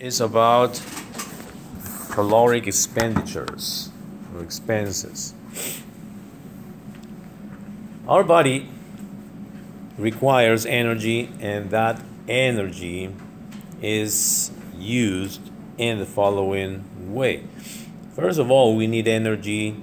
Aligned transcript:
is 0.00 0.18
about 0.18 0.82
caloric 2.08 2.66
expenditures 2.66 3.90
or 4.34 4.42
expenses. 4.42 5.34
Our 8.08 8.24
body 8.24 8.66
requires 9.98 10.64
energy, 10.64 11.30
and 11.38 11.68
that 11.70 12.00
energy 12.26 13.14
is 13.82 14.50
used 14.74 15.42
in 15.76 15.98
the 15.98 16.06
following 16.06 17.12
way. 17.12 17.44
First 18.16 18.38
of 18.38 18.50
all, 18.50 18.76
we 18.76 18.86
need 18.86 19.06
energy 19.06 19.76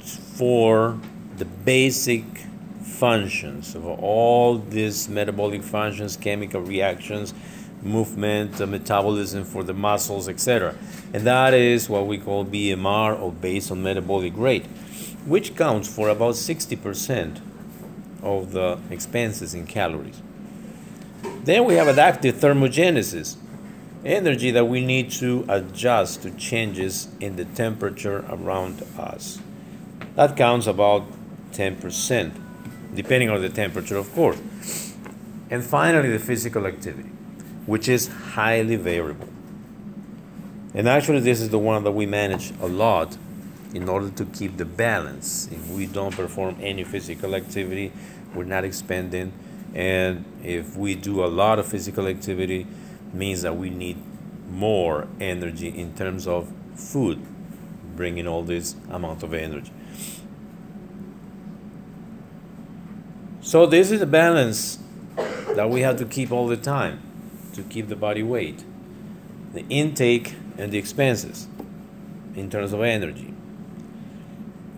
for 0.00 0.98
the 1.36 1.44
basic 1.44 2.24
functions 2.82 3.74
of 3.74 3.84
all 3.84 4.56
these 4.56 5.10
metabolic 5.10 5.62
functions, 5.62 6.16
chemical 6.16 6.62
reactions, 6.62 7.34
movement, 7.82 8.52
the 8.54 8.66
metabolism 8.66 9.44
for 9.44 9.62
the 9.62 9.74
muscles, 9.74 10.28
etc. 10.28 10.74
And 11.12 11.26
that 11.26 11.54
is 11.54 11.88
what 11.88 12.06
we 12.06 12.18
call 12.18 12.44
BMR 12.44 13.20
or 13.20 13.34
on 13.72 13.82
metabolic 13.82 14.32
rate, 14.36 14.66
which 15.26 15.56
counts 15.56 15.88
for 15.92 16.08
about 16.08 16.34
60% 16.34 17.40
of 18.22 18.52
the 18.52 18.78
expenses 18.90 19.54
in 19.54 19.66
calories. 19.66 20.20
Then 21.44 21.64
we 21.64 21.74
have 21.74 21.88
adaptive 21.88 22.36
thermogenesis, 22.36 23.36
energy 24.04 24.50
that 24.50 24.64
we 24.66 24.84
need 24.84 25.10
to 25.10 25.44
adjust 25.48 26.22
to 26.22 26.30
changes 26.32 27.08
in 27.20 27.36
the 27.36 27.44
temperature 27.44 28.24
around 28.28 28.82
us. 28.98 29.40
That 30.14 30.36
counts 30.36 30.66
about 30.66 31.04
10%, 31.52 32.32
depending 32.94 33.30
on 33.30 33.40
the 33.40 33.48
temperature, 33.48 33.96
of 33.96 34.12
course. 34.14 34.38
And 35.50 35.64
finally, 35.64 36.10
the 36.10 36.18
physical 36.18 36.66
activity, 36.66 37.10
which 37.68 37.86
is 37.86 38.08
highly 38.08 38.76
variable. 38.76 39.28
And 40.72 40.88
actually, 40.88 41.20
this 41.20 41.42
is 41.42 41.50
the 41.50 41.58
one 41.58 41.84
that 41.84 41.92
we 41.92 42.06
manage 42.06 42.50
a 42.62 42.66
lot 42.66 43.18
in 43.74 43.90
order 43.90 44.08
to 44.08 44.24
keep 44.24 44.56
the 44.56 44.64
balance. 44.64 45.50
If 45.52 45.68
we 45.68 45.84
don't 45.84 46.16
perform 46.16 46.56
any 46.62 46.82
physical 46.82 47.34
activity, 47.34 47.92
we're 48.34 48.44
not 48.44 48.64
expending. 48.64 49.34
And 49.74 50.24
if 50.42 50.78
we 50.78 50.94
do 50.94 51.22
a 51.22 51.26
lot 51.26 51.58
of 51.58 51.66
physical 51.66 52.06
activity, 52.06 52.66
means 53.12 53.42
that 53.42 53.54
we 53.54 53.68
need 53.68 53.98
more 54.50 55.06
energy 55.20 55.68
in 55.68 55.94
terms 55.94 56.26
of 56.26 56.50
food, 56.74 57.20
bringing 57.94 58.26
all 58.26 58.44
this 58.44 58.76
amount 58.88 59.22
of 59.22 59.34
energy. 59.34 59.72
So 63.42 63.66
this 63.66 63.90
is 63.90 64.00
a 64.00 64.06
balance 64.06 64.78
that 65.54 65.68
we 65.68 65.82
have 65.82 65.98
to 65.98 66.06
keep 66.06 66.32
all 66.32 66.46
the 66.46 66.56
time 66.56 67.02
to 67.58 67.64
keep 67.64 67.88
the 67.88 67.96
body 67.96 68.22
weight, 68.22 68.64
the 69.52 69.64
intake 69.68 70.36
and 70.56 70.70
the 70.70 70.78
expenses 70.78 71.48
in 72.36 72.48
terms 72.48 72.72
of 72.72 72.82
energy. 72.82 73.34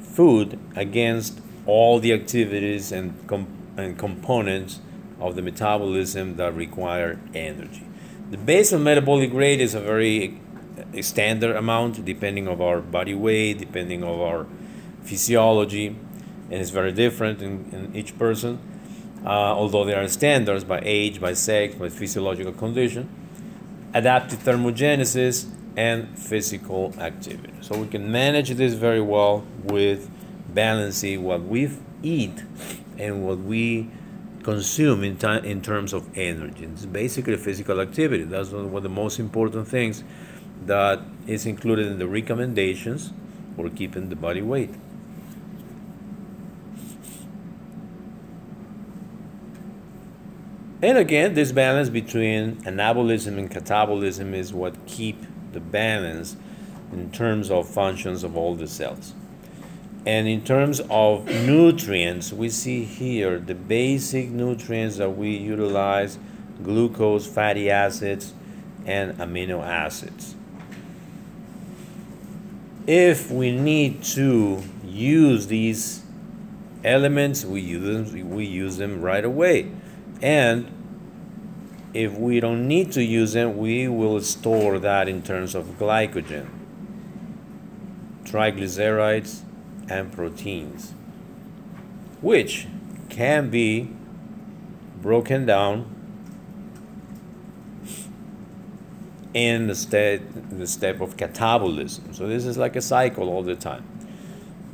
Food 0.01 0.59
against 0.75 1.41
all 1.67 2.01
the 2.01 2.13
activities 2.13 2.91
and, 2.91 3.15
com- 3.27 3.47
and 3.77 3.99
components 3.99 4.81
of 5.21 5.37
the 5.37 5.43
metabolism 5.43 6.37
that 6.37 6.55
require 6.55 7.21
energy. 7.35 7.87
The 8.31 8.39
basal 8.39 8.79
metabolic 8.79 9.33
rate 9.35 9.61
is 9.61 9.75
a 9.75 9.81
very 9.81 10.41
a 10.95 11.03
standard 11.03 11.55
amount 11.57 12.03
depending 12.07 12.49
of 12.49 12.63
our 12.63 12.81
body 12.81 13.15
weight, 13.15 13.59
depending 13.59 14.03
of 14.03 14.19
our 14.21 14.47
physiology, 15.03 15.89
and 15.89 16.55
it's 16.55 16.71
very 16.71 16.93
different 16.93 17.43
in, 17.43 17.69
in 17.73 17.95
each 17.95 18.17
person. 18.19 18.59
Uh, 19.25 19.29
although 19.29 19.85
there 19.85 20.03
are 20.03 20.09
standards 20.09 20.65
by 20.65 20.81
age, 20.83 21.21
by 21.21 21.35
sex, 21.35 21.75
by 21.75 21.89
physiological 21.89 22.53
condition, 22.53 23.09
adaptive 23.93 24.39
thermogenesis, 24.39 25.47
and 25.77 26.19
physical 26.19 26.93
activity. 26.99 27.53
So 27.61 27.79
we 27.79 27.87
can 27.87 28.11
manage 28.11 28.51
this 28.51 28.75
very 28.75 29.01
well 29.01 29.45
with 29.65 30.11
balancing 30.53 31.23
what 31.23 31.43
we 31.43 31.71
eat 32.03 32.45
and 32.99 33.25
what 33.25 33.39
we 33.39 33.89
consume 34.43 35.05
in, 35.05 35.17
time, 35.17 35.45
in 35.45 35.63
terms 35.63 35.93
of 35.93 36.09
energy. 36.17 36.65
It's 36.65 36.87
basically 36.87 37.37
physical 37.37 37.81
activity. 37.81 38.25
That's 38.25 38.51
one 38.51 38.75
of 38.75 38.83
the 38.83 38.89
most 38.89 39.19
important 39.19 39.69
things 39.69 40.03
that 40.67 41.01
is 41.27 41.47
included 41.47 41.87
in 41.87 41.99
the 41.99 42.09
recommendations 42.09 43.13
for 43.57 43.69
keeping 43.71 44.09
the 44.09 44.17
body 44.17 44.43
weight. 44.43 44.75
And 50.83 50.97
again, 50.97 51.35
this 51.35 51.53
balance 51.53 51.91
between 51.91 52.57
anabolism 52.63 53.37
and 53.37 53.51
catabolism 53.51 54.33
is 54.33 54.55
what 54.55 54.87
keep 54.87 55.23
the 55.53 55.61
balance 55.61 56.37
in 56.93 57.11
terms 57.11 57.51
of 57.51 57.69
functions 57.69 58.25
of 58.25 58.37
all 58.37 58.55
the 58.55 58.67
cells. 58.67 59.13
And 60.07 60.27
in 60.27 60.43
terms 60.43 60.81
of 60.89 61.27
nutrients, 61.27 62.33
we 62.33 62.49
see 62.49 62.85
here 62.85 63.39
the 63.39 63.55
basic 63.55 64.31
nutrients 64.31 64.97
that 64.97 65.11
we 65.11 65.37
utilize 65.37 66.19
glucose, 66.63 67.27
fatty 67.27 67.71
acids, 67.71 68.33
and 68.87 69.13
amino 69.19 69.63
acids. 69.63 70.35
If 72.87 73.31
we 73.31 73.53
need 73.53 74.03
to 74.05 74.63
use 74.83 75.49
these 75.49 76.03
elements, 76.83 77.45
we 77.45 77.61
use 77.61 78.13
them, 78.13 78.31
we 78.31 78.47
use 78.47 78.79
them 78.79 79.03
right 79.03 79.25
away. 79.25 79.71
And 80.23 80.71
if 81.93 82.13
we 82.13 82.41
don't 82.41 82.69
need 82.69 82.93
to 82.93 83.03
use 83.03 83.33
them, 83.33 83.57
we 83.57 83.89
will 83.89 84.21
store 84.21 84.79
that 84.79 85.09
in 85.09 85.23
terms 85.23 85.55
of 85.55 85.79
glycogen, 85.79 86.47
triglycerides, 88.25 89.43
and 89.89 90.13
proteins, 90.13 90.95
which 92.21 92.69
can 93.09 93.51
be 93.51 93.91
broken 95.03 95.47
down 95.47 95.97
in 99.35 99.67
the 99.67 99.75
step, 99.75 100.23
the 100.51 100.67
step 100.67 101.01
of 101.01 101.17
catabolism. 101.17 102.15
So 102.15 102.27
this 102.27 102.45
is 102.45 102.57
like 102.57 102.77
a 102.77 102.83
cycle 102.83 103.29
all 103.29 103.43
the 103.43 103.57
time. 103.57 103.85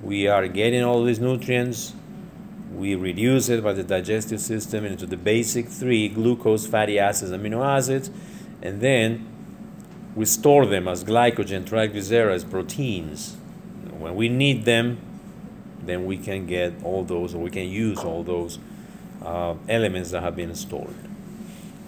We 0.02 0.28
are 0.28 0.46
getting 0.48 0.82
all 0.82 1.04
these 1.04 1.20
nutrients, 1.20 1.94
we 2.74 2.94
reduce 2.94 3.48
it 3.48 3.62
by 3.62 3.72
the 3.72 3.82
digestive 3.82 4.40
system 4.40 4.84
into 4.84 5.06
the 5.06 5.16
basic 5.16 5.68
three 5.68 6.08
glucose, 6.08 6.66
fatty 6.66 6.98
acids, 6.98 7.30
amino 7.30 7.64
acids, 7.64 8.10
and 8.62 8.80
then 8.80 9.26
we 10.14 10.24
store 10.24 10.66
them 10.66 10.88
as 10.88 11.04
glycogen, 11.04 11.64
triglycerides, 11.64 12.50
proteins. 12.50 13.36
When 13.98 14.14
we 14.16 14.28
need 14.28 14.64
them, 14.64 14.98
then 15.82 16.06
we 16.06 16.16
can 16.16 16.46
get 16.46 16.72
all 16.82 17.04
those, 17.04 17.34
or 17.34 17.42
we 17.42 17.50
can 17.50 17.68
use 17.68 17.98
all 17.98 18.22
those 18.22 18.58
uh, 19.22 19.54
elements 19.68 20.10
that 20.10 20.22
have 20.22 20.36
been 20.36 20.54
stored. 20.54 20.94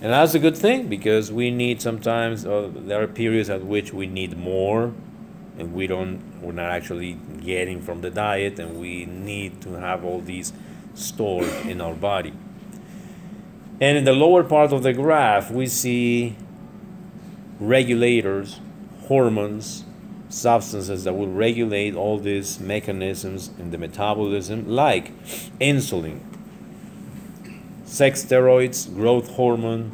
And 0.01 0.13
that's 0.13 0.35
a 0.35 0.39
good 0.39 0.57
thing 0.57 0.87
because 0.87 1.33
we 1.33 1.51
need 1.51 1.83
sometimes, 1.83 2.47
uh, 2.47 2.71
there 2.73 3.03
are 3.03 3.09
periods 3.09 3.51
at 3.51 3.65
which 3.65 3.93
we 3.93 4.07
need 4.07 4.37
more 4.37 4.93
and 5.59 5.75
we 5.75 5.89
don't, 5.89 6.23
we're 6.41 6.53
not 6.53 6.71
actually 6.71 7.19
getting 7.41 7.83
from 7.83 8.01
the 8.01 8.11
diet 8.11 8.61
and 8.61 8.79
we 8.79 9.07
need 9.07 9.61
to 9.63 9.73
have 9.73 10.05
all 10.05 10.21
these 10.21 10.53
stored 10.99 11.49
in 11.67 11.81
our 11.81 11.95
body. 11.95 12.33
And 13.81 13.97
in 13.97 14.05
the 14.05 14.13
lower 14.13 14.43
part 14.43 14.73
of 14.73 14.83
the 14.83 14.93
graph, 14.93 15.51
we 15.51 15.67
see 15.67 16.37
regulators, 17.61 18.61
hormones, 19.07 19.85
substances 20.29 21.05
that 21.05 21.15
will 21.15 21.29
regulate 21.29 21.95
all 21.95 22.19
these 22.19 22.61
mechanisms 22.61 23.51
in 23.59 23.71
the 23.71 23.79
metabolism, 23.79 24.69
like 24.69 25.13
insulin, 25.59 26.21
sex 27.85 28.25
steroids, 28.25 28.93
growth 28.95 29.31
hormone, 29.31 29.93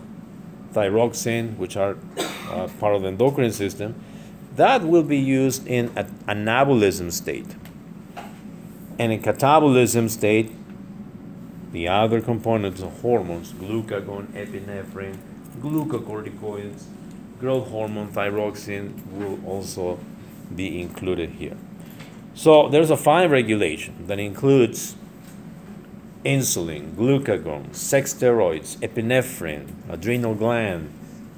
thyroxine, 0.72 1.56
which 1.56 1.76
are 1.76 1.96
uh, 2.48 2.68
part 2.80 2.94
of 2.96 3.02
the 3.02 3.08
endocrine 3.08 3.52
system, 3.52 3.94
that 4.56 4.82
will 4.82 5.02
be 5.02 5.18
used 5.18 5.66
in 5.66 5.90
an 5.96 6.06
anabolism 6.26 7.12
state. 7.12 7.54
And 8.98 9.12
in 9.12 9.22
catabolism 9.22 10.08
state, 10.10 10.52
the 11.74 11.88
other 11.88 12.20
components 12.20 12.80
of 12.80 13.00
hormones, 13.00 13.52
glucagon, 13.52 14.28
epinephrine, 14.28 15.18
glucocorticoids, 15.58 16.84
growth 17.40 17.68
hormone, 17.68 18.12
thyroxine, 18.12 19.04
will 19.10 19.44
also 19.44 19.98
be 20.54 20.80
included 20.80 21.30
here. 21.30 21.56
So 22.32 22.68
there's 22.68 22.90
a 22.90 22.96
fine 22.96 23.28
regulation 23.28 24.06
that 24.06 24.20
includes 24.20 24.94
insulin, 26.24 26.92
glucagon, 26.92 27.74
sex 27.74 28.14
steroids, 28.14 28.76
epinephrine, 28.76 29.72
adrenal 29.90 30.36
gland, 30.36 30.92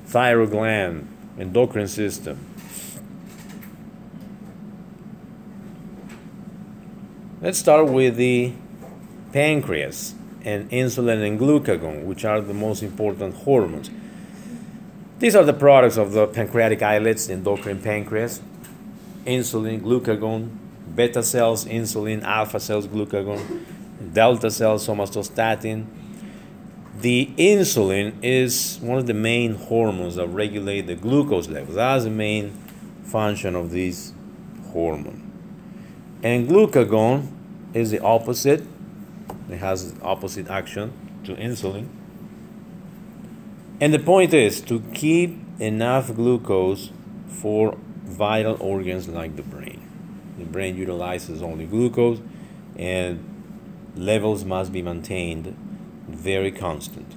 thyroid 0.05 0.50
gland, 0.50 1.09
endocrine 1.38 1.88
system. 1.88 2.38
Let's 7.41 7.59
start 7.59 7.88
with 7.88 8.17
the 8.17 8.53
pancreas 9.33 10.15
and 10.46 10.70
insulin 10.70 11.26
and 11.26 11.38
glucagon, 11.38 12.04
which 12.04 12.25
are 12.25 12.40
the 12.40 12.54
most 12.54 12.82
important 12.82 13.34
hormones. 13.34 13.90
These 15.19 15.34
are 15.34 15.44
the 15.44 15.52
products 15.52 15.96
of 15.96 16.12
the 16.12 16.26
pancreatic 16.28 16.82
islets, 16.82 17.26
the 17.26 17.34
endocrine 17.34 17.82
pancreas, 17.82 18.40
insulin, 19.26 19.81
glucagon, 19.81 20.50
beta 20.94 21.22
cells, 21.22 21.64
insulin, 21.64 22.22
alpha 22.22 22.60
cells, 22.60 22.87
glucagon, 22.87 23.64
delta 24.12 24.50
cells, 24.50 24.87
somatostatin. 24.87 25.87
The 27.00 27.31
insulin 27.37 28.14
is 28.22 28.78
one 28.81 28.99
of 28.99 29.06
the 29.06 29.14
main 29.14 29.54
hormones 29.54 30.14
that 30.14 30.28
regulate 30.28 30.82
the 30.82 30.94
glucose 30.94 31.49
levels. 31.49 31.75
That's 31.75 32.04
the 32.04 32.10
main 32.10 32.52
function 33.02 33.56
of 33.56 33.70
this 33.70 34.12
hormone. 34.70 35.22
And 36.22 36.49
glucagon 36.49 37.26
is 37.75 37.90
the 37.90 38.00
opposite. 38.00 38.62
It 39.48 39.58
has 39.58 39.94
opposite 40.02 40.48
action 40.48 40.93
to 41.25 41.34
insulin. 41.34 41.88
And 43.81 43.93
the 43.93 43.98
point 43.98 44.32
is 44.34 44.60
to 44.62 44.81
keep 44.94 45.38
enough 45.60 46.14
glucose 46.14 46.90
for 47.28 47.76
vital 48.04 48.56
organs 48.60 49.08
like 49.08 49.37
the 49.37 49.43
brain. 49.43 49.82
The 50.38 50.44
brain 50.44 50.76
utilizes 50.76 51.43
only 51.43 51.66
glucose 51.66 52.20
and 52.76 53.22
levels 53.94 54.44
must 54.44 54.72
be 54.72 54.82
maintained 54.82 55.56
very 56.08 56.50
constant. 56.50 57.16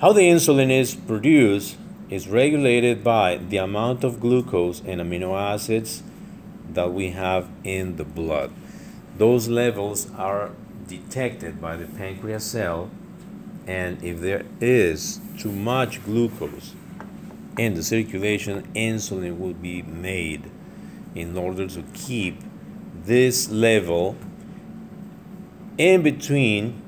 How 0.00 0.12
the 0.12 0.22
insulin 0.22 0.70
is 0.70 0.94
produced 0.94 1.76
is 2.10 2.28
regulated 2.28 3.04
by 3.04 3.36
the 3.36 3.56
amount 3.56 4.02
of 4.02 4.20
glucose 4.20 4.80
and 4.80 5.00
amino 5.00 5.38
acids 5.40 6.02
that 6.68 6.92
we 6.92 7.10
have 7.10 7.48
in 7.62 7.96
the 7.96 8.04
blood. 8.04 8.50
Those 9.16 9.48
levels 9.48 10.10
are 10.16 10.50
detected 10.88 11.60
by 11.60 11.76
the 11.76 11.86
pancreas 11.86 12.44
cell, 12.44 12.90
and 13.66 14.02
if 14.02 14.20
there 14.20 14.44
is 14.60 15.20
too 15.38 15.52
much 15.52 16.04
glucose 16.04 16.74
in 17.56 17.74
the 17.74 17.82
circulation, 17.82 18.66
insulin 18.74 19.38
will 19.38 19.54
be 19.54 19.82
made 19.82 20.50
in 21.14 21.36
order 21.36 21.68
to 21.68 21.84
keep 21.94 22.40
this 23.04 23.48
level 23.48 24.16
in 25.78 26.02
between 26.02 26.82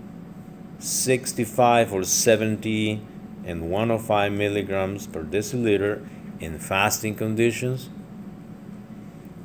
65 0.81 1.93
or 1.93 2.03
70 2.03 3.01
and 3.45 3.71
105 3.71 4.33
milligrams 4.33 5.07
per 5.07 5.23
deciliter 5.23 6.07
in 6.41 6.59
fasting 6.59 7.15
conditions 7.15 7.89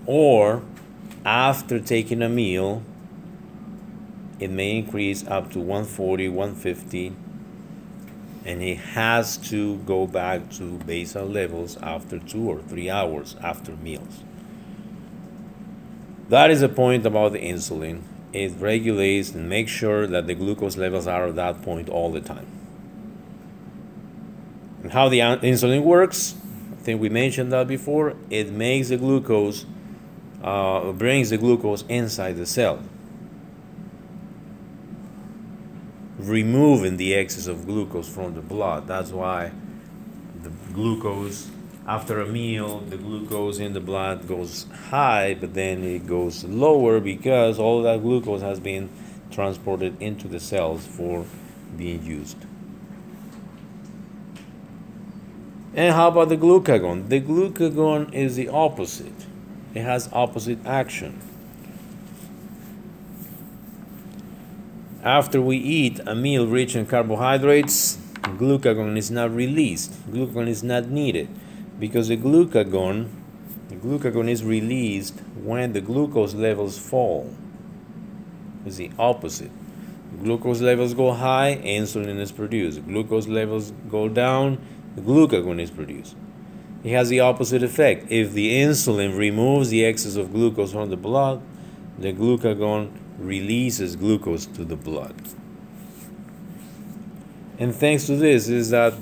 or 0.06 0.64
after 1.26 1.80
taking 1.80 2.22
a 2.22 2.30
meal 2.30 2.84
it 4.40 4.50
may 4.50 4.78
increase 4.78 5.26
up 5.28 5.52
to 5.52 5.60
140 5.60 6.30
150 6.30 7.16
and 8.46 8.62
it 8.62 8.78
has 8.78 9.36
to 9.36 9.78
go 9.80 10.08
back 10.08 10.50
to 10.52 10.78
basal 10.80 11.26
levels 11.26 11.76
after 11.78 12.18
two 12.18 12.50
or 12.50 12.62
three 12.62 12.90
hours 12.90 13.36
after 13.44 13.74
meals. 13.76 14.24
That 16.30 16.50
is 16.50 16.62
the 16.62 16.70
point 16.70 17.06
about 17.06 17.34
the 17.34 17.40
insulin. 17.40 18.04
It 18.32 18.54
regulates 18.58 19.32
and 19.32 19.50
makes 19.50 19.72
sure 19.72 20.08
that 20.08 20.28
the 20.28 20.34
glucose 20.34 20.78
levels 20.78 21.08
are 21.08 21.28
at 21.28 21.36
that 21.36 21.62
point 21.62 21.90
all 21.90 22.10
the 22.10 22.22
time 22.22 22.57
and 24.88 24.94
how 24.94 25.10
the 25.10 25.20
insulin 25.20 25.84
works, 25.84 26.34
I 26.72 26.76
think 26.82 27.02
we 27.02 27.10
mentioned 27.10 27.52
that 27.52 27.68
before. 27.68 28.16
It 28.30 28.54
makes 28.54 28.88
the 28.88 28.96
glucose, 28.96 29.66
uh, 30.42 30.94
brings 30.94 31.30
the 31.30 31.38
glucose 31.38 31.84
inside 31.90 32.38
the 32.38 32.46
cell, 32.46 32.80
removing 36.18 36.96
the 36.96 37.16
excess 37.16 37.48
of 37.48 37.66
glucose 37.66 38.08
from 38.08 38.34
the 38.34 38.40
blood. 38.40 38.88
That's 38.88 39.12
why 39.12 39.52
the 40.42 40.52
glucose 40.72 41.52
after 41.86 42.22
a 42.22 42.26
meal, 42.26 42.80
the 42.80 42.96
glucose 42.96 43.60
in 43.60 43.74
the 43.74 43.82
blood 43.82 44.26
goes 44.26 44.68
high, 44.90 45.36
but 45.38 45.54
then 45.54 45.84
it 45.84 46.08
goes 46.08 46.46
lower 46.46 47.02
because 47.02 47.60
all 47.60 47.82
that 47.82 48.02
glucose 48.02 48.42
has 48.42 48.62
been 48.62 48.90
transported 49.32 50.02
into 50.02 50.30
the 50.30 50.40
cells 50.40 50.86
for 50.88 51.26
being 51.76 52.06
used. 52.06 52.38
And 55.78 55.94
how 55.94 56.08
about 56.08 56.30
the 56.30 56.38
glucagon? 56.38 57.08
The 57.08 57.22
glucagon 57.22 58.12
is 58.12 58.36
the 58.36 58.50
opposite. 58.50 59.28
It 59.76 59.84
has 59.84 60.10
opposite 60.12 60.58
action. 60.66 61.22
After 65.04 65.40
we 65.40 65.58
eat 65.58 66.00
a 66.08 66.16
meal 66.16 66.48
rich 66.48 66.76
in 66.76 66.88
carbohydrates, 66.88 67.98
glucagon 68.24 68.98
is 68.98 69.12
not 69.12 69.32
released. 69.34 69.94
Glucagon 70.12 70.48
is 70.48 70.64
not 70.64 70.88
needed 70.88 71.30
because 71.80 72.08
the 72.08 72.18
glucagon 72.18 73.10
the 73.70 73.76
glucagon 73.76 74.30
is 74.30 74.44
released 74.44 75.20
when 75.44 75.74
the 75.74 75.82
glucose 75.82 76.34
levels 76.34 76.80
fall. 76.80 77.32
It's 78.66 78.78
the 78.78 78.92
opposite. 78.98 79.52
Glucose 80.24 80.62
levels 80.62 80.94
go 80.94 81.12
high, 81.12 81.62
insulin 81.64 82.18
is 82.18 82.32
produced. 82.32 82.88
Glucose 82.88 83.28
levels 83.28 83.74
go 83.92 84.08
down, 84.08 84.58
glucagon 85.02 85.60
is 85.60 85.72
produced. 85.72 86.16
It 86.84 86.92
has 86.92 87.10
the 87.10 87.20
opposite 87.20 87.64
effect. 87.64 88.12
If 88.12 88.34
the 88.34 88.54
insulin 88.62 89.18
removes 89.18 89.70
the 89.70 89.84
excess 89.86 90.16
of 90.16 90.32
glucose 90.32 90.72
from 90.72 90.90
the 90.90 90.98
blood, 90.98 91.42
the 91.98 92.14
glucagon 92.14 92.92
releases 93.18 93.96
glucose 93.96 94.46
to 94.46 94.64
the 94.64 94.76
blood. 94.76 95.16
And 97.60 97.74
thanks 97.74 98.06
to 98.06 98.16
this 98.16 98.48
is 98.48 98.70
that 98.70 98.94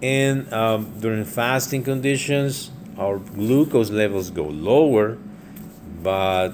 in 0.00 0.52
um, 0.52 0.92
during 1.00 1.24
fasting 1.24 1.82
conditions, 1.82 2.70
our 2.96 3.18
glucose 3.18 3.90
levels 3.90 4.30
go 4.30 4.44
lower, 4.44 5.18
but 6.02 6.52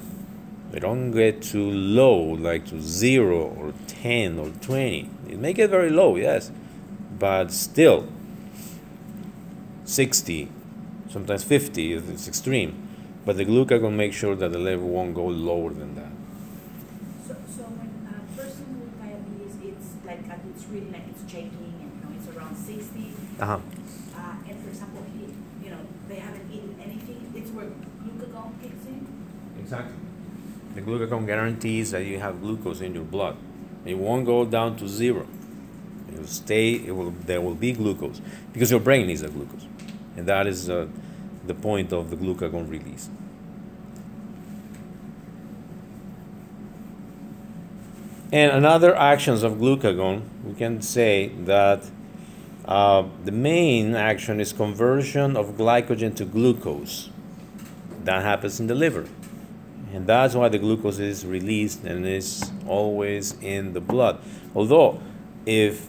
they 0.71 0.79
don't 0.79 1.11
get 1.11 1.43
too 1.43 1.71
low, 1.71 2.19
like 2.19 2.67
to 2.67 2.81
zero 2.81 3.55
or 3.59 3.75
10 3.89 4.39
or 4.39 4.49
20. 4.49 5.11
It 5.29 5.39
may 5.39 5.53
get 5.53 5.69
very 5.69 5.91
low, 5.91 6.17
yes, 6.17 6.51
but 7.19 7.53
still 7.53 8.09
60, 9.91 10.49
sometimes 11.11 11.43
50 11.43 11.95
if 11.95 12.09
it's 12.09 12.29
extreme. 12.29 12.89
But 13.27 13.37
the 13.37 13.45
glucagon 13.45 13.95
makes 13.95 14.17
sure 14.17 14.37
that 14.37 14.53
the 14.53 14.59
level 14.59 14.89
won't 14.89 15.15
go 15.15 15.27
lower 15.27 15.71
than 15.71 15.95
that. 15.97 16.13
So, 17.27 17.35
so 17.55 17.63
when 17.65 17.91
a 18.07 18.41
person 18.41 18.81
with 18.81 18.95
diabetes, 19.03 19.57
it's 19.63 19.89
like, 20.07 20.23
uh, 20.31 20.51
it's 20.55 20.65
really 20.67 20.91
like 20.91 21.07
it's 21.11 21.31
shaking 21.31 21.75
and, 21.83 21.91
you 21.91 22.01
know, 22.03 22.13
it's 22.17 22.29
around 22.35 22.57
sixty. 22.57 23.13
Uh-huh. 23.41 23.59
Uh, 24.17 24.49
and 24.49 24.63
for 24.63 24.69
example, 24.69 25.05
he, 25.13 25.35
you 25.65 25.71
know, 25.71 25.83
they 26.09 26.17
haven't 26.17 26.51
eaten 26.51 26.79
anything, 26.81 27.33
it's 27.35 27.51
where 27.51 27.67
glucagon 27.67 28.61
kicks 28.63 28.87
in. 28.87 29.07
Exactly. 29.59 29.97
The 30.75 30.83
glucagon 30.83 31.27
guarantees 31.27 31.91
that 31.91 32.05
you 32.05 32.21
have 32.21 32.41
glucose 32.41 32.81
in 32.81 32.95
your 32.95 33.05
blood. 33.05 33.37
It 33.85 33.99
won't 33.99 34.25
go 34.25 34.45
down 34.45 34.77
to 34.77 34.89
zero. 34.89 35.27
It 36.13 36.19
will 36.19 36.27
stay. 36.27 36.75
It 36.75 36.93
will. 36.93 37.11
There 37.11 37.41
will 37.41 37.55
be 37.55 37.73
glucose 37.73 38.21
because 38.53 38.71
your 38.71 38.81
brain 38.81 39.07
needs 39.07 39.21
the 39.21 39.29
glucose, 39.29 39.67
and 40.17 40.27
that 40.27 40.47
is 40.47 40.69
uh, 40.69 40.87
the 41.47 41.55
point 41.55 41.93
of 41.93 42.11
the 42.11 42.17
glucagon 42.17 42.69
release. 42.69 43.09
And 48.33 48.53
another 48.53 48.95
actions 48.95 49.43
of 49.43 49.55
glucagon, 49.55 50.23
we 50.45 50.55
can 50.55 50.83
say 50.83 51.29
that 51.47 51.83
uh, 52.65 53.05
the 53.25 53.33
main 53.33 53.97
action 53.97 54.41
is 54.41 54.53
conversion 54.53 55.37
of 55.37 55.57
glycogen 55.57 56.15
to 56.17 56.25
glucose. 56.25 57.11
That 58.05 58.23
happens 58.23 58.61
in 58.61 58.69
the 58.69 58.75
liver. 58.77 59.07
And 59.93 60.07
that's 60.07 60.37
why 60.37 60.49
the 60.49 60.59
glucose 60.59 61.01
is 61.01 61.27
released 61.27 61.83
and 61.83 62.07
is 62.07 62.49
always 62.69 63.37
in 63.43 63.73
the 63.73 63.81
blood. 63.81 64.21
Although, 64.55 65.03
if 65.45 65.89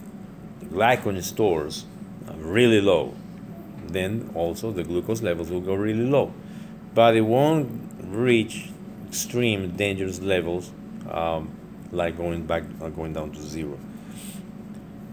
glycogen 0.64 1.22
stores 1.22 1.84
are 2.28 2.36
really 2.36 2.80
low, 2.80 3.14
then 3.92 4.30
also 4.34 4.70
the 4.70 4.84
glucose 4.84 5.22
levels 5.22 5.50
will 5.50 5.60
go 5.60 5.74
really 5.74 6.06
low. 6.06 6.32
But 6.94 7.16
it 7.16 7.22
won't 7.22 7.68
reach 8.02 8.70
extreme 9.08 9.76
dangerous 9.76 10.20
levels 10.20 10.72
um, 11.10 11.50
like 11.90 12.16
going 12.16 12.46
back 12.46 12.64
going 12.96 13.12
down 13.12 13.32
to 13.32 13.40
zero. 13.40 13.78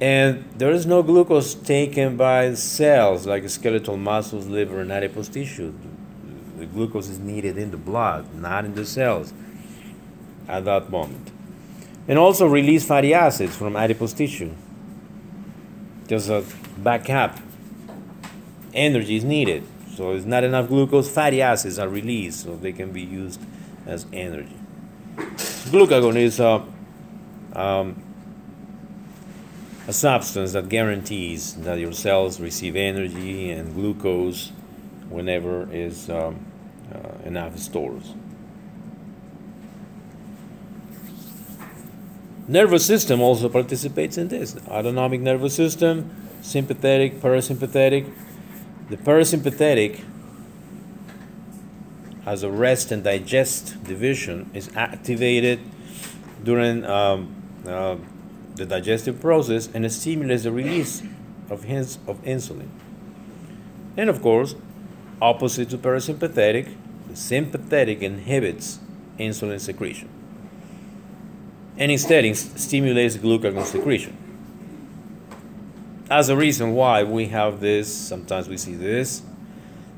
And 0.02 0.46
there 0.56 0.72
is 0.72 0.86
no 0.86 1.04
glucose 1.04 1.54
taken 1.54 2.16
by 2.16 2.54
cells 2.54 3.28
like 3.28 3.48
skeletal 3.50 3.98
muscles, 3.98 4.48
liver, 4.48 4.80
and 4.80 4.92
adipose 4.92 5.28
tissue. 5.28 5.74
The 6.58 6.66
glucose 6.66 7.10
is 7.10 7.20
needed 7.20 7.58
in 7.58 7.72
the 7.72 7.78
blood, 7.78 8.34
not 8.34 8.64
in 8.64 8.76
the 8.76 8.86
cells 8.86 9.34
at 10.48 10.66
that 10.66 10.90
moment. 10.90 11.32
And 12.08 12.18
also 12.18 12.48
release 12.48 12.86
fatty 12.86 13.14
acids 13.14 13.56
from 13.56 13.76
adipose 13.76 14.14
tissue. 14.14 14.54
Just 16.08 16.30
a 16.30 16.44
backup. 16.78 17.38
Energy 18.74 19.16
is 19.18 19.24
needed. 19.24 19.64
So 19.96 20.12
it's 20.14 20.26
not 20.26 20.44
enough 20.44 20.70
glucose, 20.70 21.10
fatty 21.10 21.42
acids 21.42 21.78
are 21.78 21.90
released 21.90 22.44
so 22.44 22.56
they 22.56 22.72
can 22.72 22.92
be 22.92 23.02
used 23.02 23.42
as 23.86 24.06
energy. 24.14 24.58
Glucagon 25.72 26.16
is 26.16 26.40
uh, 26.40 26.64
um, 27.54 28.02
a 29.88 29.94
substance 29.94 30.54
that 30.54 30.70
guarantees 30.70 31.56
that 31.56 31.80
your 31.80 31.92
cells 31.92 32.40
receive 32.40 32.76
energy 32.76 33.50
and 33.50 33.74
glucose 33.74 34.52
whenever 35.10 35.68
is 35.74 36.10
um, 36.10 36.46
uh, 36.94 37.28
enough 37.28 37.58
stores. 37.58 38.14
Nervous 42.48 42.86
system 42.86 43.22
also 43.22 43.48
participates 43.50 44.18
in 44.18 44.28
this. 44.28 44.56
Autonomic 44.68 45.22
nervous 45.22 45.56
system, 45.56 46.10
sympathetic, 46.42 47.22
parasympathetic. 47.22 48.12
The 48.90 48.98
parasympathetic 48.98 50.04
as 52.26 52.44
a 52.44 52.50
rest 52.50 52.92
and 52.92 53.04
digest 53.04 53.84
division 53.84 54.50
is 54.54 54.70
activated 54.76 55.60
during 56.44 56.86
um, 56.86 57.36
uh, 57.68 57.98
the 58.56 58.66
digestive 58.66 59.22
process 59.22 59.70
and 59.74 59.90
stimulates 59.92 60.44
the 60.44 60.52
release 60.52 61.02
of, 61.50 61.64
of 61.66 62.24
insulin. 62.24 62.70
And 63.96 64.10
of 64.10 64.22
course, 64.22 64.56
opposite 65.22 65.70
to 65.70 65.78
parasympathetic, 65.78 66.76
the 67.08 67.16
sympathetic 67.16 68.02
inhibits 68.02 68.80
insulin 69.20 69.60
secretion 69.60 70.10
and 71.80 71.92
instead 71.92 72.36
stimulates 72.36 73.16
glucagon 73.18 73.66
secretion. 73.66 74.16
As 76.10 76.28
a 76.30 76.36
reason 76.36 76.74
why 76.74 77.04
we 77.04 77.28
have 77.28 77.60
this, 77.60 77.94
sometimes 77.94 78.50
we 78.50 78.58
see 78.58 78.74
this 78.74 79.22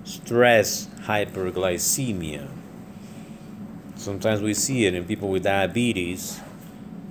stress 0.04 0.88
hyperglycemia. 1.04 2.50
Sometimes 3.96 4.42
we 4.42 4.54
see 4.54 4.86
it 4.86 4.94
in 4.94 5.06
people 5.06 5.30
with 5.30 5.44
diabetes 5.44 6.42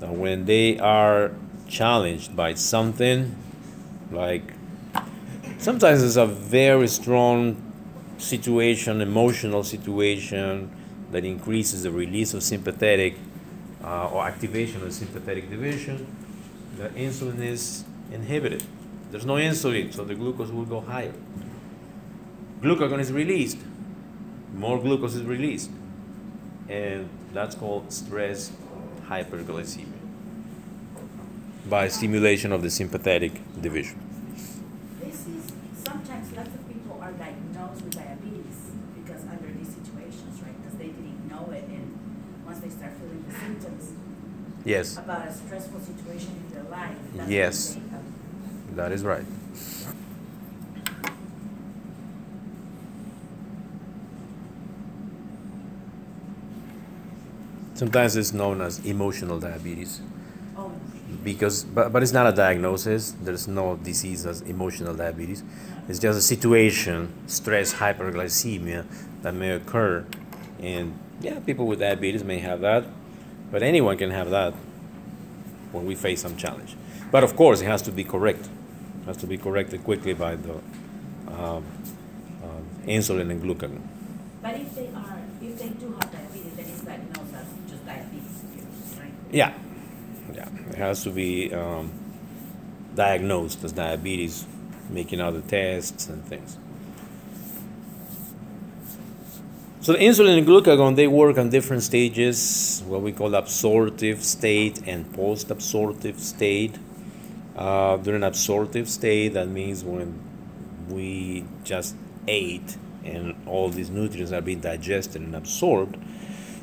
that 0.00 0.11
when 0.11 0.45
they 0.45 0.78
are 0.78 1.33
challenged 1.66 2.37
by 2.37 2.52
something, 2.52 3.35
like 4.11 4.52
sometimes 5.57 6.02
it's 6.02 6.16
a 6.16 6.26
very 6.26 6.87
strong 6.87 7.57
situation, 8.19 9.00
emotional 9.00 9.64
situation 9.64 10.71
that 11.11 11.25
increases 11.25 11.85
the 11.85 11.90
release 11.90 12.35
of 12.35 12.42
sympathetic 12.42 13.14
uh, 13.83 14.11
or 14.11 14.26
activation 14.26 14.83
of 14.83 14.92
sympathetic 14.92 15.49
division, 15.49 16.07
the 16.76 16.90
insulin 16.90 17.40
is 17.40 17.85
inhibited. 18.12 18.62
There's 19.10 19.26
no 19.26 19.34
insulin, 19.34 19.92
so 19.92 20.04
the 20.04 20.14
glucose 20.14 20.50
will 20.50 20.64
go 20.64 20.80
higher. 20.80 21.12
Glucagon 22.62 23.00
is 23.00 23.12
released, 23.12 23.58
more 24.54 24.78
glucose 24.78 25.14
is 25.14 25.24
released, 25.24 25.70
and 26.68 27.08
that's 27.32 27.54
called 27.56 27.92
stress 27.92 28.52
hyperglycemia 29.08 29.86
by 31.68 31.88
stimulation 31.88 32.52
of 32.52 32.62
the 32.62 32.70
sympathetic 32.70 33.32
division. 33.60 33.98
This 35.00 35.26
is 35.26 35.52
sometimes 35.74 36.32
lots 36.32 36.48
of 36.48 36.68
people 36.68 36.98
are 37.02 37.12
diagnosed 37.12 37.82
with 37.82 37.94
diabetes 37.94 38.70
because 39.02 39.22
under 39.22 39.50
these 39.58 39.74
situations, 39.74 40.40
right? 40.42 40.54
Because 40.62 40.78
they 40.78 40.86
didn't 40.88 41.28
know 41.28 41.50
it, 41.52 41.64
and 41.64 41.98
once 42.44 42.60
they 42.60 42.68
start 42.70 42.92
feeling 42.98 43.24
the 43.26 43.34
symptoms 43.38 43.92
Yes, 44.64 44.98
about 44.98 45.26
a 45.26 45.32
stressful 45.32 45.80
situation 45.80 46.36
in 46.36 46.54
their 46.54 46.70
life, 46.70 46.96
that's 47.14 47.30
Yes. 47.30 47.76
That 48.76 48.92
is 48.92 49.04
right. 49.04 49.24
Sometimes 57.74 58.14
it's 58.14 58.34
known 58.34 58.60
as 58.60 58.84
emotional 58.84 59.40
diabetes. 59.40 60.02
Because 61.24 61.64
but, 61.64 61.92
but 61.92 62.02
it's 62.02 62.12
not 62.12 62.26
a 62.26 62.32
diagnosis. 62.32 63.12
There's 63.12 63.48
no 63.48 63.76
disease 63.76 64.26
as 64.26 64.42
emotional 64.42 64.94
diabetes. 64.94 65.42
It's 65.88 65.98
just 65.98 66.18
a 66.18 66.22
situation 66.22 67.12
stress 67.26 67.74
hyperglycemia 67.74 68.84
that 69.22 69.34
may 69.34 69.52
occur. 69.52 70.04
And 70.60 70.98
yeah 71.20 71.40
people 71.40 71.66
with 71.66 71.80
diabetes 71.80 72.22
may 72.22 72.38
have 72.38 72.60
that. 72.60 72.84
But 73.50 73.62
anyone 73.62 73.96
can 73.96 74.10
have 74.10 74.30
that 74.30 74.52
when 75.72 75.86
we 75.86 75.94
face 75.94 76.20
some 76.20 76.36
challenge. 76.36 76.76
But 77.10 77.24
of 77.24 77.34
course 77.34 77.62
it 77.62 77.66
has 77.66 77.82
to 77.82 77.92
be 77.92 78.04
correct 78.04 78.48
has 79.07 79.16
to 79.19 79.26
be 79.26 79.38
corrected 79.38 79.85
quickly 79.85 80.14
by 80.14 80.37
the 80.37 80.54
um, 81.28 81.64
um, 82.42 82.66
insulin 82.87 83.30
and 83.30 83.42
glucagon 83.42 83.80
but 84.42 84.54
if 84.54 84.75
they 84.75 84.88
are, 84.88 85.19
if 85.42 85.59
they 85.59 85.69
do 85.69 85.92
have 85.92 86.11
diabetes, 86.12 86.52
then 86.57 86.66
it's 86.66 86.80
diagnosed 86.80 87.35
as 87.35 87.47
just 87.71 87.85
diabetes, 87.85 88.97
right? 88.99 89.12
Yeah, 89.30 89.52
yeah. 90.33 90.49
It 90.71 90.76
has 90.76 91.04
to 91.04 91.11
be 91.11 91.52
um, 91.52 91.90
diagnosed 92.95 93.62
as 93.64 93.73
diabetes, 93.73 94.47
making 94.88 95.21
other 95.21 95.42
tests 95.42 96.09
and 96.09 96.25
things. 96.25 96.57
So 99.83 99.92
the 99.92 99.99
insulin 99.99 100.38
and 100.38 100.47
glucagon 100.47 100.97
they 100.97 101.07
work 101.07 101.37
on 101.37 101.50
different 101.50 101.83
stages, 101.83 102.83
what 102.87 103.02
we 103.02 103.12
call 103.12 103.35
absorptive 103.35 104.23
state 104.25 104.80
and 104.87 105.11
post-absorptive 105.12 106.19
state. 106.19 106.78
Uh, 107.60 107.98
during 107.98 108.22
absorptive 108.22 108.88
state, 108.88 109.34
that 109.34 109.46
means 109.46 109.84
when 109.84 110.18
we 110.88 111.44
just 111.62 111.94
ate 112.26 112.78
and 113.04 113.36
all 113.46 113.68
these 113.68 113.90
nutrients 113.90 114.32
are 114.32 114.40
being 114.40 114.60
digested 114.60 115.20
and 115.20 115.36
absorbed, 115.36 115.98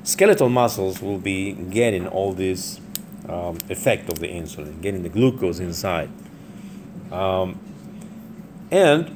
skeletal 0.03 0.49
muscles 0.49 0.99
will 0.99 1.19
be 1.19 1.51
getting 1.51 2.07
all 2.07 2.33
this 2.33 2.81
um, 3.29 3.59
effect 3.69 4.09
of 4.09 4.17
the 4.17 4.27
insulin, 4.27 4.81
getting 4.81 5.03
the 5.03 5.09
glucose 5.09 5.59
inside. 5.59 6.09
Um, 7.11 7.59
and 8.71 9.15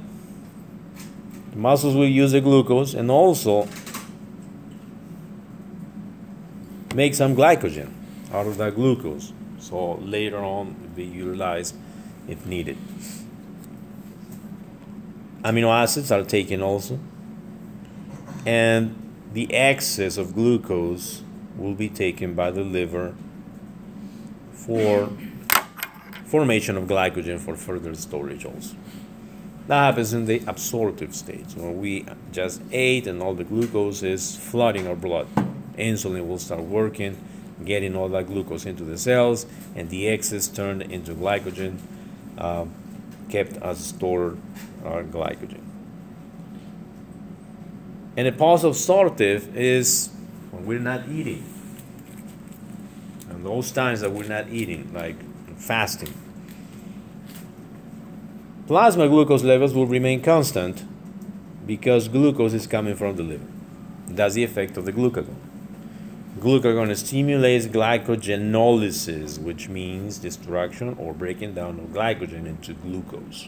the 1.50 1.58
muscles 1.58 1.96
will 1.96 2.08
use 2.08 2.32
the 2.32 2.42
glucose 2.42 2.94
and 2.94 3.10
also 3.10 3.68
make 6.94 7.16
some 7.16 7.36
glycogen 7.36 7.92
out 8.32 8.46
of 8.46 8.58
that 8.58 8.76
glucose. 8.76 9.34
So 9.62 9.94
later 10.02 10.40
on, 10.40 10.76
it'll 10.82 10.96
be 10.96 11.06
utilized 11.06 11.76
if 12.28 12.46
needed. 12.46 12.78
Amino 15.44 15.70
acids 15.70 16.12
are 16.12 16.24
taken 16.24 16.62
also, 16.62 17.00
and 18.46 18.96
the 19.34 19.54
excess 19.54 20.18
of 20.18 20.34
glucose 20.34 21.24
will 21.58 21.74
be 21.74 21.90
taken 21.90 22.34
by 22.34 22.52
the 22.52 22.64
liver 22.64 23.16
for 24.52 25.10
formation 26.26 26.78
of 26.78 26.86
glycogen 26.86 27.40
for 27.40 27.56
further 27.56 27.96
storage 27.96 28.46
also. 28.46 28.76
That 29.68 29.86
happens 29.86 30.14
in 30.14 30.26
the 30.26 30.44
absorptive 30.48 31.16
stage 31.16 31.56
when 31.56 31.80
we 31.80 32.06
just 32.32 32.62
ate 32.72 33.08
and 33.08 33.22
all 33.22 33.34
the 33.34 33.44
glucose 33.44 34.04
is 34.04 34.36
flooding 34.36 34.88
our 34.88 34.96
blood. 34.96 35.28
Insulin 35.78 36.28
will 36.28 36.40
start 36.40 36.62
working, 36.62 37.18
getting 37.66 37.96
all 37.96 38.10
that 38.10 38.28
glucose 38.28 38.66
into 38.66 38.84
the 38.84 38.98
cells, 38.98 39.46
and 39.76 39.90
the 39.90 40.08
excess 40.08 40.48
turned 40.48 40.82
into 40.84 41.14
glycogen, 41.14 41.78
uh, 42.38 42.66
kept 43.30 43.58
as 43.58 43.84
stored 43.84 44.38
uh, 44.86 45.02
glycogen. 45.04 45.62
And 48.18 48.28
the 48.28 48.32
post 48.32 48.64
absorptive 48.64 49.56
is 49.56 50.10
when 50.52 50.66
we're 50.66 50.80
not 50.80 51.08
eating. 51.08 51.46
And 53.30 53.46
those 53.46 53.72
times 53.72 54.02
that 54.02 54.12
we're 54.12 54.28
not 54.28 54.50
eating, 54.50 54.94
like 54.94 55.16
fasting. 55.58 56.14
Plasma 58.68 59.08
glucose 59.08 59.44
levels 59.44 59.74
will 59.74 59.88
remain 59.88 60.22
constant 60.22 60.84
because 61.66 62.08
glucose 62.08 62.54
is 62.54 62.68
coming 62.68 62.96
from 62.96 63.16
the 63.16 63.24
liver. 63.24 63.46
That's 64.08 64.36
the 64.36 64.44
effect 64.44 64.78
of 64.78 64.86
the 64.86 64.92
glucagon. 64.92 65.36
Glucagon 66.42 66.98
stimulates 66.98 67.68
glycogenolysis, 67.68 69.38
which 69.38 69.70
means 69.70 70.18
destruction 70.18 70.96
or 70.98 71.14
breaking 71.14 71.54
down 71.54 71.80
of 71.80 71.86
glycogen 71.90 72.48
into 72.48 72.74
glucose. 72.74 73.48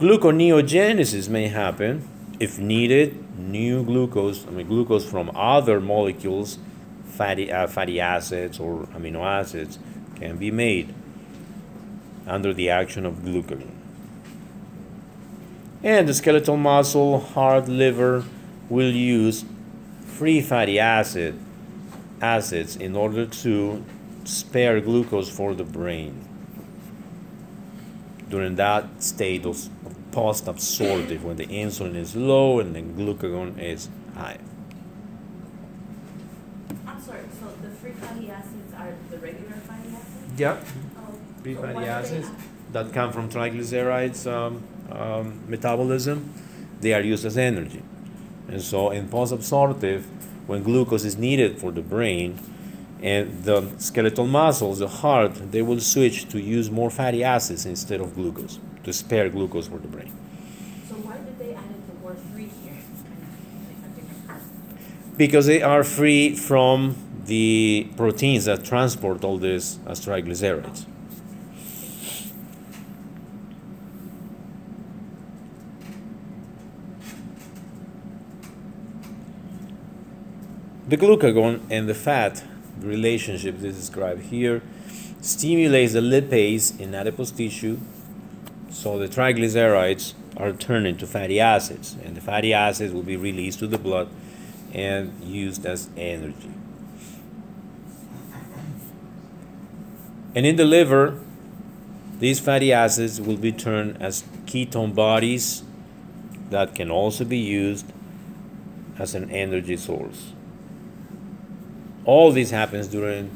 Gluconeogenesis 0.00 1.28
may 1.28 1.46
happen 1.46 2.08
if 2.40 2.58
needed. 2.58 3.24
New 3.38 3.84
glucose, 3.84 4.44
I 4.48 4.50
mean 4.50 4.66
glucose 4.66 5.08
from 5.08 5.30
other 5.36 5.80
molecules, 5.80 6.58
fatty 7.04 7.52
uh, 7.52 7.68
fatty 7.68 8.00
acids 8.00 8.58
or 8.58 8.88
amino 8.96 9.24
acids, 9.24 9.78
can 10.16 10.38
be 10.38 10.50
made 10.50 10.92
under 12.26 12.52
the 12.52 12.68
action 12.68 13.06
of 13.06 13.18
glucagon. 13.18 13.70
And 15.84 16.08
the 16.08 16.14
skeletal 16.14 16.56
muscle, 16.56 17.20
heart, 17.20 17.68
liver 17.68 18.24
will 18.70 18.90
use 18.92 19.44
free 20.06 20.40
fatty 20.40 20.78
acid 20.78 21.38
acids 22.22 22.76
in 22.76 22.96
order 22.96 23.26
to 23.26 23.84
spare 24.24 24.80
glucose 24.80 25.28
for 25.28 25.54
the 25.54 25.64
brain 25.64 26.24
during 28.28 28.54
that 28.56 29.02
state 29.02 29.44
of 29.44 29.68
post 30.12 30.46
absorptive 30.46 31.24
when 31.24 31.36
the 31.36 31.46
insulin 31.46 31.96
is 31.96 32.14
low 32.14 32.60
and 32.60 32.74
the 32.74 32.80
glucagon 32.80 33.58
is 33.60 33.88
high. 34.14 34.38
I'm 36.86 37.00
sorry, 37.02 37.20
so 37.40 37.46
the 37.62 37.70
free 37.70 37.92
fatty 37.92 38.26
fatty 38.26 38.30
acids 38.30 38.74
are 38.76 38.94
the 39.10 39.18
regular 39.18 39.56
fatty 39.56 39.88
acids? 39.88 40.38
Yeah, 40.40 40.56
Oh, 40.96 41.14
free 41.42 41.54
so 41.54 41.62
fatty 41.62 41.86
acids 41.86 42.28
that 42.72 42.92
come 42.92 43.12
from 43.12 43.28
triglycerides 43.28 44.30
um, 44.30 44.62
um, 44.92 45.40
metabolism, 45.48 46.32
they 46.80 46.94
are 46.94 47.00
used 47.00 47.24
as 47.24 47.36
energy. 47.36 47.82
And 48.50 48.60
so 48.60 48.90
in 48.90 49.08
post-absorptive, 49.08 50.04
when 50.48 50.62
glucose 50.64 51.04
is 51.04 51.16
needed 51.16 51.58
for 51.60 51.70
the 51.70 51.82
brain 51.82 52.38
and 53.00 53.44
the 53.44 53.70
skeletal 53.78 54.26
muscles, 54.26 54.80
the 54.80 54.88
heart, 54.88 55.52
they 55.52 55.62
will 55.62 55.80
switch 55.80 56.28
to 56.30 56.40
use 56.40 56.70
more 56.70 56.90
fatty 56.90 57.22
acids 57.22 57.64
instead 57.64 58.00
of 58.00 58.14
glucose 58.14 58.58
to 58.84 58.92
spare 58.92 59.28
glucose 59.28 59.68
for 59.68 59.78
the 59.78 59.88
brain. 59.88 60.12
So 60.88 60.96
why 60.96 61.16
did 61.18 61.38
they 61.38 61.54
added 61.54 61.86
the 61.86 61.94
word 62.04 62.18
free 62.32 62.50
here? 62.64 62.74
Kind 62.74 63.22
of 63.22 63.68
like 63.68 63.92
a 63.92 64.00
different 64.00 64.26
concept. 64.26 65.16
Because 65.16 65.46
they 65.46 65.62
are 65.62 65.84
free 65.84 66.34
from 66.34 66.96
the 67.26 67.88
proteins 67.96 68.46
that 68.46 68.64
transport 68.64 69.22
all 69.22 69.38
these 69.38 69.78
as 69.86 70.04
triglycerides. 70.04 70.86
The 80.90 80.96
glucagon 80.96 81.60
and 81.70 81.88
the 81.88 81.94
fat 81.94 82.42
relationship 82.80 83.62
is 83.62 83.76
described 83.76 84.22
here 84.22 84.60
stimulates 85.20 85.92
the 85.92 86.00
lipase 86.00 86.80
in 86.80 86.96
adipose 86.96 87.30
tissue, 87.30 87.78
so 88.70 88.98
the 88.98 89.06
triglycerides 89.06 90.14
are 90.36 90.52
turned 90.52 90.88
into 90.88 91.06
fatty 91.06 91.38
acids, 91.38 91.96
and 92.04 92.16
the 92.16 92.20
fatty 92.20 92.52
acids 92.52 92.92
will 92.92 93.04
be 93.04 93.16
released 93.16 93.60
to 93.60 93.68
the 93.68 93.78
blood 93.78 94.08
and 94.74 95.12
used 95.22 95.64
as 95.64 95.88
energy. 95.96 96.50
And 100.34 100.44
in 100.44 100.56
the 100.56 100.64
liver, 100.64 101.20
these 102.18 102.40
fatty 102.40 102.72
acids 102.72 103.20
will 103.20 103.36
be 103.36 103.52
turned 103.52 104.02
as 104.02 104.24
ketone 104.46 104.96
bodies 104.96 105.62
that 106.50 106.74
can 106.74 106.90
also 106.90 107.24
be 107.24 107.38
used 107.38 107.86
as 108.98 109.14
an 109.14 109.30
energy 109.30 109.76
source. 109.76 110.32
All 112.10 112.32
this 112.32 112.50
happens 112.50 112.88
during 112.88 113.30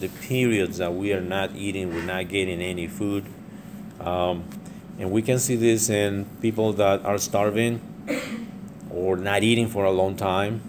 the 0.00 0.08
periods 0.08 0.78
that 0.78 0.92
we 0.92 1.12
are 1.12 1.20
not 1.20 1.54
eating, 1.54 1.94
we're 1.94 2.02
not 2.02 2.26
getting 2.26 2.60
any 2.60 2.88
food. 2.88 3.24
Um, 4.00 4.42
and 4.98 5.12
we 5.12 5.22
can 5.22 5.38
see 5.38 5.54
this 5.54 5.88
in 5.90 6.24
people 6.42 6.72
that 6.72 7.04
are 7.04 7.18
starving 7.18 7.80
or 8.90 9.16
not 9.16 9.44
eating 9.44 9.68
for 9.68 9.84
a 9.84 9.92
long 9.92 10.16
time. 10.16 10.60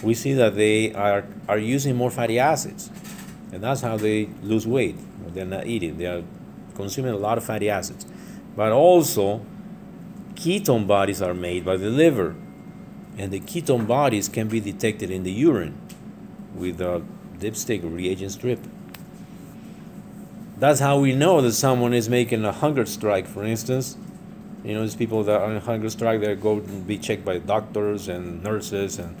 We 0.00 0.14
see 0.14 0.32
that 0.34 0.54
they 0.54 0.92
are, 0.92 1.24
are 1.48 1.58
using 1.58 1.96
more 1.96 2.12
fatty 2.12 2.38
acids. 2.38 2.88
And 3.50 3.60
that's 3.60 3.80
how 3.80 3.96
they 3.96 4.28
lose 4.44 4.64
weight. 4.64 4.94
They're 5.34 5.44
not 5.44 5.66
eating, 5.66 5.98
they 5.98 6.06
are 6.06 6.22
consuming 6.76 7.14
a 7.14 7.16
lot 7.16 7.36
of 7.36 7.42
fatty 7.42 7.68
acids. 7.68 8.06
But 8.54 8.70
also, 8.70 9.44
ketone 10.34 10.86
bodies 10.86 11.20
are 11.20 11.34
made 11.34 11.64
by 11.64 11.76
the 11.76 11.90
liver. 11.90 12.36
And 13.18 13.32
the 13.32 13.40
ketone 13.40 13.88
bodies 13.88 14.28
can 14.28 14.46
be 14.46 14.60
detected 14.60 15.10
in 15.10 15.24
the 15.24 15.32
urine 15.32 15.80
with 16.56 16.80
a 16.80 17.02
dipstick 17.38 17.80
reagent 17.84 18.32
strip. 18.32 18.60
That's 20.58 20.80
how 20.80 20.98
we 20.98 21.14
know 21.14 21.42
that 21.42 21.52
someone 21.52 21.92
is 21.92 22.08
making 22.08 22.44
a 22.44 22.52
hunger 22.52 22.86
strike, 22.86 23.26
for 23.26 23.44
instance. 23.44 23.96
You 24.64 24.74
know, 24.74 24.82
these 24.82 24.96
people 24.96 25.22
that 25.24 25.40
are 25.40 25.44
on 25.44 25.60
hunger 25.60 25.90
strike, 25.90 26.20
they 26.20 26.34
go 26.34 26.54
and 26.54 26.86
be 26.86 26.98
checked 26.98 27.24
by 27.24 27.38
doctors 27.38 28.08
and 28.08 28.42
nurses 28.42 28.98
and 28.98 29.16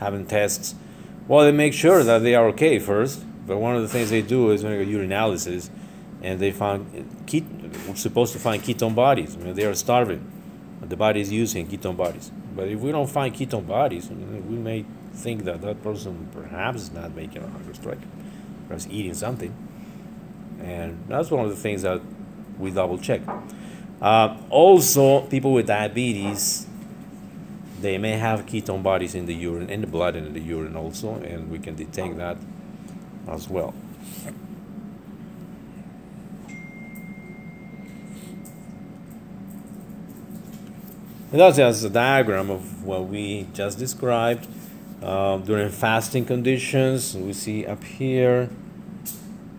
having 0.00 0.26
tests. 0.26 0.74
Well, 1.28 1.44
they 1.44 1.52
make 1.52 1.74
sure 1.74 2.02
that 2.02 2.20
they 2.20 2.34
are 2.34 2.46
okay 2.48 2.78
first, 2.78 3.22
but 3.46 3.58
one 3.58 3.76
of 3.76 3.82
the 3.82 3.88
things 3.88 4.10
they 4.10 4.22
do 4.22 4.50
is 4.50 4.64
make 4.64 4.80
a 4.80 4.90
urinalysis, 4.90 5.68
and 6.22 6.40
they 6.40 6.50
found 6.50 7.06
ket- 7.26 7.44
supposed 7.94 8.32
to 8.32 8.38
find 8.38 8.62
ketone 8.62 8.94
bodies. 8.94 9.36
I 9.36 9.40
mean, 9.40 9.54
they 9.54 9.66
are 9.66 9.74
starving, 9.74 10.24
the 10.80 10.96
body 10.96 11.20
is 11.20 11.30
using 11.30 11.66
ketone 11.66 11.96
bodies. 11.96 12.32
But 12.56 12.68
if 12.68 12.80
we 12.80 12.90
don't 12.90 13.10
find 13.10 13.34
ketone 13.34 13.66
bodies, 13.66 14.08
we 14.08 14.56
may 14.56 14.84
think 15.18 15.44
that 15.44 15.60
that 15.62 15.82
person 15.82 16.28
perhaps 16.32 16.82
is 16.82 16.92
not 16.92 17.14
making 17.14 17.42
a 17.42 17.48
hunger 17.48 17.74
strike, 17.74 17.98
perhaps 18.66 18.86
eating 18.90 19.14
something. 19.14 19.54
And 20.60 21.04
that's 21.08 21.30
one 21.30 21.44
of 21.44 21.50
the 21.50 21.56
things 21.56 21.82
that 21.82 22.00
we 22.58 22.70
double 22.70 22.98
check. 22.98 23.20
Uh, 24.00 24.36
also, 24.50 25.22
people 25.22 25.52
with 25.52 25.66
diabetes, 25.66 26.66
they 27.80 27.98
may 27.98 28.12
have 28.12 28.46
ketone 28.46 28.82
bodies 28.82 29.14
in 29.14 29.26
the 29.26 29.34
urine, 29.34 29.70
in 29.70 29.80
the 29.80 29.86
blood, 29.86 30.16
and 30.16 30.26
in 30.26 30.32
the 30.34 30.40
urine 30.40 30.76
also, 30.76 31.14
and 31.16 31.50
we 31.50 31.58
can 31.58 31.74
detect 31.74 32.16
that 32.16 32.36
as 33.28 33.48
well. 33.48 33.74
And 41.30 41.40
that's 41.40 41.58
just 41.58 41.84
a 41.84 41.90
diagram 41.90 42.50
of 42.50 42.84
what 42.84 43.06
we 43.06 43.46
just 43.52 43.78
described. 43.78 44.46
Um, 45.02 45.44
during 45.44 45.70
fasting 45.70 46.24
conditions, 46.24 47.16
we 47.16 47.32
see 47.32 47.64
up 47.64 47.84
here 47.84 48.50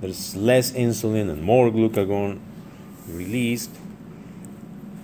there's 0.01 0.35
less 0.35 0.71
insulin 0.71 1.29
and 1.29 1.41
more 1.41 1.69
glucagon 1.69 2.39
released. 3.07 3.71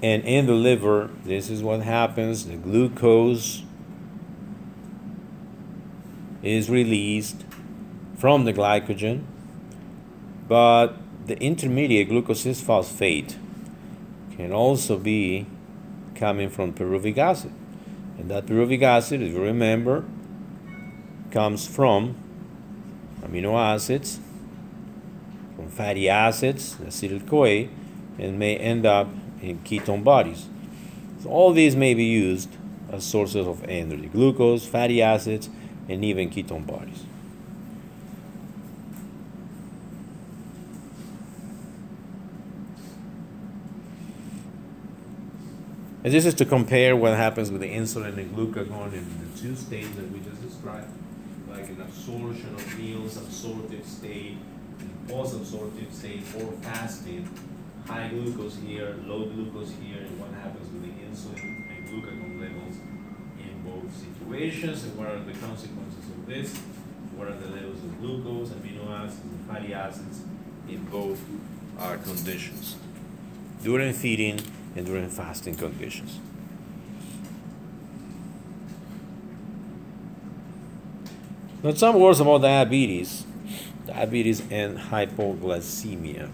And 0.02 0.24
in 0.24 0.46
the 0.46 0.54
liver, 0.54 1.10
this 1.26 1.50
is 1.50 1.64
what 1.64 1.82
happens 1.82 2.46
the 2.46 2.56
glucose 2.56 3.64
is 6.44 6.70
released 6.70 7.44
from 8.18 8.46
the 8.46 8.54
glycogen, 8.54 9.24
but 10.48 10.98
the 11.26 11.38
intermediate 11.42 12.08
glucose 12.08 12.42
6 12.42 12.62
phosphate 12.62 13.36
can 14.36 14.52
also 14.54 14.98
be 14.98 15.48
coming 16.14 16.50
from 16.50 16.72
pyruvic 16.72 17.18
acid. 17.18 17.52
And 18.18 18.30
that 18.30 18.46
pyruvic 18.46 18.82
acid, 18.84 19.22
if 19.22 19.34
you 19.34 19.42
remember, 19.42 20.06
comes 21.36 21.68
from 21.68 22.16
amino 23.22 23.60
acids, 23.60 24.22
from 25.58 25.68
fatty 25.68 26.08
acids, 26.08 26.76
acetyl 26.76 27.28
CoA, 27.28 27.68
and 28.18 28.40
may 28.40 28.56
end 28.56 28.86
up 28.86 29.10
in 29.42 29.60
ketone 29.60 30.02
bodies. 30.02 30.48
So 31.22 31.28
all 31.28 31.52
these 31.52 31.76
may 31.76 31.94
be 31.94 32.06
used 32.06 32.56
as 32.90 33.04
sources 33.04 33.46
of 33.46 33.66
energy 33.66 34.08
glucose, 34.08 34.66
fatty 34.66 35.02
acids, 35.02 35.50
and 35.90 36.06
even 36.06 36.30
ketone 36.30 36.66
bodies. 36.66 37.04
And 46.06 46.14
this 46.14 46.26
is 46.26 46.34
to 46.36 46.46
compare 46.46 46.96
what 46.96 47.18
happens 47.18 47.52
with 47.52 47.60
the 47.60 47.68
insulin 47.68 48.18
and 48.18 48.34
glucagon 48.34 48.94
in 48.94 49.06
the 49.20 49.38
two 49.38 49.54
states 49.58 49.90
that 49.98 50.10
we 50.12 50.20
just 50.20 50.42
described, 50.42 50.88
like 51.66 51.78
an 51.78 51.82
absorption 51.82 52.54
of 52.54 52.80
meals, 52.80 53.18
absorptive 53.18 53.86
state, 53.86 54.38
post-absorptive 55.08 55.92
state, 55.94 56.24
or 56.36 56.52
fasting. 56.62 57.28
High 57.88 58.10
glucose 58.10 58.58
here, 58.66 58.96
low 59.06 59.26
glucose 59.26 59.72
here, 59.82 60.02
and 60.02 60.20
what 60.20 60.32
happens 60.34 60.72
with 60.72 60.84
the 60.84 60.94
insulin 61.06 61.70
and 61.70 61.88
glucagon 61.88 62.42
levels 62.42 62.78
in 63.40 63.62
both 63.64 63.92
situations, 63.96 64.84
and 64.84 64.98
what 64.98 65.08
are 65.08 65.20
the 65.20 65.34
consequences 65.34 66.06
of 66.10 66.26
this? 66.26 66.56
What 67.16 67.28
are 67.28 67.38
the 67.38 67.50
levels 67.50 67.84
of 67.84 68.00
glucose, 68.00 68.50
amino 68.50 68.90
acids, 68.90 69.22
and 69.22 69.46
fatty 69.48 69.74
acids 69.74 70.22
in 70.68 70.84
both 70.86 71.22
our 71.80 71.98
conditions 71.98 72.76
during 73.64 73.94
feeding 73.94 74.40
and 74.76 74.86
during 74.86 75.10
fasting 75.10 75.56
conditions. 75.56 76.20
Now, 81.66 81.74
some 81.74 82.00
words 82.00 82.20
about 82.20 82.44
diabetes, 82.44 83.26
diabetes 83.88 84.44
and 84.52 84.78
hypoglycemia. 84.78 86.30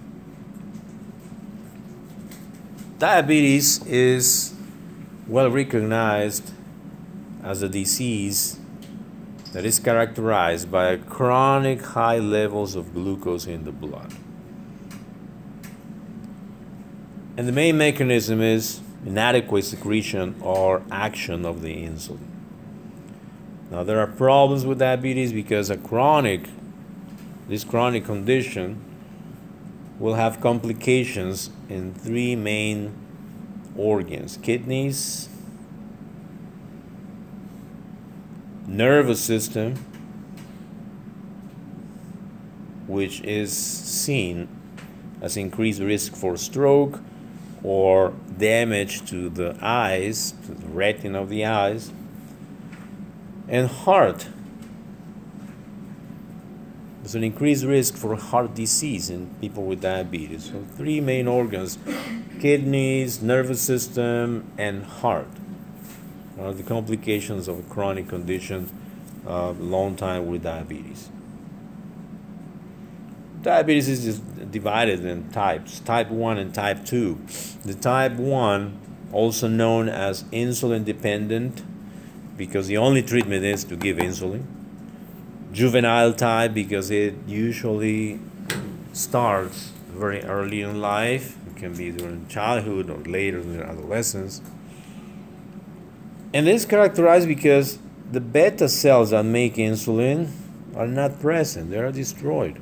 Diabetes 2.99 3.81
is 3.85 4.53
well 5.29 5.49
recognized 5.49 6.51
as 7.41 7.61
a 7.61 7.69
disease 7.69 8.59
that 9.53 9.63
is 9.63 9.79
characterized 9.79 10.69
by 10.69 10.97
chronic 10.97 11.81
high 11.81 12.19
levels 12.19 12.75
of 12.75 12.93
glucose 12.93 13.47
in 13.47 13.63
the 13.63 13.71
blood. 13.71 14.13
And 17.37 17.47
the 17.47 17.53
main 17.53 17.77
mechanism 17.77 18.41
is 18.41 18.81
inadequate 19.05 19.63
secretion 19.63 20.35
or 20.41 20.83
action 20.91 21.45
of 21.45 21.61
the 21.61 21.73
insulin. 21.73 22.30
Now 23.71 23.83
there 23.83 23.99
are 23.99 24.07
problems 24.07 24.65
with 24.65 24.79
diabetes 24.79 25.31
because 25.31 25.69
a 25.69 25.77
chronic 25.77 26.49
this 27.47 27.63
chronic 27.63 28.05
condition 28.05 28.81
will 29.97 30.13
have 30.13 30.39
complications 30.41 31.49
in 31.69 31.93
three 31.93 32.35
main 32.35 32.93
organs: 33.77 34.37
kidneys, 34.41 35.29
nervous 38.67 39.21
system, 39.21 39.75
which 42.87 43.21
is 43.21 43.55
seen 43.55 44.49
as 45.21 45.37
increased 45.37 45.81
risk 45.81 46.15
for 46.15 46.35
stroke 46.35 46.99
or 47.63 48.13
damage 48.37 49.05
to 49.09 49.29
the 49.29 49.55
eyes, 49.61 50.33
to 50.45 50.53
the 50.53 50.67
retina 50.67 51.21
of 51.21 51.29
the 51.29 51.45
eyes, 51.45 51.91
and 53.51 53.67
heart. 53.67 54.27
There's 57.01 57.15
an 57.15 57.23
increased 57.23 57.65
risk 57.65 57.97
for 57.97 58.15
heart 58.15 58.55
disease 58.55 59.09
in 59.09 59.35
people 59.41 59.65
with 59.65 59.81
diabetes. 59.81 60.45
So, 60.45 60.63
three 60.77 61.01
main 61.01 61.27
organs 61.27 61.77
kidneys, 62.39 63.21
nervous 63.21 63.61
system, 63.61 64.51
and 64.57 64.83
heart 64.83 65.27
are 66.39 66.53
the 66.53 66.63
complications 66.63 67.47
of 67.47 67.59
a 67.59 67.63
chronic 67.63 68.07
condition, 68.07 68.71
uh, 69.27 69.51
long 69.51 69.95
time 69.95 70.27
with 70.27 70.41
diabetes. 70.41 71.09
Diabetes 73.43 73.89
is 73.89 74.19
divided 74.19 75.03
in 75.03 75.29
types 75.31 75.79
type 75.81 76.09
1 76.09 76.37
and 76.37 76.53
type 76.53 76.85
2. 76.85 77.19
The 77.63 77.73
type 77.73 78.13
1, 78.13 78.79
also 79.11 79.47
known 79.47 79.89
as 79.89 80.23
insulin 80.25 80.85
dependent, 80.85 81.63
because 82.41 82.65
the 82.65 82.77
only 82.77 83.03
treatment 83.03 83.45
is 83.45 83.63
to 83.63 83.75
give 83.75 83.97
insulin. 83.97 84.43
Juvenile 85.53 86.11
type, 86.11 86.55
because 86.55 86.89
it 86.89 87.13
usually 87.27 88.19
starts 88.93 89.71
very 89.89 90.23
early 90.23 90.63
in 90.63 90.81
life, 90.81 91.37
it 91.45 91.55
can 91.55 91.75
be 91.75 91.91
during 91.91 92.27
childhood 92.29 92.89
or 92.89 92.97
later 92.97 93.41
during 93.41 93.61
adolescence. 93.61 94.41
And 96.33 96.47
is 96.47 96.65
characterized 96.65 97.27
because 97.27 97.77
the 98.11 98.19
beta 98.19 98.67
cells 98.67 99.11
that 99.11 99.23
make 99.23 99.57
insulin 99.57 100.31
are 100.75 100.87
not 100.87 101.19
present, 101.19 101.69
they 101.69 101.77
are 101.77 101.91
destroyed. 101.91 102.59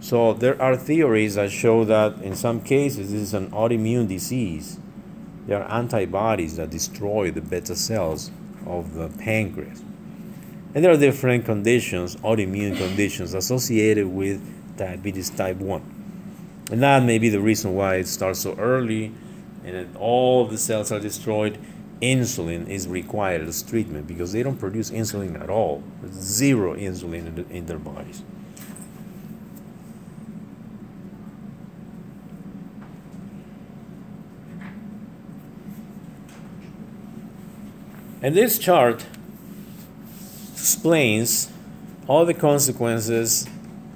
So 0.00 0.32
there 0.32 0.60
are 0.60 0.76
theories 0.76 1.36
that 1.36 1.52
show 1.52 1.84
that 1.84 2.20
in 2.22 2.34
some 2.34 2.60
cases 2.60 3.12
this 3.12 3.22
is 3.22 3.34
an 3.34 3.52
autoimmune 3.52 4.08
disease. 4.08 4.80
There 5.46 5.62
are 5.62 5.70
antibodies 5.70 6.56
that 6.56 6.70
destroy 6.70 7.30
the 7.30 7.40
beta 7.40 7.76
cells 7.76 8.32
of 8.66 8.94
the 8.94 9.08
pancreas. 9.08 9.82
And 10.74 10.84
there 10.84 10.90
are 10.90 10.96
different 10.96 11.44
conditions, 11.44 12.16
autoimmune 12.16 12.76
conditions 12.76 13.34
associated 13.34 14.06
with 14.06 14.40
diabetes 14.76 15.28
type 15.30 15.56
1. 15.56 16.66
And 16.70 16.82
that 16.82 17.02
may 17.02 17.18
be 17.18 17.28
the 17.28 17.40
reason 17.40 17.74
why 17.74 17.96
it 17.96 18.06
starts 18.06 18.40
so 18.40 18.54
early 18.54 19.12
and 19.64 19.96
all 19.96 20.46
the 20.46 20.58
cells 20.58 20.90
are 20.90 21.00
destroyed. 21.00 21.58
Insulin 22.00 22.68
is 22.68 22.88
required 22.88 23.42
as 23.42 23.62
treatment 23.62 24.08
because 24.08 24.32
they 24.32 24.42
don't 24.42 24.58
produce 24.58 24.90
insulin 24.90 25.40
at 25.40 25.50
all. 25.50 25.84
Zero 26.10 26.74
insulin 26.74 27.26
in, 27.26 27.34
the, 27.34 27.48
in 27.48 27.66
their 27.66 27.78
bodies. 27.78 28.22
And 38.22 38.36
this 38.36 38.56
chart 38.56 39.04
explains 40.52 41.50
all 42.06 42.24
the 42.24 42.34
consequences 42.34 43.48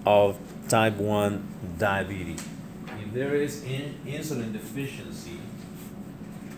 of 0.05 0.37
type 0.69 0.97
1 0.97 1.77
diabetes. 1.79 2.45
If 3.05 3.13
there 3.13 3.37
is 3.37 3.63
in 3.63 3.95
insulin 4.05 4.53
deficiency, 4.53 5.39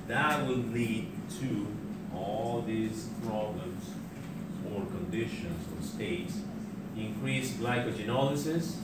that 0.07 0.47
will 0.47 0.57
lead 0.57 1.09
to 1.41 1.67
all 2.17 2.65
these 2.67 3.11
problems 3.27 3.91
or 4.73 4.87
conditions 4.87 5.67
or 5.77 5.87
states. 5.87 6.41
Increased 6.97 7.61
glycogenolysis 7.61 8.77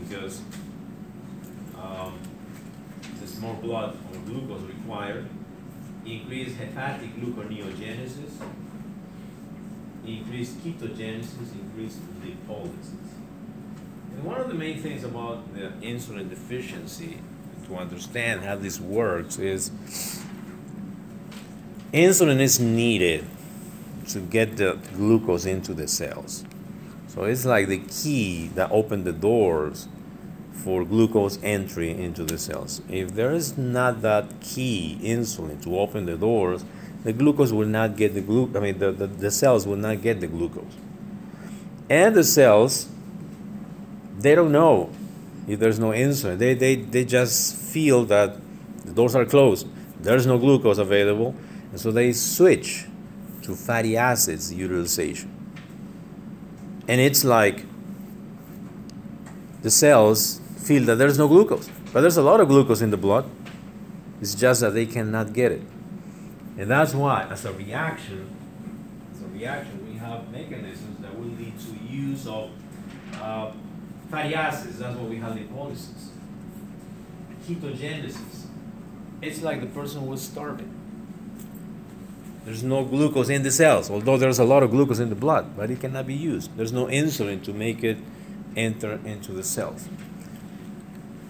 because 0.00 0.42
um, 1.80 2.18
there's 3.18 3.38
more 3.40 3.54
blood 3.54 3.96
or 4.12 4.18
glucose 4.26 4.62
required 4.62 5.28
increased 6.04 6.56
hepatic 6.56 7.16
gluconeogenesis, 7.16 8.32
increase 10.06 10.52
ketogenesis, 10.54 11.52
increase 11.54 11.98
lipolysis. 12.24 13.12
And 14.14 14.24
one 14.24 14.40
of 14.40 14.48
the 14.48 14.54
main 14.54 14.80
things 14.82 15.04
about 15.04 15.54
the 15.54 15.72
insulin 15.86 16.28
deficiency, 16.28 17.18
to 17.66 17.76
understand 17.76 18.42
how 18.42 18.56
this 18.56 18.80
works, 18.80 19.38
is 19.38 19.70
insulin 21.92 22.40
is 22.40 22.58
needed 22.58 23.24
to 24.08 24.20
get 24.20 24.56
the 24.56 24.78
glucose 24.94 25.46
into 25.46 25.72
the 25.72 25.86
cells. 25.86 26.44
So 27.08 27.24
it's 27.24 27.44
like 27.44 27.68
the 27.68 27.78
key 27.78 28.48
that 28.54 28.70
opened 28.70 29.04
the 29.04 29.12
doors 29.12 29.86
for 30.52 30.84
glucose 30.84 31.38
entry 31.42 31.90
into 31.90 32.24
the 32.24 32.38
cells. 32.38 32.82
If 32.88 33.14
there 33.14 33.32
is 33.32 33.58
not 33.58 34.02
that 34.02 34.40
key 34.40 34.98
insulin 35.02 35.62
to 35.64 35.78
open 35.78 36.06
the 36.06 36.16
doors, 36.16 36.64
the 37.04 37.12
glucose 37.12 37.52
will 37.52 37.66
not 37.66 37.96
get 37.96 38.14
the 38.14 38.20
glu- 38.20 38.52
I 38.54 38.60
mean 38.60 38.78
the, 38.78 38.92
the, 38.92 39.06
the 39.06 39.30
cells 39.30 39.66
will 39.66 39.76
not 39.76 40.02
get 40.02 40.20
the 40.20 40.28
glucose. 40.28 40.76
And 41.90 42.14
the 42.14 42.24
cells 42.24 42.88
they 44.18 44.34
don't 44.34 44.52
know 44.52 44.90
if 45.48 45.58
there's 45.58 45.78
no 45.78 45.90
insulin. 45.90 46.38
They, 46.38 46.54
they, 46.54 46.76
they 46.76 47.04
just 47.04 47.56
feel 47.56 48.04
that 48.04 48.36
the 48.84 48.92
doors 48.92 49.14
are 49.14 49.24
closed. 49.24 49.66
There's 50.00 50.26
no 50.26 50.38
glucose 50.38 50.78
available. 50.78 51.34
And 51.70 51.80
so 51.80 51.90
they 51.90 52.12
switch 52.12 52.86
to 53.42 53.56
fatty 53.56 53.96
acids 53.96 54.52
utilization. 54.52 55.30
And 56.86 57.00
it's 57.00 57.24
like 57.24 57.64
the 59.62 59.70
cells 59.70 60.40
feel 60.62 60.84
that 60.84 60.96
there's 60.96 61.18
no 61.18 61.28
glucose. 61.28 61.68
But 61.92 62.02
there's 62.02 62.16
a 62.16 62.22
lot 62.22 62.40
of 62.40 62.48
glucose 62.48 62.80
in 62.80 62.90
the 62.90 62.96
blood. 62.96 63.28
It's 64.20 64.34
just 64.34 64.60
that 64.60 64.74
they 64.74 64.86
cannot 64.86 65.32
get 65.32 65.52
it. 65.52 65.62
And 66.58 66.70
that's 66.70 66.94
why, 66.94 67.26
as 67.30 67.44
a 67.44 67.52
reaction, 67.52 68.34
as 69.12 69.22
a 69.22 69.28
reaction, 69.28 69.86
we 69.90 69.98
have 69.98 70.30
mechanisms 70.30 70.98
that 71.00 71.18
will 71.18 71.26
lead 71.26 71.54
to 71.58 71.92
use 71.92 72.26
of 72.26 72.50
uh, 73.20 73.52
fatty 74.10 74.34
acids. 74.34 74.78
That's 74.78 74.96
what 74.96 75.10
we 75.10 75.16
have 75.16 75.32
lipolysis. 75.32 76.10
Ketogenesis. 77.46 78.46
It's 79.20 79.42
like 79.42 79.60
the 79.60 79.66
person 79.66 80.06
was 80.06 80.22
starving. 80.22 80.78
There's 82.44 82.62
no 82.62 82.84
glucose 82.84 83.28
in 83.28 83.44
the 83.44 83.52
cells, 83.52 83.88
although 83.88 84.16
there's 84.16 84.40
a 84.40 84.44
lot 84.44 84.62
of 84.64 84.72
glucose 84.72 84.98
in 84.98 85.10
the 85.10 85.14
blood, 85.14 85.56
but 85.56 85.70
it 85.70 85.80
cannot 85.80 86.08
be 86.08 86.14
used. 86.14 86.56
There's 86.56 86.72
no 86.72 86.86
insulin 86.86 87.42
to 87.44 87.52
make 87.52 87.84
it 87.84 87.98
enter 88.56 88.98
into 89.04 89.32
the 89.32 89.44
cells. 89.44 89.88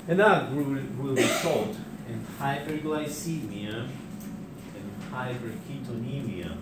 And 0.08 0.18
that 0.18 0.52
will, 0.52 0.64
result 0.64 1.76
in 2.08 2.26
hyperglycemia 2.40 3.88
and 4.74 4.90
hyperketonemia 5.12 6.56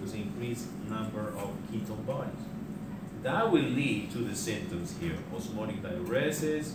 with 0.00 0.14
increased 0.14 0.68
number 0.88 1.28
of 1.28 1.50
ketone 1.70 2.04
bodies. 2.04 2.34
That 3.22 3.50
will 3.50 3.62
lead 3.62 4.10
to 4.12 4.18
the 4.18 4.34
symptoms 4.34 4.94
here 5.00 5.16
osmotic 5.34 5.82
diuresis, 5.82 6.72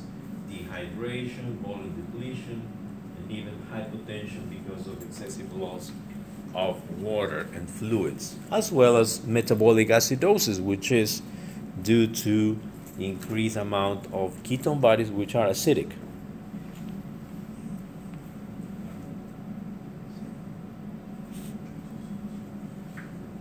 dehydration, 0.49 1.57
volume 1.59 1.93
depletion, 1.95 2.61
and 3.17 3.31
even 3.31 3.53
hypotension 3.71 4.49
because 4.49 4.87
of 4.87 5.01
excessive 5.03 5.53
loss 5.55 5.91
of 6.53 7.01
water 7.01 7.47
and 7.53 7.69
fluids, 7.69 8.35
as 8.51 8.71
well 8.71 8.97
as 8.97 9.25
metabolic 9.25 9.89
acidosis, 9.89 10.59
which 10.59 10.91
is 10.91 11.21
due 11.81 12.07
to 12.07 12.59
increased 12.99 13.55
amount 13.55 14.05
of 14.13 14.41
ketone 14.43 14.79
bodies 14.79 15.09
which 15.09 15.35
are 15.35 15.47
acidic. 15.47 15.91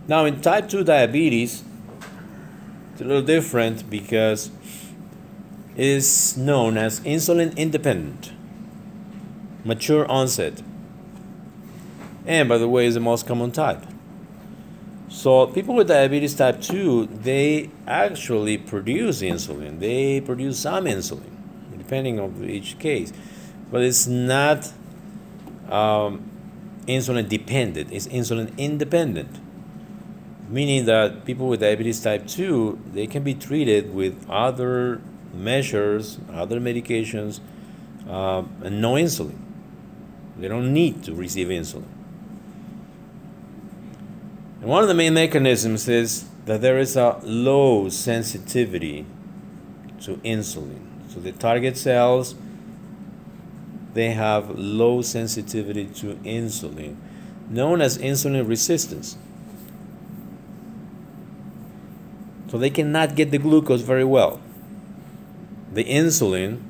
Now, 0.07 0.25
in 0.25 0.41
type 0.41 0.67
2 0.67 0.83
diabetes, 0.83 1.63
it's 2.91 3.01
a 3.01 3.05
little 3.05 3.21
different 3.21 3.89
because 3.89 4.51
it 5.75 5.85
is 5.85 6.35
known 6.35 6.77
as 6.77 6.99
insulin 7.01 7.55
independent, 7.55 8.33
mature 9.63 10.05
onset, 10.11 10.61
and 12.25 12.49
by 12.49 12.57
the 12.57 12.67
way, 12.67 12.85
is 12.85 12.95
the 12.95 12.99
most 12.99 13.25
common 13.25 13.51
type. 13.51 13.85
So 15.11 15.45
people 15.47 15.75
with 15.75 15.89
diabetes 15.89 16.35
type 16.35 16.61
2, 16.61 17.07
they 17.07 17.69
actually 17.85 18.57
produce 18.57 19.21
insulin. 19.21 19.79
They 19.79 20.21
produce 20.21 20.59
some 20.59 20.85
insulin, 20.85 21.29
depending 21.77 22.17
on 22.17 22.49
each 22.49 22.79
case. 22.79 23.11
But 23.69 23.81
it's 23.81 24.07
not 24.07 24.71
um, 25.69 26.31
insulin 26.87 27.27
dependent, 27.27 27.91
it's 27.91 28.07
insulin 28.07 28.57
independent. 28.57 29.37
Meaning 30.47 30.85
that 30.85 31.25
people 31.25 31.47
with 31.49 31.59
diabetes 31.59 32.01
type 32.01 32.25
2, 32.25 32.79
they 32.93 33.05
can 33.05 33.21
be 33.21 33.33
treated 33.33 33.93
with 33.93 34.25
other 34.29 35.01
measures, 35.33 36.19
other 36.31 36.61
medications, 36.61 37.41
uh, 38.07 38.43
and 38.63 38.81
no 38.81 38.93
insulin. 38.93 39.37
They 40.37 40.47
don't 40.47 40.73
need 40.73 41.03
to 41.03 41.13
receive 41.13 41.47
insulin. 41.47 42.00
And 44.61 44.69
one 44.69 44.83
of 44.83 44.87
the 44.87 44.93
main 44.93 45.15
mechanisms 45.15 45.89
is 45.89 46.25
that 46.45 46.61
there 46.61 46.77
is 46.77 46.95
a 46.95 47.19
low 47.23 47.89
sensitivity 47.89 49.05
to 50.01 50.17
insulin. 50.17 50.87
So 51.09 51.19
the 51.19 51.33
target 51.33 51.75
cells 51.75 52.35
they 53.93 54.11
have 54.11 54.57
low 54.57 55.01
sensitivity 55.01 55.85
to 55.85 56.15
insulin, 56.23 56.95
known 57.49 57.81
as 57.81 57.97
insulin 57.97 58.47
resistance. 58.47 59.17
So 62.49 62.57
they 62.57 62.69
cannot 62.69 63.15
get 63.15 63.31
the 63.31 63.37
glucose 63.37 63.81
very 63.81 64.03
well. 64.03 64.41
The 65.73 65.83
insulin 65.83 66.61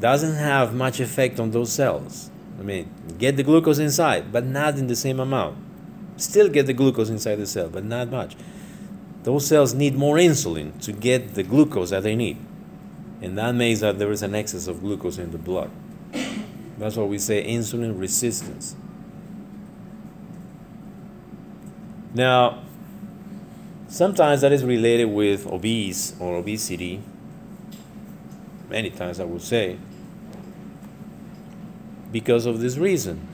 doesn't 0.00 0.36
have 0.36 0.74
much 0.74 1.00
effect 1.00 1.40
on 1.40 1.50
those 1.50 1.72
cells. 1.72 2.30
I 2.58 2.62
mean, 2.62 2.90
get 3.18 3.36
the 3.36 3.42
glucose 3.42 3.78
inside, 3.78 4.32
but 4.32 4.44
not 4.44 4.78
in 4.78 4.88
the 4.88 4.96
same 4.96 5.20
amount. 5.20 5.58
Still 6.16 6.48
get 6.48 6.66
the 6.66 6.72
glucose 6.72 7.08
inside 7.08 7.36
the 7.36 7.46
cell, 7.46 7.68
but 7.68 7.84
not 7.84 8.10
much. 8.10 8.36
Those 9.22 9.46
cells 9.46 9.74
need 9.74 9.94
more 9.94 10.16
insulin 10.16 10.80
to 10.82 10.92
get 10.92 11.34
the 11.34 11.42
glucose 11.42 11.90
that 11.90 12.02
they 12.02 12.16
need. 12.16 12.38
And 13.20 13.36
that 13.38 13.54
means 13.54 13.80
that 13.80 13.98
there 13.98 14.10
is 14.10 14.22
an 14.22 14.34
excess 14.34 14.66
of 14.66 14.80
glucose 14.80 15.18
in 15.18 15.30
the 15.30 15.38
blood. 15.38 15.70
That's 16.78 16.96
why 16.96 17.04
we 17.04 17.18
say 17.18 17.44
insulin 17.44 17.98
resistance. 17.98 18.76
Now, 22.14 22.62
sometimes 23.88 24.40
that 24.40 24.52
is 24.52 24.64
related 24.64 25.06
with 25.06 25.46
obese 25.46 26.14
or 26.18 26.36
obesity. 26.36 27.02
Many 28.68 28.90
times 28.90 29.20
I 29.20 29.24
would 29.24 29.42
say. 29.42 29.78
Because 32.12 32.46
of 32.46 32.60
this 32.60 32.76
reason. 32.76 33.26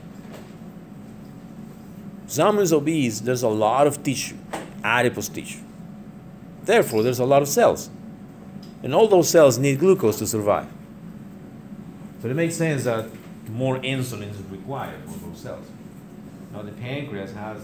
Is 2.27 2.73
obese, 2.73 3.19
there's 3.21 3.43
a 3.43 3.49
lot 3.49 3.87
of 3.87 4.03
tissue, 4.03 4.37
adipose 4.83 5.29
tissue. 5.29 5.61
Therefore, 6.63 7.03
there's 7.03 7.19
a 7.19 7.25
lot 7.25 7.41
of 7.41 7.47
cells. 7.47 7.89
And 8.83 8.93
all 8.93 9.07
those 9.07 9.29
cells 9.29 9.57
need 9.57 9.79
glucose 9.79 10.17
to 10.19 10.27
survive. 10.27 10.67
So 12.21 12.29
it 12.29 12.35
makes 12.35 12.55
sense 12.55 12.83
that 12.85 13.07
more 13.49 13.77
insulin 13.77 14.31
is 14.31 14.37
required 14.49 15.03
for 15.05 15.19
those 15.19 15.37
cells. 15.39 15.65
Now, 16.51 16.63
the 16.63 16.71
pancreas 16.71 17.33
has 17.33 17.61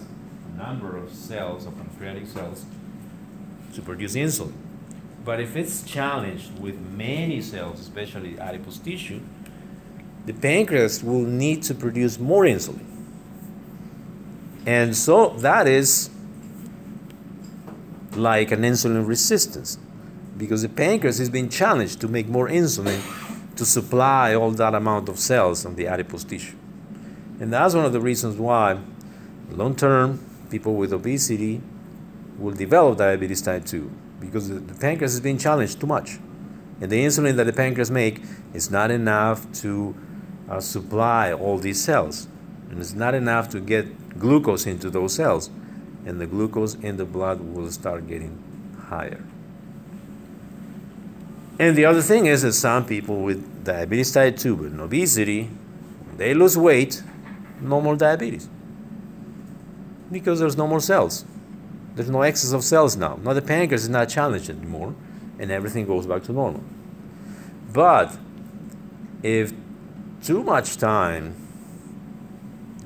a 0.54 0.58
number 0.58 0.98
of 0.98 1.12
cells, 1.14 1.66
of 1.66 1.76
pancreatic 1.78 2.28
cells, 2.28 2.66
to 3.74 3.82
produce 3.82 4.16
insulin. 4.16 4.54
But 5.24 5.40
if 5.40 5.56
it's 5.56 5.84
challenged 5.84 6.60
with 6.60 6.80
many 6.80 7.42
cells, 7.42 7.80
especially 7.80 8.40
adipose 8.40 8.78
tissue, 8.78 9.22
the 10.26 10.34
pancreas 10.34 11.04
will 11.04 11.24
need 11.24 11.64
to 11.64 11.74
produce 11.74 12.20
more 12.20 12.44
insulin. 12.44 12.86
And 14.66 14.96
so 14.96 15.30
that 15.40 15.68
is 15.68 16.10
like 18.16 18.52
an 18.52 18.62
insulin 18.62 19.08
resistance 19.08 19.80
because 20.38 20.62
the 20.62 20.70
pancreas 20.70 21.20
is 21.20 21.30
being 21.30 21.50
challenged 21.50 22.02
to 22.02 22.08
make 22.08 22.28
more 22.28 22.48
insulin 22.48 23.02
to 23.56 23.66
supply 23.66 24.34
all 24.36 24.52
that 24.52 24.76
amount 24.76 25.10
of 25.10 25.20
cells 25.20 25.66
on 25.66 25.76
the 25.76 25.88
adipose 25.88 26.24
tissue. 26.24 26.56
And 27.40 27.52
that's 27.52 27.74
one 27.74 27.86
of 27.86 27.94
the 27.94 28.00
reasons 28.00 28.38
why 28.38 28.78
long 29.50 29.76
term 29.76 30.24
people 30.50 30.76
with 30.76 30.94
obesity 30.94 31.62
will 32.38 32.54
develop 32.54 32.98
diabetes 32.98 33.42
type 33.42 33.66
2 33.66 33.92
because 34.20 34.50
the, 34.50 34.56
the 34.56 34.74
pancreas 34.76 35.14
is 35.14 35.22
being 35.22 35.38
challenged 35.38 35.80
too 35.80 35.88
much. 35.88 36.20
And 36.80 36.92
the 36.92 37.04
insulin 37.04 37.36
that 37.36 37.46
the 37.46 37.54
pancreas 37.54 37.92
make 37.92 38.22
is 38.54 38.72
not 38.72 38.92
enough 38.92 39.52
to 39.62 39.96
uh, 40.52 40.60
supply 40.60 41.32
all 41.32 41.58
these 41.58 41.82
cells. 41.82 42.28
And 42.70 42.80
it's 42.80 42.94
not 42.94 43.16
enough 43.16 43.50
to 43.50 43.60
get 43.60 44.20
glucose 44.20 44.68
into 44.68 44.90
those 44.90 45.16
cells. 45.16 45.50
And 46.06 46.20
the 46.20 46.28
glucose 46.28 46.76
in 46.76 46.98
the 46.98 47.06
blood 47.06 47.40
will 47.40 47.72
start 47.72 48.08
getting 48.08 48.38
higher. 48.90 49.24
And 51.58 51.78
the 51.78 51.86
other 51.86 52.02
thing 52.02 52.26
is 52.26 52.42
that 52.42 52.54
some 52.54 52.86
people 52.86 53.22
with 53.22 53.64
diabetes 53.64 54.12
type 54.12 54.38
2 54.38 54.56
but 54.56 54.84
obesity, 54.84 55.50
they 56.18 56.34
lose 56.34 56.58
weight, 56.58 57.02
no 57.62 57.80
more 57.80 57.96
diabetes. 57.96 58.50
Because 60.12 60.40
there's 60.40 60.58
no 60.58 60.68
more 60.68 60.82
cells. 60.82 61.24
There's 61.96 62.10
no 62.10 62.24
excess 62.24 62.52
of 62.52 62.64
cells 62.64 62.98
now. 62.98 63.20
Now 63.24 63.34
the 63.34 63.42
pancreas 63.42 63.84
is 63.84 63.90
not 63.90 64.10
challenged 64.10 64.50
anymore, 64.50 64.96
and 65.40 65.52
everything 65.52 65.86
goes 65.86 66.06
back 66.06 66.24
to 66.24 66.34
normal. 66.34 66.64
But 67.72 68.18
if 69.24 69.54
too 70.24 70.44
much 70.44 70.78
time 70.78 71.36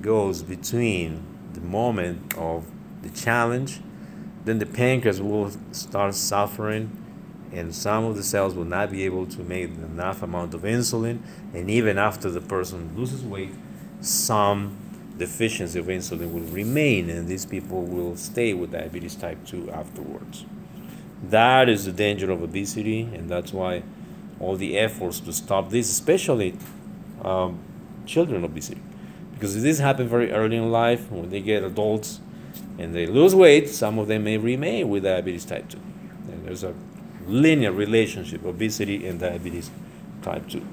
goes 0.01 0.43
between 0.43 1.23
the 1.53 1.61
moment 1.61 2.33
of 2.37 2.65
the 3.01 3.09
challenge, 3.09 3.81
then 4.45 4.59
the 4.59 4.65
pancreas 4.65 5.21
will 5.21 5.51
start 5.71 6.13
suffering, 6.15 6.91
and 7.51 7.73
some 7.73 8.03
of 8.03 8.15
the 8.15 8.23
cells 8.23 8.53
will 8.53 8.65
not 8.65 8.91
be 8.91 9.03
able 9.03 9.25
to 9.25 9.41
make 9.41 9.69
enough 9.69 10.21
amount 10.21 10.53
of 10.53 10.61
insulin. 10.61 11.19
And 11.53 11.69
even 11.69 11.97
after 11.97 12.29
the 12.29 12.41
person 12.41 12.91
loses 12.95 13.23
weight, 13.23 13.53
some 14.01 14.77
deficiency 15.17 15.79
of 15.79 15.87
insulin 15.87 16.31
will 16.31 16.41
remain, 16.51 17.09
and 17.09 17.27
these 17.27 17.45
people 17.45 17.83
will 17.83 18.15
stay 18.17 18.53
with 18.53 18.71
diabetes 18.71 19.15
type 19.15 19.45
2 19.45 19.71
afterwards. 19.71 20.45
That 21.23 21.69
is 21.69 21.85
the 21.85 21.91
danger 21.91 22.29
of 22.31 22.43
obesity, 22.43 23.01
and 23.01 23.29
that's 23.29 23.51
why 23.51 23.83
all 24.39 24.57
the 24.57 24.77
efforts 24.77 25.21
to 25.21 25.33
stop 25.33 25.69
this, 25.69 25.89
especially 25.89 26.57
um, 27.25 27.59
children 28.05 28.43
obesity, 28.43 28.81
because 29.33 29.61
this 29.61 29.79
happens 29.79 30.09
very 30.09 30.31
early 30.31 30.57
in 30.57 30.71
life 30.71 31.11
when 31.11 31.29
they 31.29 31.41
get 31.41 31.63
adults 31.63 32.21
and 32.77 32.93
they 32.93 33.05
lose 33.05 33.33
weight. 33.33 33.69
Some 33.69 33.99
of 33.99 34.07
them 34.07 34.23
may 34.23 34.37
remain 34.37 34.89
with 34.89 35.03
diabetes 35.03 35.45
type 35.45 35.69
2. 35.69 35.77
And 36.31 36.45
there's 36.45 36.63
a 36.63 36.73
linear 37.25 37.71
relationship 37.71 38.45
obesity 38.45 39.07
and 39.07 39.19
diabetes 39.19 39.71
type 40.21 40.47
2. 40.49 40.65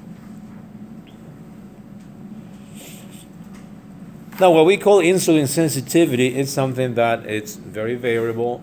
Now, 4.41 4.51
what 4.51 4.67
we 4.67 4.77
call 4.77 5.01
insulin 5.01 5.47
sensitivity 5.47 6.37
is 6.37 6.53
something 6.53 6.95
that 6.95 7.27
it's 7.27 7.55
very 7.55 7.95
variable, 7.95 8.63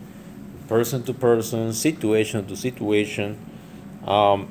person 0.68 1.04
to 1.04 1.14
person, 1.14 1.72
situation 1.74 2.46
to 2.48 2.56
situation. 2.56 3.38
Um, 4.06 4.50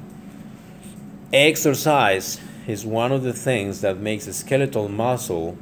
exercise 1.33 2.41
is 2.69 2.85
one 2.85 3.11
of 3.11 3.23
the 3.23 3.33
things 3.33 3.81
that 3.81 3.99
makes 3.99 4.27
the 4.27 4.33
skeletal 4.33 4.89
muscle 4.89 5.57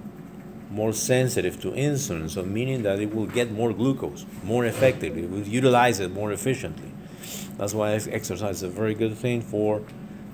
more 0.71 0.93
sensitive 0.93 1.59
to 1.63 1.71
insulin, 1.71 2.29
so 2.29 2.43
meaning 2.43 2.83
that 2.83 2.99
it 2.99 3.15
will 3.15 3.27
get 3.27 3.51
more 3.51 3.73
glucose 3.73 4.27
more 4.43 4.67
effectively, 4.67 5.23
it 5.23 5.31
will 5.31 5.41
utilize 5.41 6.01
it 6.01 6.11
more 6.11 6.33
efficiently. 6.33 6.93
That's 7.57 7.73
why 7.73 7.93
exercise 7.93 8.57
is 8.57 8.63
a 8.65 8.69
very 8.69 8.95
good 8.95 9.17
thing 9.17 9.41
for 9.41 9.83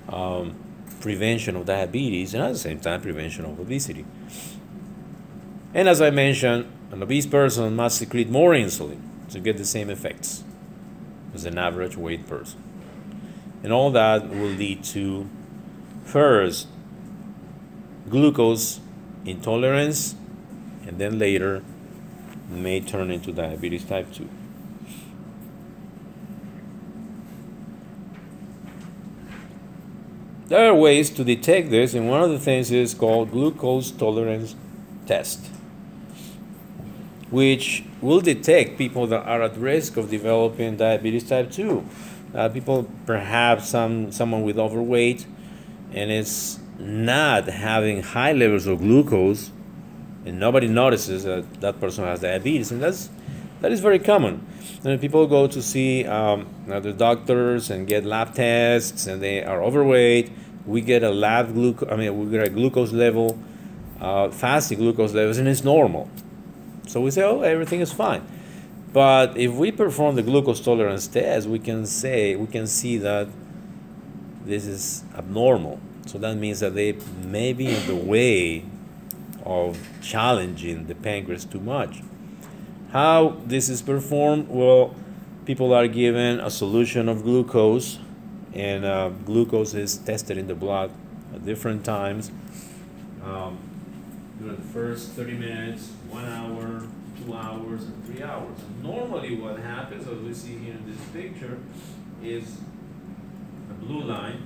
um, 0.08 0.56
prevention 1.00 1.56
of 1.56 1.66
diabetes 1.66 2.32
and 2.32 2.42
at 2.42 2.52
the 2.52 2.58
same 2.58 2.80
time 2.80 3.02
prevention 3.02 3.44
of 3.44 3.60
obesity. 3.60 4.06
And 5.74 5.88
as 5.88 6.00
I 6.00 6.10
mentioned, 6.10 6.70
an 6.90 7.02
obese 7.02 7.26
person 7.26 7.76
must 7.76 7.98
secrete 7.98 8.30
more 8.30 8.52
insulin 8.52 9.00
to 9.30 9.40
get 9.40 9.58
the 9.58 9.64
same 9.64 9.90
effects 9.90 10.42
as 11.34 11.44
an 11.44 11.58
average 11.58 11.96
weight 11.96 12.26
person. 12.26 12.62
And 13.62 13.72
all 13.72 13.90
that 13.90 14.28
will 14.28 14.48
lead 14.48 14.82
to 14.84 15.28
first 16.04 16.68
glucose 18.08 18.80
intolerance 19.24 20.14
and 20.86 20.98
then 20.98 21.18
later 21.18 21.62
may 22.50 22.80
turn 22.80 23.10
into 23.10 23.32
diabetes 23.32 23.84
type 23.84 24.12
2. 24.12 24.28
There 30.48 30.68
are 30.68 30.74
ways 30.74 31.08
to 31.10 31.24
detect 31.24 31.70
this, 31.70 31.94
and 31.94 32.10
one 32.10 32.20
of 32.20 32.30
the 32.30 32.38
things 32.38 32.70
is 32.70 32.92
called 32.92 33.30
glucose 33.30 33.90
tolerance 33.90 34.54
test, 35.06 35.46
which 37.30 37.84
will 38.02 38.20
detect 38.20 38.76
people 38.76 39.06
that 39.06 39.24
are 39.24 39.40
at 39.40 39.56
risk 39.56 39.96
of 39.96 40.10
developing 40.10 40.76
diabetes 40.76 41.26
type 41.26 41.50
2. 41.50 41.84
Uh, 42.34 42.48
people, 42.50 42.90
perhaps 43.06 43.70
some 43.70 44.12
someone 44.12 44.42
with 44.42 44.58
overweight, 44.58 45.24
and 45.94 46.10
it's 46.10 46.58
not 46.78 47.46
having 47.46 48.02
high 48.02 48.32
levels 48.32 48.66
of 48.66 48.78
glucose, 48.80 49.50
and 50.24 50.38
nobody 50.38 50.68
notices 50.68 51.24
that 51.24 51.60
that 51.60 51.80
person 51.80 52.04
has 52.04 52.20
diabetes, 52.20 52.70
and 52.72 52.82
that's 52.82 53.10
that 53.60 53.70
is 53.70 53.80
very 53.80 53.98
common. 53.98 54.46
And 54.84 55.00
people 55.00 55.26
go 55.26 55.46
to 55.46 55.62
see 55.62 56.04
um, 56.04 56.46
the 56.66 56.92
doctors 56.92 57.70
and 57.70 57.86
get 57.86 58.04
lab 58.04 58.34
tests, 58.34 59.06
and 59.06 59.22
they 59.22 59.44
are 59.44 59.62
overweight. 59.62 60.32
We 60.66 60.80
get 60.80 61.02
a 61.02 61.10
lab 61.10 61.54
glucose. 61.54 61.88
I 61.90 61.96
mean, 61.96 62.18
we 62.18 62.30
get 62.30 62.46
a 62.46 62.50
glucose 62.50 62.92
level, 62.92 63.38
uh, 64.00 64.30
fasting 64.30 64.78
glucose 64.78 65.12
levels, 65.12 65.38
and 65.38 65.46
it's 65.46 65.62
normal. 65.62 66.08
So 66.88 67.00
we 67.00 67.12
say, 67.12 67.22
oh, 67.22 67.42
everything 67.42 67.80
is 67.80 67.92
fine. 67.92 68.26
But 68.92 69.36
if 69.36 69.52
we 69.52 69.72
perform 69.72 70.16
the 70.16 70.22
glucose 70.22 70.60
tolerance 70.60 71.06
test, 71.06 71.48
we 71.48 71.58
can 71.58 71.86
say 71.86 72.36
we 72.36 72.46
can 72.46 72.66
see 72.66 72.98
that 72.98 73.28
this 74.44 74.66
is 74.66 75.04
abnormal. 75.16 75.80
So 76.06 76.18
that 76.18 76.36
means 76.36 76.60
that 76.60 76.74
they 76.74 76.96
may 77.24 77.52
be 77.52 77.68
in 77.68 77.86
the 77.86 77.96
way 77.96 78.64
of 79.44 79.78
challenging 80.00 80.86
the 80.86 80.94
pancreas 80.94 81.44
too 81.44 81.60
much. 81.60 82.02
How 82.90 83.36
this 83.46 83.68
is 83.68 83.82
performed? 83.82 84.48
Well, 84.48 84.94
people 85.46 85.72
are 85.72 85.88
given 85.88 86.40
a 86.40 86.50
solution 86.50 87.08
of 87.08 87.22
glucose, 87.22 87.98
and 88.52 88.84
uh, 88.84 89.10
glucose 89.24 89.74
is 89.74 89.96
tested 89.96 90.36
in 90.36 90.46
the 90.46 90.54
blood 90.54 90.90
at 91.34 91.44
different 91.44 91.84
times. 91.84 92.30
Um, 93.24 93.58
during 94.38 94.56
the 94.56 94.62
first 94.62 95.12
30 95.12 95.34
minutes, 95.34 95.90
one 96.10 96.24
hour, 96.24 96.82
two 97.24 97.34
hours, 97.34 97.84
and 97.84 98.04
three 98.04 98.22
hours. 98.22 98.58
Normally, 98.82 99.36
what 99.36 99.58
happens, 99.60 100.06
as 100.06 100.18
we 100.18 100.34
see 100.34 100.58
here 100.58 100.74
in 100.74 100.84
this 100.86 101.00
picture, 101.12 101.58
is 102.22 102.58
blue 103.92 104.04
line 104.04 104.42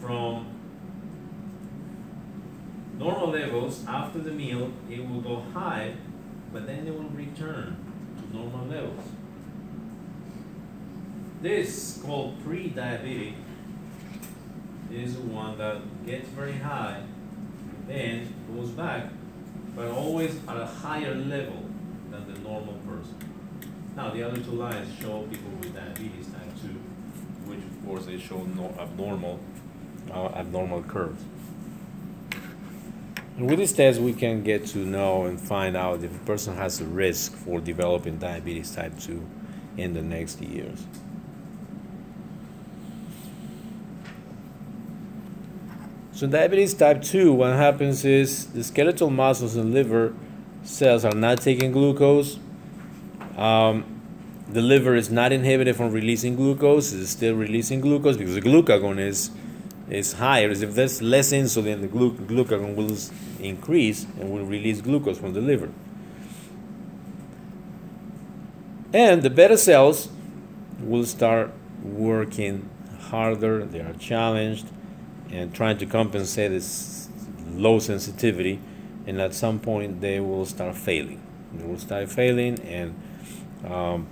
from 0.00 0.46
normal 2.98 3.30
levels 3.30 3.84
after 3.88 4.18
the 4.18 4.30
meal, 4.30 4.70
it 4.90 5.00
will 5.08 5.20
go 5.20 5.42
high, 5.54 5.94
but 6.52 6.66
then 6.66 6.86
it 6.86 6.94
will 6.94 7.08
return 7.10 7.76
to 8.18 8.36
normal 8.36 8.66
levels. 8.66 9.08
This 11.40 12.00
called 12.04 12.42
pre-diabetic 12.44 13.34
is 14.90 15.16
one 15.16 15.58
that 15.58 16.06
gets 16.06 16.28
very 16.30 16.52
high, 16.52 17.02
then 17.86 18.32
goes 18.54 18.70
back, 18.70 19.10
but 19.74 19.88
always 19.88 20.36
at 20.48 20.56
a 20.56 20.66
higher 20.66 21.14
level 21.14 21.62
than 22.10 22.32
the 22.32 22.38
normal 22.40 22.74
person. 22.86 23.16
Now, 23.94 24.10
the 24.10 24.22
other 24.22 24.38
two 24.38 24.52
lines 24.52 24.88
show 25.00 25.22
people 25.22 25.50
with 25.60 25.74
diabetes 25.74 26.26
type 26.26 26.42
2, 26.42 26.45
which 27.46 27.58
of 27.58 27.86
course 27.86 28.06
they 28.06 28.18
show 28.18 28.42
no 28.42 28.74
abnormal, 28.78 29.40
uh, 30.12 30.26
abnormal 30.34 30.82
curves. 30.82 31.22
And 33.36 33.50
with 33.50 33.58
this 33.58 33.72
test, 33.72 34.00
we 34.00 34.14
can 34.14 34.42
get 34.42 34.66
to 34.68 34.78
know 34.78 35.24
and 35.24 35.38
find 35.38 35.76
out 35.76 36.02
if 36.02 36.14
a 36.14 36.24
person 36.24 36.56
has 36.56 36.80
a 36.80 36.86
risk 36.86 37.32
for 37.32 37.60
developing 37.60 38.16
diabetes 38.16 38.74
type 38.74 38.98
2 38.98 39.22
in 39.76 39.92
the 39.92 40.00
next 40.00 40.40
years. 40.40 40.86
So, 46.12 46.26
diabetes 46.26 46.72
type 46.72 47.02
2, 47.02 47.30
what 47.34 47.52
happens 47.52 48.06
is 48.06 48.46
the 48.46 48.64
skeletal 48.64 49.10
muscles 49.10 49.54
and 49.54 49.74
liver 49.74 50.14
cells 50.62 51.04
are 51.04 51.14
not 51.14 51.42
taking 51.42 51.72
glucose. 51.72 52.38
Um, 53.36 53.95
the 54.48 54.62
liver 54.62 54.94
is 54.94 55.10
not 55.10 55.32
inhibited 55.32 55.76
from 55.76 55.92
releasing 55.92 56.36
glucose, 56.36 56.92
it's 56.92 57.10
still 57.10 57.34
releasing 57.34 57.80
glucose 57.80 58.16
because 58.16 58.34
the 58.34 58.40
glucagon 58.40 58.98
is, 58.98 59.30
is 59.90 60.14
higher. 60.14 60.50
If 60.50 60.74
there's 60.74 61.02
less 61.02 61.32
insulin, 61.32 61.80
the 61.80 61.88
glu- 61.88 62.14
glucagon 62.14 62.76
will 62.76 62.96
increase 63.44 64.04
and 64.20 64.30
will 64.30 64.44
release 64.44 64.80
glucose 64.80 65.18
from 65.18 65.32
the 65.32 65.40
liver. 65.40 65.70
And 68.92 69.22
the 69.22 69.30
beta 69.30 69.58
cells 69.58 70.08
will 70.80 71.04
start 71.04 71.52
working 71.82 72.68
harder, 73.00 73.64
they 73.64 73.80
are 73.80 73.92
challenged 73.94 74.66
and 75.30 75.52
trying 75.54 75.78
to 75.78 75.86
compensate 75.86 76.50
this 76.50 77.08
low 77.50 77.78
sensitivity, 77.78 78.60
and 79.06 79.20
at 79.20 79.34
some 79.34 79.58
point 79.58 80.00
they 80.00 80.20
will 80.20 80.46
start 80.46 80.76
failing. 80.76 81.20
They 81.52 81.64
will 81.64 81.78
start 81.78 82.10
failing, 82.10 82.60
and 82.60 82.94
um, 83.64 84.06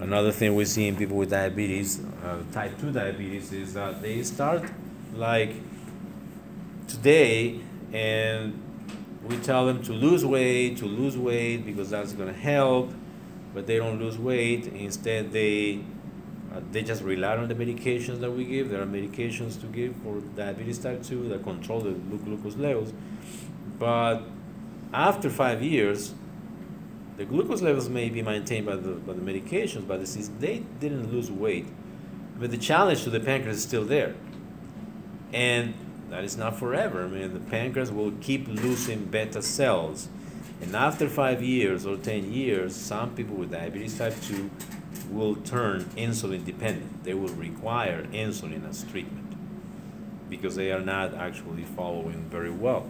another 0.00 0.32
thing 0.32 0.54
we 0.54 0.64
see 0.64 0.88
in 0.88 0.96
people 0.96 1.16
with 1.16 1.30
diabetes, 1.30 2.00
uh, 2.24 2.42
type 2.52 2.78
2 2.80 2.90
diabetes, 2.90 3.52
is 3.52 3.74
that 3.74 4.02
they 4.02 4.22
start 4.22 4.64
like 5.14 5.54
today, 6.88 7.60
and 7.92 8.60
we 9.24 9.36
tell 9.38 9.66
them 9.66 9.82
to 9.82 9.92
lose 9.92 10.24
weight, 10.24 10.78
to 10.78 10.86
lose 10.86 11.16
weight 11.16 11.64
because 11.64 11.90
that's 11.90 12.12
going 12.12 12.32
to 12.32 12.40
help, 12.40 12.92
but 13.54 13.66
they 13.66 13.76
don't 13.76 13.98
lose 13.98 14.18
weight. 14.18 14.66
Instead, 14.68 15.32
they 15.32 15.84
uh, 16.52 16.60
they 16.72 16.82
just 16.82 17.02
rely 17.02 17.36
on 17.36 17.46
the 17.46 17.54
medications 17.54 18.20
that 18.20 18.30
we 18.30 18.44
give. 18.44 18.70
There 18.70 18.82
are 18.82 18.86
medications 18.86 19.60
to 19.60 19.66
give 19.66 19.94
for 19.96 20.20
diabetes 20.34 20.78
type 20.78 21.02
2 21.04 21.28
that 21.28 21.44
control 21.44 21.80
the 21.80 21.90
glucose 21.90 22.56
levels. 22.56 22.92
But 23.78 24.22
after 24.92 25.30
five 25.30 25.62
years, 25.62 26.14
the 27.20 27.26
glucose 27.26 27.60
levels 27.60 27.90
may 27.90 28.08
be 28.08 28.22
maintained 28.22 28.64
by 28.64 28.76
the, 28.76 28.92
by 28.92 29.12
the 29.12 29.20
medications, 29.20 29.86
but 29.86 30.08
since 30.08 30.30
they 30.38 30.62
didn't 30.80 31.12
lose 31.12 31.30
weight, 31.30 31.66
but 32.38 32.50
the 32.50 32.56
challenge 32.56 33.04
to 33.04 33.10
the 33.10 33.20
pancreas 33.20 33.58
is 33.58 33.62
still 33.62 33.84
there. 33.84 34.14
And 35.30 35.74
that 36.08 36.24
is 36.24 36.38
not 36.38 36.58
forever. 36.58 37.04
I 37.04 37.08
mean, 37.08 37.34
the 37.34 37.40
pancreas 37.40 37.90
will 37.90 38.12
keep 38.22 38.48
losing 38.48 39.04
beta 39.04 39.42
cells. 39.42 40.08
And 40.62 40.74
after 40.74 41.10
five 41.10 41.42
years 41.42 41.84
or 41.84 41.98
10 41.98 42.32
years, 42.32 42.74
some 42.74 43.14
people 43.14 43.36
with 43.36 43.50
diabetes 43.50 43.98
type 43.98 44.18
2 44.22 44.50
will 45.10 45.36
turn 45.36 45.84
insulin 45.98 46.42
dependent. 46.46 47.04
They 47.04 47.12
will 47.12 47.34
require 47.34 48.04
insulin 48.14 48.66
as 48.66 48.82
treatment 48.84 49.34
because 50.30 50.56
they 50.56 50.72
are 50.72 50.80
not 50.80 51.12
actually 51.12 51.64
following 51.64 52.30
very 52.30 52.50
well. 52.50 52.86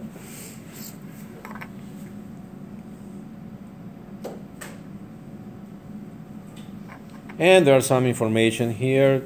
And 7.41 7.65
there's 7.65 7.87
some 7.87 8.05
information 8.05 8.75
here. 8.75 9.23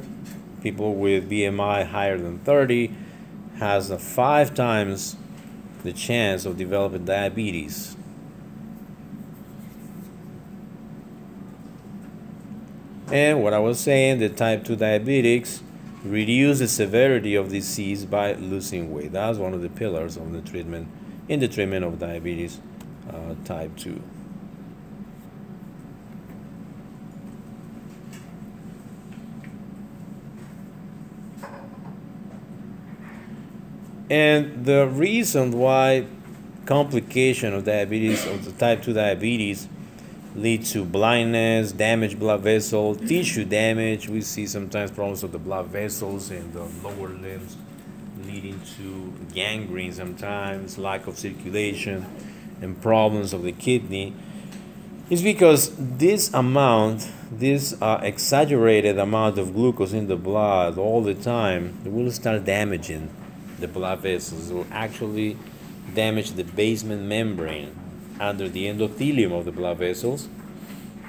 People 0.63 0.95
with 0.95 1.29
BMI 1.29 1.85
higher 1.85 2.17
than 2.17 2.39
30 2.39 2.91
has 3.57 3.91
a 3.91 3.99
five 3.99 4.55
times 4.55 5.17
the 5.83 5.93
chance 5.93 6.45
of 6.45 6.57
developing 6.57 7.05
diabetes 7.05 7.95
And 13.11 13.43
what 13.43 13.53
I 13.53 13.59
was 13.59 13.79
saying, 13.79 14.19
the 14.19 14.29
type 14.29 14.63
2 14.63 14.77
diabetics 14.77 15.61
reduce 16.03 16.59
the 16.59 16.67
severity 16.67 17.35
of 17.35 17.49
disease 17.49 18.03
by 18.03 18.33
losing 18.33 18.91
weight. 18.91 19.11
That's 19.11 19.37
one 19.37 19.53
of 19.53 19.61
the 19.61 19.69
pillars 19.69 20.17
of 20.17 20.31
the 20.33 20.41
treatment 20.41 20.87
in 21.27 21.39
the 21.39 21.47
treatment 21.47 21.85
of 21.85 21.99
diabetes 21.99 22.59
uh, 23.09 23.35
type 23.43 23.75
2. 23.77 24.01
And 34.09 34.65
the 34.65 34.87
reason 34.87 35.51
why 35.51 36.05
complication 36.65 37.53
of 37.53 37.65
diabetes 37.65 38.25
of 38.25 38.45
the 38.45 38.51
type 38.51 38.83
2 38.83 38.93
diabetes 38.93 39.67
lead 40.35 40.65
to 40.65 40.83
blindness, 40.83 41.71
damaged 41.71 42.19
blood 42.19 42.41
vessel, 42.41 42.95
tissue 42.95 43.45
damage. 43.45 44.09
We 44.09 44.21
see 44.21 44.45
sometimes 44.45 44.91
problems 44.91 45.23
of 45.23 45.31
the 45.31 45.39
blood 45.39 45.67
vessels 45.67 46.29
in 46.29 46.51
the 46.53 46.63
lower 46.83 47.09
limbs, 47.09 47.55
leading 48.25 48.59
to 48.77 49.13
gangrene 49.33 49.93
sometimes, 49.93 50.77
lack 50.77 51.07
of 51.07 51.17
circulation, 51.17 52.05
and 52.61 52.79
problems 52.81 53.33
of 53.33 53.43
the 53.43 53.53
kidney. 53.53 54.13
Is 55.09 55.21
because 55.21 55.71
this 55.77 56.33
amount, 56.33 57.09
this 57.31 57.79
uh, 57.81 57.99
exaggerated 58.01 58.97
amount 58.97 59.37
of 59.37 59.53
glucose 59.53 59.93
in 59.93 60.07
the 60.07 60.15
blood 60.15 60.77
all 60.77 61.01
the 61.01 61.13
time, 61.13 61.79
will 61.85 62.11
start 62.11 62.43
damaging 62.43 63.09
the 63.59 63.67
blood 63.67 63.99
vessels. 63.99 64.51
Will 64.51 64.67
actually 64.71 65.37
damage 65.93 66.31
the 66.31 66.43
basement 66.43 67.03
membrane 67.03 67.75
under 68.19 68.47
the 68.49 68.65
endothelium 68.65 69.31
of 69.31 69.45
the 69.45 69.51
blood 69.51 69.77
vessels 69.77 70.27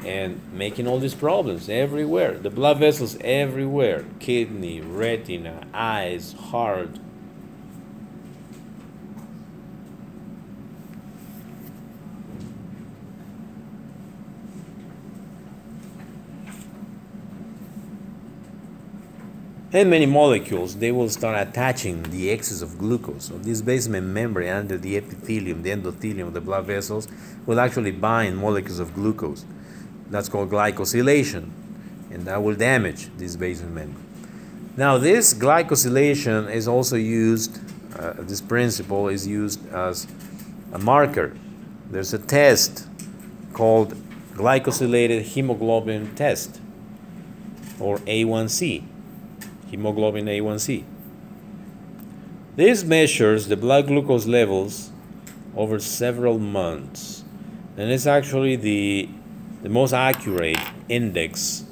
and 0.05 0.41
making 0.53 0.87
all 0.87 0.99
these 0.99 1.15
problems 1.15 1.69
everywhere. 1.69 2.39
The 2.39 2.51
blood 2.51 2.79
vessels 2.79 3.17
everywhere 3.21 4.05
kidney, 4.21 4.81
retina, 4.81 5.67
eyes, 5.73 6.33
heart. 6.33 6.91
And 19.77 19.91
many 19.91 20.07
molecules, 20.07 20.77
they 20.77 20.91
will 20.91 21.11
start 21.11 21.37
attaching 21.47 22.03
the 22.05 22.31
excess 22.31 22.63
of 22.63 22.79
glucose. 22.79 23.27
So 23.27 23.37
this 23.37 23.61
basement 23.61 24.07
membrane 24.07 24.49
under 24.49 24.79
the 24.79 24.97
epithelium, 24.97 25.63
the 25.63 25.71
endothelium 25.71 26.29
of 26.29 26.33
the 26.33 26.41
blood 26.41 26.65
vessels, 26.65 27.09
will 27.45 27.61
actually 27.61 27.91
bind 27.91 28.39
molecules 28.39 28.79
of 28.79 28.95
glucose. 28.95 29.45
That's 30.09 30.31
called 30.31 30.49
glycosylation, 30.49 31.51
and 32.11 32.25
that 32.25 32.43
will 32.43 32.55
damage 32.55 33.11
this 33.19 33.37
basement 33.37 33.75
membrane. 33.75 34.07
Now, 34.79 34.97
this 34.97 35.35
glycosylation 35.35 36.51
is 36.51 36.67
also 36.67 36.97
used, 36.97 37.59
uh, 37.99 38.15
this 38.21 38.41
principle 38.41 39.09
is 39.09 39.27
used 39.27 39.69
as 39.75 40.07
a 40.73 40.79
marker. 40.79 41.37
There's 41.91 42.15
a 42.15 42.19
test 42.19 42.87
called 43.53 43.95
glycosylated 44.33 45.21
hemoglobin 45.21 46.15
test, 46.15 46.63
or 47.79 47.99
A1C 47.99 48.85
hemoglobin 49.71 50.27
A1C. 50.27 50.85
This 52.57 52.85
measures 52.85 53.49
the 53.49 53.57
blood 53.57 53.87
glucose 53.87 54.27
levels 54.27 54.91
over 55.55 55.79
several 55.79 56.39
months, 56.39 57.25
and 57.77 57.91
it's 57.91 58.07
actually 58.07 58.57
the, 58.57 59.09
the 59.63 59.69
most 59.69 59.93
accurate 59.93 60.59
index 60.89 61.65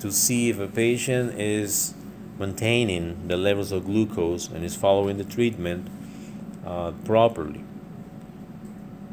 to 0.00 0.10
see 0.10 0.50
if 0.50 0.58
a 0.58 0.66
patient 0.66 1.38
is 1.38 1.94
maintaining 2.38 3.28
the 3.28 3.36
levels 3.36 3.72
of 3.72 3.84
glucose 3.84 4.48
and 4.48 4.64
is 4.64 4.74
following 4.74 5.16
the 5.16 5.24
treatment 5.24 5.88
uh, 6.66 6.90
properly. 7.04 7.64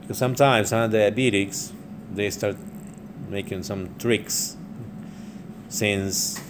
Because 0.01 0.17
sometimes 0.17 0.71
huh, 0.71 0.87
diabetics 0.87 1.71
they 2.13 2.29
start 2.29 2.57
making 3.29 3.63
some 3.63 3.95
tricks 3.97 4.57
since 5.69 6.41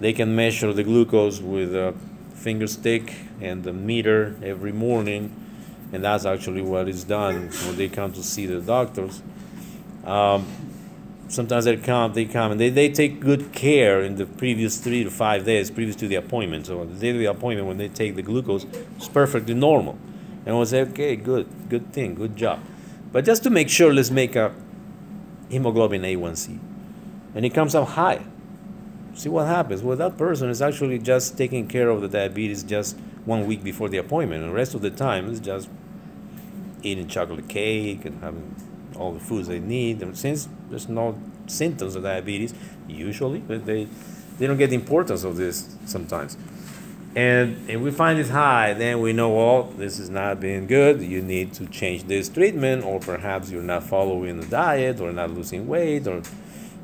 they 0.00 0.12
can 0.12 0.34
measure 0.34 0.72
the 0.72 0.82
glucose 0.82 1.40
with 1.40 1.74
a 1.74 1.94
finger 2.34 2.66
stick 2.66 3.14
and 3.40 3.66
a 3.66 3.72
meter 3.72 4.36
every 4.42 4.72
morning 4.72 5.36
and 5.92 6.04
that's 6.04 6.24
actually 6.24 6.62
what 6.62 6.88
is 6.88 7.04
done 7.04 7.48
when 7.66 7.76
they 7.76 7.88
come 7.88 8.12
to 8.12 8.22
see 8.22 8.46
the 8.46 8.60
doctors. 8.60 9.22
Um, 10.04 10.46
sometimes 11.28 11.64
they 11.64 11.76
come 11.76 12.12
they 12.12 12.24
come 12.24 12.52
and 12.52 12.60
they, 12.60 12.70
they 12.70 12.88
take 12.88 13.20
good 13.20 13.52
care 13.52 14.02
in 14.02 14.16
the 14.16 14.26
previous 14.26 14.78
three 14.78 15.04
to 15.04 15.10
five 15.10 15.44
days 15.44 15.70
previous 15.70 15.96
to 15.96 16.08
the 16.08 16.16
appointment. 16.16 16.66
So 16.66 16.84
the 16.84 16.98
day 16.98 17.10
of 17.10 17.18
the 17.18 17.26
appointment 17.26 17.68
when 17.68 17.76
they 17.76 17.88
take 17.88 18.14
the 18.14 18.22
glucose 18.22 18.66
it's 18.96 19.08
perfectly 19.08 19.54
normal. 19.54 19.98
And 20.46 20.56
we'll 20.56 20.66
say 20.66 20.82
okay 20.82 21.16
good 21.16 21.48
good 21.68 21.92
thing 21.92 22.14
good 22.14 22.36
job. 22.36 22.60
But 23.12 23.24
just 23.24 23.42
to 23.42 23.50
make 23.50 23.68
sure 23.68 23.92
let's 23.92 24.10
make 24.10 24.36
a 24.36 24.54
hemoglobin 25.50 26.02
a1c 26.02 26.58
and 27.34 27.44
it 27.44 27.50
comes 27.50 27.74
up 27.74 27.88
high 27.88 28.24
see 29.20 29.28
what 29.28 29.46
happens 29.46 29.82
well 29.82 29.96
that 29.96 30.16
person 30.16 30.48
is 30.48 30.62
actually 30.62 30.98
just 30.98 31.36
taking 31.36 31.66
care 31.68 31.88
of 31.88 32.00
the 32.00 32.08
diabetes 32.08 32.62
just 32.62 32.96
one 33.24 33.46
week 33.46 33.62
before 33.62 33.88
the 33.88 33.98
appointment 33.98 34.42
and 34.42 34.50
the 34.50 34.54
rest 34.54 34.74
of 34.74 34.80
the 34.80 34.90
time 34.90 35.30
is 35.30 35.40
just 35.40 35.68
eating 36.82 37.06
chocolate 37.06 37.48
cake 37.48 38.04
and 38.04 38.20
having 38.22 38.54
all 38.96 39.12
the 39.12 39.20
foods 39.20 39.48
they 39.48 39.58
need. 39.58 40.02
And 40.02 40.16
since 40.16 40.48
there's 40.68 40.88
no 40.88 41.18
symptoms 41.46 41.96
of 41.96 42.02
diabetes, 42.02 42.54
usually, 42.88 43.40
but 43.40 43.66
they, 43.66 43.88
they 44.38 44.46
don't 44.46 44.58
get 44.58 44.70
the 44.70 44.76
importance 44.76 45.24
of 45.24 45.36
this 45.36 45.76
sometimes. 45.86 46.36
And 47.16 47.68
if 47.68 47.80
we 47.80 47.90
find 47.90 48.20
it 48.20 48.28
high, 48.28 48.72
then 48.72 49.00
we 49.00 49.12
know, 49.12 49.30
well, 49.30 49.64
this 49.64 49.98
is 49.98 50.10
not 50.10 50.38
being 50.38 50.68
good. 50.68 51.02
You 51.02 51.20
need 51.22 51.52
to 51.54 51.66
change 51.66 52.04
this 52.04 52.28
treatment, 52.28 52.84
or 52.84 53.00
perhaps 53.00 53.50
you're 53.50 53.62
not 53.62 53.82
following 53.82 54.38
the 54.40 54.46
diet, 54.46 55.00
or 55.00 55.10
not 55.12 55.30
losing 55.30 55.66
weight, 55.66 56.06
or 56.06 56.22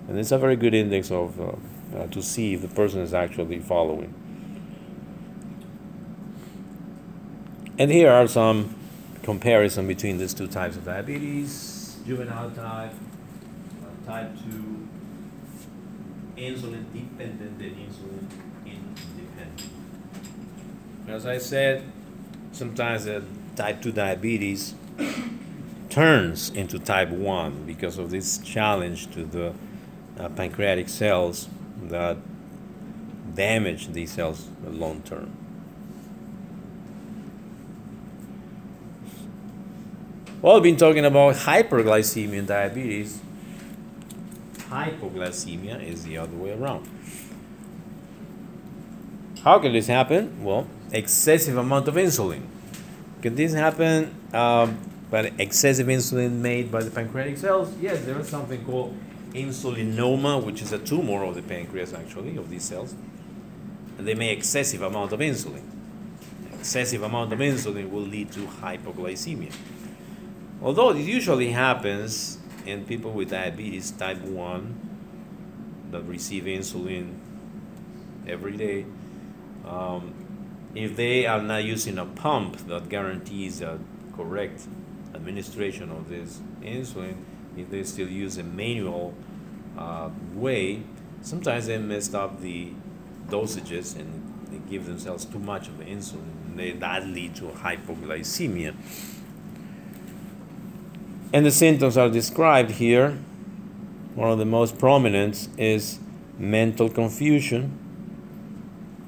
and 0.08 0.18
it's 0.18 0.32
a 0.32 0.38
very 0.38 0.56
good 0.56 0.74
index 0.74 1.10
of 1.10 1.40
uh, 1.40 1.52
uh, 1.96 2.06
to 2.08 2.22
see 2.22 2.54
if 2.54 2.62
the 2.62 2.68
person 2.68 3.00
is 3.00 3.14
actually 3.14 3.58
following. 3.58 4.12
And 7.78 7.90
here 7.90 8.10
are 8.10 8.26
some 8.26 8.74
comparison 9.22 9.86
between 9.86 10.18
these 10.18 10.32
two 10.32 10.46
types 10.46 10.76
of 10.76 10.84
diabetes 10.84 11.76
juvenile 12.06 12.50
type, 12.52 12.92
uh, 13.82 14.06
type 14.06 14.30
2, 14.48 14.88
insulin 16.36 16.84
dependent 16.92 17.60
and 17.60 17.76
insulin 17.76 18.30
independent. 18.64 19.70
As 21.08 21.26
I 21.26 21.38
said, 21.38 21.82
sometimes 22.52 23.06
the 23.06 23.24
type 23.56 23.82
2 23.82 23.90
diabetes 23.90 24.74
turns 25.90 26.50
into 26.50 26.78
type 26.78 27.08
1 27.08 27.64
because 27.64 27.98
of 27.98 28.10
this 28.10 28.38
challenge 28.38 29.10
to 29.12 29.24
the 29.24 29.52
uh, 30.18 30.28
pancreatic 30.30 30.88
cells 30.88 31.48
that 31.84 32.16
damage 33.34 33.88
these 33.88 34.12
cells 34.12 34.48
long 34.64 35.02
term. 35.02 35.30
Well, 40.42 40.54
we've 40.54 40.62
been 40.62 40.76
talking 40.76 41.04
about 41.04 41.34
hyperglycemia 41.34 42.38
and 42.38 42.46
diabetes. 42.46 43.20
Hypoglycemia 44.68 45.82
is 45.82 46.04
the 46.04 46.18
other 46.18 46.36
way 46.36 46.52
around. 46.52 46.88
How 49.42 49.58
can 49.58 49.72
this 49.72 49.86
happen? 49.86 50.44
Well, 50.44 50.66
excessive 50.92 51.56
amount 51.56 51.88
of 51.88 51.94
insulin. 51.94 52.42
Can 53.22 53.34
this 53.34 53.54
happen 53.54 54.14
um, 54.32 54.78
by 55.10 55.32
excessive 55.38 55.86
insulin 55.86 56.32
made 56.32 56.70
by 56.70 56.82
the 56.82 56.90
pancreatic 56.90 57.38
cells? 57.38 57.72
Yes, 57.80 58.04
there 58.04 58.18
is 58.18 58.28
something 58.28 58.64
called 58.64 58.96
insulinoma, 59.36 60.42
which 60.42 60.62
is 60.62 60.72
a 60.72 60.78
tumor 60.78 61.24
of 61.24 61.34
the 61.34 61.42
pancreas, 61.42 61.92
actually, 61.92 62.36
of 62.36 62.50
these 62.50 62.64
cells. 62.64 62.94
And 63.98 64.06
they 64.06 64.14
make 64.14 64.38
excessive 64.38 64.82
amount 64.82 65.12
of 65.12 65.20
insulin. 65.20 65.62
Excessive 66.54 67.02
amount 67.02 67.32
of 67.32 67.38
insulin 67.38 67.90
will 67.90 68.02
lead 68.02 68.32
to 68.32 68.40
hypoglycemia. 68.40 69.54
Although 70.62 70.90
it 70.90 70.98
usually 70.98 71.50
happens 71.50 72.38
in 72.64 72.84
people 72.84 73.12
with 73.12 73.30
diabetes 73.30 73.90
type 73.90 74.20
1 74.22 75.88
that 75.92 76.02
receive 76.02 76.44
insulin 76.44 77.14
every 78.26 78.56
day, 78.56 78.86
um, 79.64 80.14
if 80.74 80.96
they 80.96 81.26
are 81.26 81.42
not 81.42 81.64
using 81.64 81.98
a 81.98 82.04
pump 82.04 82.56
that 82.68 82.88
guarantees 82.88 83.60
a 83.60 83.78
correct 84.14 84.66
administration 85.14 85.90
of 85.90 86.08
this 86.08 86.40
insulin, 86.62 87.16
if 87.56 87.70
they 87.70 87.82
still 87.82 88.08
use 88.08 88.36
a 88.38 88.42
manual 88.42 89.14
uh, 89.76 90.10
way, 90.34 90.82
sometimes 91.22 91.66
they 91.66 91.78
mess 91.78 92.12
up 92.14 92.40
the 92.40 92.70
dosages 93.28 93.98
and 93.98 94.22
they 94.50 94.58
give 94.70 94.86
themselves 94.86 95.24
too 95.24 95.38
much 95.38 95.68
of 95.68 95.78
the 95.78 95.84
insulin, 95.84 96.30
and 96.46 96.58
they, 96.58 96.72
that 96.72 97.06
lead 97.06 97.34
to 97.36 97.44
hypoglycemia. 97.44 98.74
And 101.32 101.44
the 101.44 101.50
symptoms 101.50 101.96
are 101.96 102.08
described 102.08 102.72
here. 102.72 103.18
One 104.14 104.30
of 104.30 104.38
the 104.38 104.44
most 104.44 104.78
prominent 104.78 105.48
is 105.58 105.98
mental 106.38 106.88
confusion. 106.88 107.78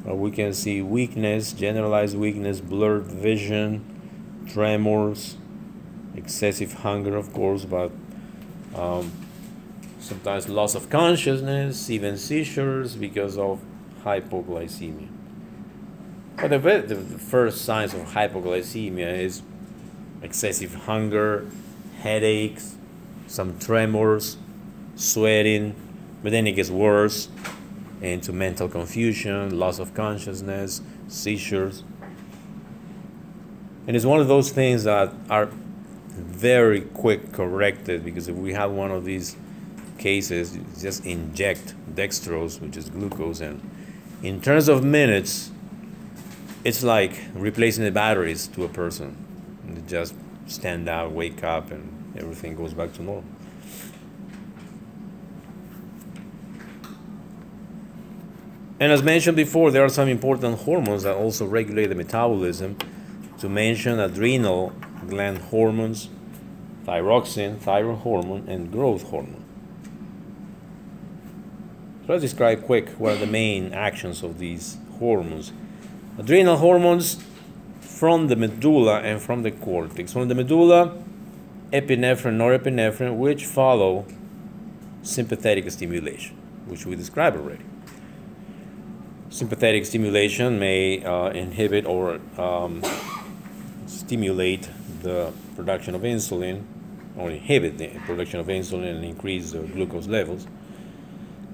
Uh, 0.06 0.14
we 0.14 0.30
can 0.30 0.52
see 0.52 0.82
weakness, 0.82 1.52
generalized 1.52 2.16
weakness, 2.16 2.60
blurred 2.60 3.04
vision, 3.04 3.84
tremors, 4.48 5.36
excessive 6.16 6.72
hunger, 6.72 7.16
of 7.16 7.32
course, 7.32 7.64
but 7.64 7.92
um, 8.74 9.12
sometimes 9.98 10.48
loss 10.48 10.74
of 10.74 10.90
consciousness, 10.90 11.90
even 11.90 12.16
seizures 12.16 12.96
because 12.96 13.36
of 13.36 13.60
hypoglycemia. 14.04 15.08
But 16.36 16.50
the, 16.50 16.58
the 16.58 17.18
first 17.18 17.64
signs 17.64 17.94
of 17.94 18.00
hypoglycemia 18.00 19.18
is 19.18 19.42
excessive 20.22 20.74
hunger, 20.74 21.46
headaches, 22.00 22.76
some 23.26 23.58
tremors, 23.58 24.36
sweating, 24.94 25.74
but 26.22 26.32
then 26.32 26.46
it 26.46 26.52
gets 26.52 26.70
worse 26.70 27.28
into 28.00 28.32
mental 28.32 28.68
confusion, 28.68 29.58
loss 29.58 29.78
of 29.78 29.94
consciousness, 29.94 30.80
seizures. 31.08 31.82
And 33.86 33.96
it's 33.96 34.04
one 34.04 34.20
of 34.20 34.28
those 34.28 34.50
things 34.50 34.84
that 34.84 35.12
are 35.28 35.48
very 36.08 36.82
quick 36.82 37.32
corrected 37.32 38.04
because 38.04 38.28
if 38.28 38.36
we 38.36 38.52
have 38.52 38.70
one 38.70 38.90
of 38.90 39.04
these 39.04 39.36
cases, 39.98 40.56
just 40.80 41.04
inject 41.04 41.74
dextrose, 41.94 42.60
which 42.60 42.76
is 42.76 42.88
glucose, 42.88 43.40
and 43.40 43.60
in 44.22 44.40
terms 44.40 44.68
of 44.68 44.82
minutes, 44.82 45.50
it's 46.64 46.82
like 46.82 47.12
replacing 47.34 47.84
the 47.84 47.90
batteries 47.90 48.48
to 48.48 48.64
a 48.64 48.68
person. 48.68 49.16
And 49.66 49.86
just 49.88 50.14
stand 50.46 50.88
up, 50.88 51.12
wake 51.12 51.44
up, 51.44 51.70
and 51.70 52.14
everything 52.16 52.56
goes 52.56 52.74
back 52.74 52.92
to 52.94 53.02
normal. 53.02 53.24
And 58.80 58.92
as 58.92 59.02
mentioned 59.02 59.36
before, 59.36 59.70
there 59.70 59.84
are 59.84 59.88
some 59.88 60.08
important 60.08 60.60
hormones 60.60 61.02
that 61.02 61.16
also 61.16 61.46
regulate 61.46 61.86
the 61.86 61.94
metabolism. 61.94 62.76
To 63.38 63.48
mention 63.48 64.00
adrenal 64.00 64.72
gland 65.08 65.38
hormones, 65.38 66.08
thyroxine, 66.84 67.58
thyroid 67.58 67.98
hormone, 67.98 68.48
and 68.48 68.72
growth 68.72 69.04
hormone. 69.04 69.44
Let's 72.08 72.22
describe 72.22 72.64
quick 72.64 72.88
what 72.92 73.12
are 73.12 73.18
the 73.18 73.26
main 73.26 73.74
actions 73.74 74.22
of 74.22 74.38
these 74.38 74.78
hormones. 74.98 75.52
Adrenal 76.16 76.56
hormones 76.56 77.22
from 77.80 78.28
the 78.28 78.34
medulla 78.34 79.00
and 79.00 79.20
from 79.20 79.42
the 79.42 79.50
cortex. 79.50 80.14
From 80.14 80.28
the 80.28 80.34
medulla, 80.34 80.96
epinephrine, 81.70 82.38
norepinephrine, 82.38 83.18
which 83.18 83.44
follow 83.44 84.06
sympathetic 85.02 85.70
stimulation, 85.70 86.34
which 86.64 86.86
we 86.86 86.96
described 86.96 87.36
already. 87.36 87.64
Sympathetic 89.28 89.84
stimulation 89.84 90.58
may 90.58 91.04
uh, 91.04 91.28
inhibit 91.28 91.84
or 91.84 92.20
um, 92.38 92.82
stimulate 93.86 94.70
the 95.02 95.30
production 95.56 95.94
of 95.94 96.00
insulin, 96.00 96.62
or 97.18 97.30
inhibit 97.30 97.76
the 97.76 97.88
production 98.06 98.40
of 98.40 98.46
insulin 98.46 98.96
and 98.96 99.04
increase 99.04 99.52
the 99.52 99.58
glucose 99.58 100.06
levels. 100.06 100.46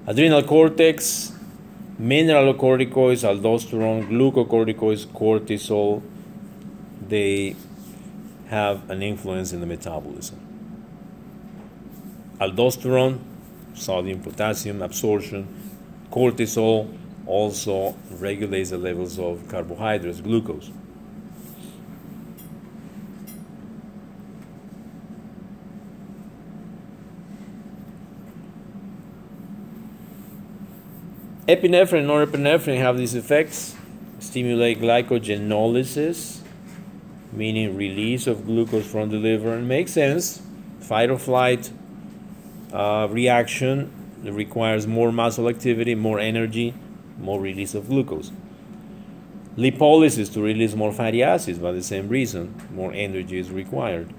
Adrenal 0.07 0.43
cortex, 0.43 1.31
mineralocorticoids, 1.99 3.23
aldosterone, 3.23 4.07
glucocorticoids, 4.07 5.07
cortisol, 5.07 6.03
they 7.07 7.55
have 8.47 8.87
an 8.89 9.01
influence 9.01 9.51
in 9.51 9.61
the 9.61 9.65
metabolism. 9.65 10.39
Aldosterone, 12.39 13.19
sodium, 13.73 14.21
potassium 14.21 14.81
absorption, 14.81 15.47
Cortisol 16.11 16.87
also 17.25 17.95
regulates 18.11 18.69
the 18.69 18.77
levels 18.77 19.17
of 19.19 19.47
carbohydrates, 19.47 20.21
glucose. 20.21 20.71
Epinephrine 31.47 31.99
and 31.99 32.09
norepinephrine 32.09 32.79
have 32.79 32.97
these 32.97 33.13
effects, 33.13 33.75
stimulate 34.17 34.79
glycogenolysis, 34.79 36.39
meaning 37.31 37.77
release 37.77 38.25
of 38.25 38.47
glucose 38.47 38.87
from 38.87 39.11
the 39.11 39.17
liver, 39.17 39.53
and 39.53 39.67
makes 39.67 39.91
sense. 39.91 40.41
Fight 40.79 41.11
or 41.11 41.19
flight 41.19 41.69
uh, 42.73 43.07
reaction 43.11 43.91
requires 44.23 44.87
more 44.87 45.11
muscle 45.11 45.47
activity, 45.47 45.93
more 45.93 46.19
energy, 46.19 46.73
more 47.19 47.39
release 47.39 47.75
of 47.75 47.89
glucose. 47.89 48.31
Lipolysis 49.55 50.33
to 50.33 50.41
release 50.41 50.73
more 50.73 50.91
fatty 50.91 51.21
acids 51.21 51.59
by 51.59 51.71
the 51.71 51.83
same 51.83 52.09
reason, 52.09 52.55
more 52.73 52.91
energy 52.91 53.37
is 53.37 53.51
required. 53.51 54.11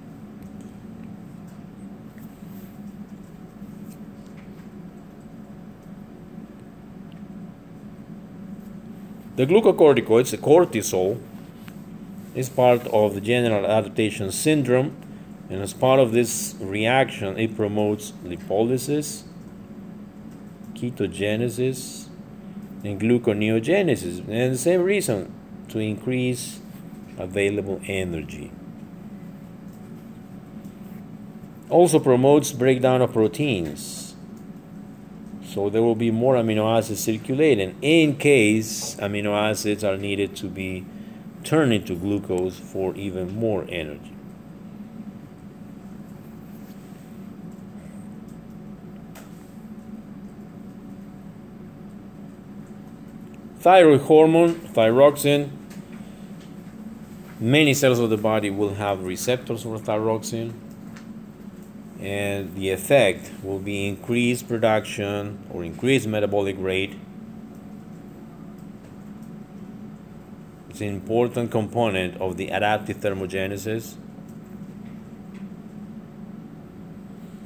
The 9.37 9.47
glucocorticoids, 9.47 10.30
the 10.30 10.39
cortisol, 10.39 11.20
is 12.34 12.49
part 12.49 12.87
of 12.87 13.14
the 13.14 13.20
general 13.20 13.66
adaptation 13.66 14.32
syndrome, 14.32 14.97
and 15.51 15.61
as 15.61 15.74
part 15.74 16.01
of 16.01 16.12
this 16.12 16.55
reaction, 16.59 17.39
it 17.39 17.55
promotes 17.55 18.12
lipolysis, 18.24 19.24
ketogenesis, 20.72 22.09
and 22.82 22.99
gluconeogenesis. 22.99 24.20
And 24.20 24.55
the 24.55 24.59
same 24.59 24.82
reason 24.82 25.30
to 25.68 25.80
increase 25.80 26.61
available 27.18 27.80
energy. 27.87 28.51
Also 31.68 31.99
promotes 31.99 32.53
breakdown 32.53 33.03
of 33.03 33.12
proteins 33.12 34.05
so 35.57 35.70
there 35.70 35.80
will 35.80 35.94
be 35.94 36.11
more 36.11 36.34
amino 36.34 36.76
acids 36.76 37.02
circulating 37.02 37.74
in 37.80 38.14
case 38.16 38.94
amino 38.96 39.32
acids 39.32 39.82
are 39.82 39.96
needed 39.96 40.36
to 40.36 40.48
be 40.48 40.84
turned 41.44 41.72
into 41.72 41.94
glucose 41.94 42.59
for 42.59 42.94
even 42.94 43.34
more 43.34 43.64
energy. 43.70 44.12
Thyroid 53.61 54.02
hormone, 54.02 54.57
thyroxine. 54.57 55.48
Many 57.40 57.72
cells 57.72 57.98
of 57.98 58.11
the 58.11 58.18
body 58.18 58.50
will 58.50 58.74
have 58.74 59.02
receptors 59.04 59.62
for 59.62 59.78
thyroxine 59.78 60.65
and 62.01 62.55
the 62.55 62.70
effect 62.70 63.30
will 63.42 63.59
be 63.59 63.88
increased 63.88 64.49
production 64.49 65.38
or 65.51 65.64
increased 65.64 66.07
metabolic 66.07 66.57
rate. 66.59 66.94
It's 70.68 70.80
an 70.82 70.88
important 70.88 71.51
component 71.51 72.20
of 72.20 72.36
the 72.36 72.49
adaptive 72.49 72.99
thermogenesis. 72.99 73.94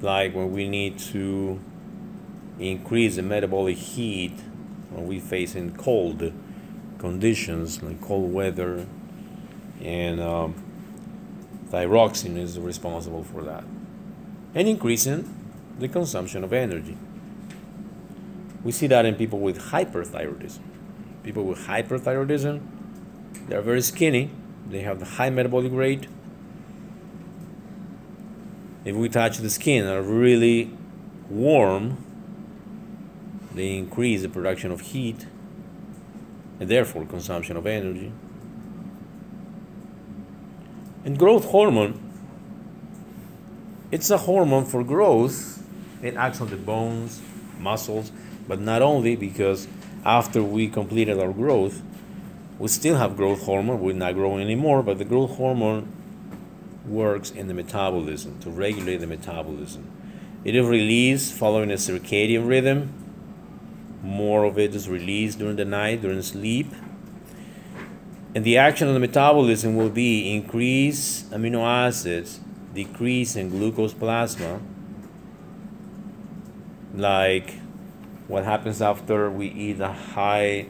Like 0.01 0.35
when 0.35 0.53
we 0.53 0.69
need 0.69 0.99
to 0.99 1.61
increase 2.59 3.17
the 3.17 3.23
metabolic 3.23 3.77
heat 3.77 4.35
when 4.91 5.07
we 5.07 5.21
face 5.21 5.55
in 5.55 5.77
cold 5.77 6.33
conditions 6.99 7.83
like 7.83 8.01
cold 8.03 8.33
weather 8.33 8.87
and 9.81 10.21
um, 10.21 10.55
thyroxine 11.71 12.37
is 12.37 12.59
responsible 12.59 13.25
for 13.25 13.43
that 13.43 13.65
and 14.55 14.69
increasing 14.69 15.35
the 15.79 15.89
consumption 15.89 16.45
of 16.45 16.53
energy. 16.53 16.97
We 18.63 18.73
see 18.73 18.87
that 18.89 19.07
in 19.07 19.15
people 19.15 19.39
with 19.39 19.71
hyperthyroidism. 19.71 20.61
People 21.23 21.45
with 21.45 21.61
hyperthyroidism, 21.61 22.61
they're 23.49 23.63
very 23.63 23.83
skinny, 23.83 24.31
they 24.69 24.81
have 24.81 24.99
the 24.99 25.05
high 25.05 25.31
metabolic 25.31 25.73
rate. 25.73 26.07
If 28.85 28.97
we 28.97 29.09
touch 29.09 29.39
the 29.39 29.51
skin 29.51 29.87
are 29.87 30.03
really 30.03 30.71
warm, 31.29 32.05
they 33.55 33.77
increase 33.77 34.23
the 34.23 34.29
production 34.29 34.71
of 34.71 34.81
heat 34.81 35.27
and 36.59 36.69
therefore 36.69 37.05
consumption 37.05 37.57
of 37.57 37.67
energy. 37.67 38.13
And 41.05 41.19
growth 41.19 41.47
hormone 41.47 42.10
it's 43.91 44.11
a 44.11 44.19
hormone 44.19 44.65
for 44.65 44.85
growth. 44.85 45.63
It 46.03 46.17
acts 46.17 46.41
on 46.41 46.49
the 46.51 46.57
bones, 46.57 47.21
muscles, 47.59 48.13
but 48.47 48.61
not 48.61 48.83
only 48.83 49.17
because 49.17 49.69
after 50.05 50.43
we 50.43 50.69
completed 50.69 51.19
our 51.19 51.33
growth, 51.33 51.83
we 52.59 52.69
still 52.69 52.97
have 52.97 53.17
growth 53.17 53.43
hormone. 53.43 53.81
We're 53.81 53.95
not 53.95 54.15
growing 54.15 54.43
anymore, 54.43 54.83
but 54.83 54.99
the 54.99 55.05
growth 55.05 55.37
hormone 55.37 55.93
works 56.87 57.31
in 57.31 57.49
the 57.49 57.55
metabolism 57.55 58.39
to 58.41 58.51
regulate 58.51 58.99
the 58.99 59.07
metabolism. 59.07 59.91
It 60.45 60.55
is 60.55 60.67
released 60.67 61.35
following 61.35 61.71
a 61.71 61.75
circadian 61.75 62.49
rhythm. 62.49 62.95
More 64.03 64.45
of 64.45 64.59
it 64.59 64.75
is 64.75 64.89
released 64.89 65.39
during 65.39 65.57
the 65.57 65.65
night, 65.65 66.01
during 66.01 66.23
sleep. 66.23 66.73
And 68.35 68.45
the 68.45 68.57
action 68.57 68.89
of 68.89 68.95
the 68.95 69.01
metabolism 69.01 69.77
will 69.77 69.91
be 69.91 70.33
increase 70.35 71.25
amino 71.25 71.63
acids 71.63 72.41
decrease 72.75 73.37
in 73.37 73.51
glucose 73.51 73.95
plasma, 73.95 74.61
like 76.95 77.55
what 78.29 78.45
happens 78.45 78.81
after 78.81 79.31
we 79.31 79.49
eat 79.49 79.81
a 79.81 79.93
high 79.93 80.67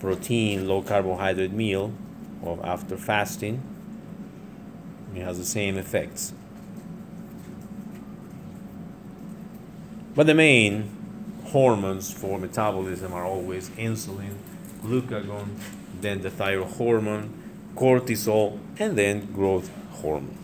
protein, 0.00 0.68
low 0.68 0.82
carbohydrate 0.82 1.52
meal, 1.52 1.92
or 2.42 2.58
after 2.64 2.96
fasting, 2.96 3.62
it 5.14 5.22
has 5.22 5.38
the 5.38 5.44
same 5.44 5.76
effects. 5.76 6.32
But 10.14 10.26
the 10.26 10.34
main 10.34 10.90
hormones 11.46 12.12
for 12.12 12.38
metabolism 12.38 13.12
are 13.12 13.24
always 13.24 13.70
insulin, 13.70 14.34
glucagon, 14.82 15.48
then 16.00 16.20
the 16.22 16.30
thyroid 16.30 16.72
hormone, 16.72 17.32
cortisol, 17.74 18.58
and 18.78 18.96
then 18.96 19.32
growth 19.32 19.70
hormone. 19.92 20.38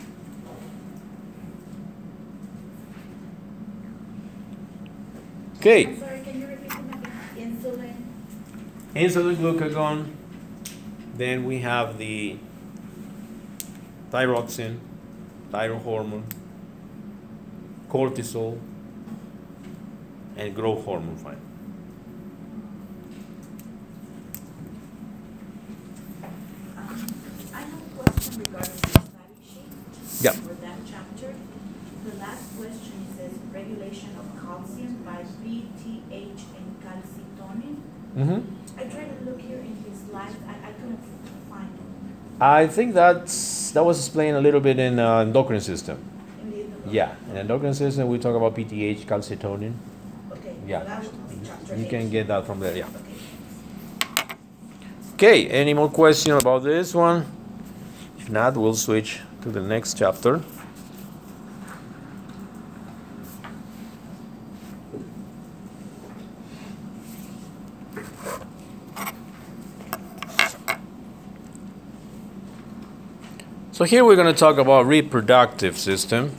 Okay. 5.59 5.87
I'm 5.87 5.99
sorry, 5.99 6.21
can 6.21 6.41
you 6.41 6.47
repeat 6.47 6.73
again? 6.73 7.03
Insulin, 7.37 7.97
Insulin, 8.95 9.37
glucagon. 9.37 10.13
Then 11.17 11.45
we 11.47 11.59
have 11.59 11.99
the 11.99 12.39
thyroxine, 14.13 14.79
thyroid 15.51 15.83
hormone, 15.83 16.25
cortisol, 17.91 18.61
and 20.37 20.55
growth 20.55 20.85
hormone. 20.85 21.17
Fine. 21.17 21.41
um, 26.77 27.07
I 27.53 27.61
have 27.63 27.75
a 27.75 28.03
question 28.03 28.39
regarding 28.39 28.75
the 28.77 28.89
study 28.91 29.11
sheet. 29.45 30.23
Yeah. 30.23 30.31
For 30.31 30.55
that 30.55 30.79
chapter, 30.89 31.35
the 32.05 32.17
last 32.17 32.57
question 32.57 33.07
says 33.17 33.33
regulation 33.53 34.11
of 34.17 34.41
calcium 34.79 35.03
by 35.05 35.23
PTH 35.45 36.43
and 36.57 36.83
calcitonin. 36.83 37.77
Mm-hmm. 38.17 38.79
I 38.79 38.85
tried 38.85 39.19
to 39.19 39.25
look 39.31 39.41
here 39.41 39.59
in 39.59 39.77
his 39.89 40.01
slides, 40.09 40.37
I, 40.47 40.69
I 40.69 40.73
couldn't 40.73 41.01
find 41.49 41.69
it. 41.69 42.43
I 42.43 42.67
think 42.67 42.95
that's 42.95 43.71
that 43.73 43.85
was 43.85 43.99
explained 43.99 44.37
a 44.37 44.41
little 44.41 44.61
bit 44.61 44.79
in 44.79 44.99
uh, 44.99 45.19
endocrine 45.19 45.61
system. 45.61 45.99
In 46.43 46.51
the- 46.85 46.91
Yeah, 46.91 47.15
in 47.31 47.37
endocrine 47.37 47.75
system 47.75 48.09
we 48.09 48.19
talk 48.19 48.37
about 48.37 48.55
PTH, 48.55 49.05
calcitonin. 49.07 49.75
Okay. 50.33 50.55
Yeah. 50.67 50.85
That 50.85 51.03
would 51.03 51.29
be 51.31 51.47
chapter 51.47 51.77
You 51.77 51.85
eight. 51.85 51.91
can 51.91 52.11
get 52.11 52.29
that 52.29 52.47
from 52.47 52.61
there. 52.61 52.77
Yeah. 52.77 52.87
Okay. 52.87 54.35
Okay, 55.15 55.49
any 55.49 55.75
more 55.75 55.89
questions 55.91 56.41
about 56.41 56.63
this 56.63 56.95
one? 56.95 57.27
If 58.19 58.31
not, 58.31 58.57
we'll 58.57 58.75
switch 58.75 59.21
to 59.43 59.51
the 59.51 59.61
next 59.61 59.99
chapter. 59.99 60.41
So 73.79 73.85
here 73.85 74.05
we're 74.05 74.17
going 74.17 74.35
to 74.35 74.37
talk 74.37 74.59
about 74.59 74.87
reproductive 74.87 75.79
system 75.79 76.35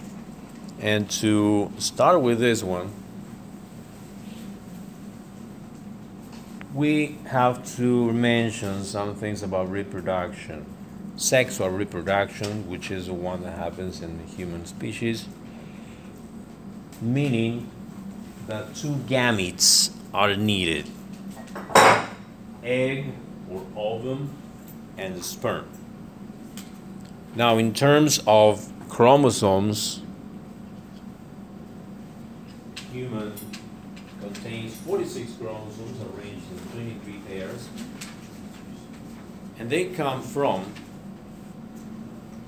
and 0.81 1.09
to 1.11 1.71
start 1.77 2.19
with 2.19 2.37
this 2.37 2.61
one 2.63 2.91
we 6.73 7.17
have 7.27 7.65
to 7.77 8.11
mention 8.11 8.83
some 8.83 9.15
things 9.15 9.41
about 9.41 9.71
reproduction. 9.71 10.65
Sexual 11.15 11.69
reproduction, 11.69 12.69
which 12.69 12.91
is 12.91 13.05
the 13.05 13.13
one 13.13 13.41
that 13.43 13.57
happens 13.57 14.01
in 14.01 14.17
the 14.17 14.25
human 14.25 14.65
species, 14.65 15.25
meaning 16.99 17.71
that 18.47 18.75
two 18.75 18.95
gametes 19.07 19.95
are 20.13 20.35
needed 20.35 20.89
egg 22.61 23.13
or 23.49 23.65
ovum 23.77 24.29
and 24.97 25.15
the 25.15 25.23
sperm. 25.23 25.78
Now, 27.35 27.57
in 27.57 27.73
terms 27.73 28.21
of 28.25 28.71
chromosomes, 28.89 30.01
human 32.91 33.33
contains 34.19 34.75
46 34.77 35.33
chromosomes 35.33 36.01
arranged 36.01 36.45
in 36.51 36.99
23 36.99 37.13
pairs, 37.27 37.69
and 39.59 39.69
they 39.69 39.85
come 39.85 40.23
from 40.23 40.73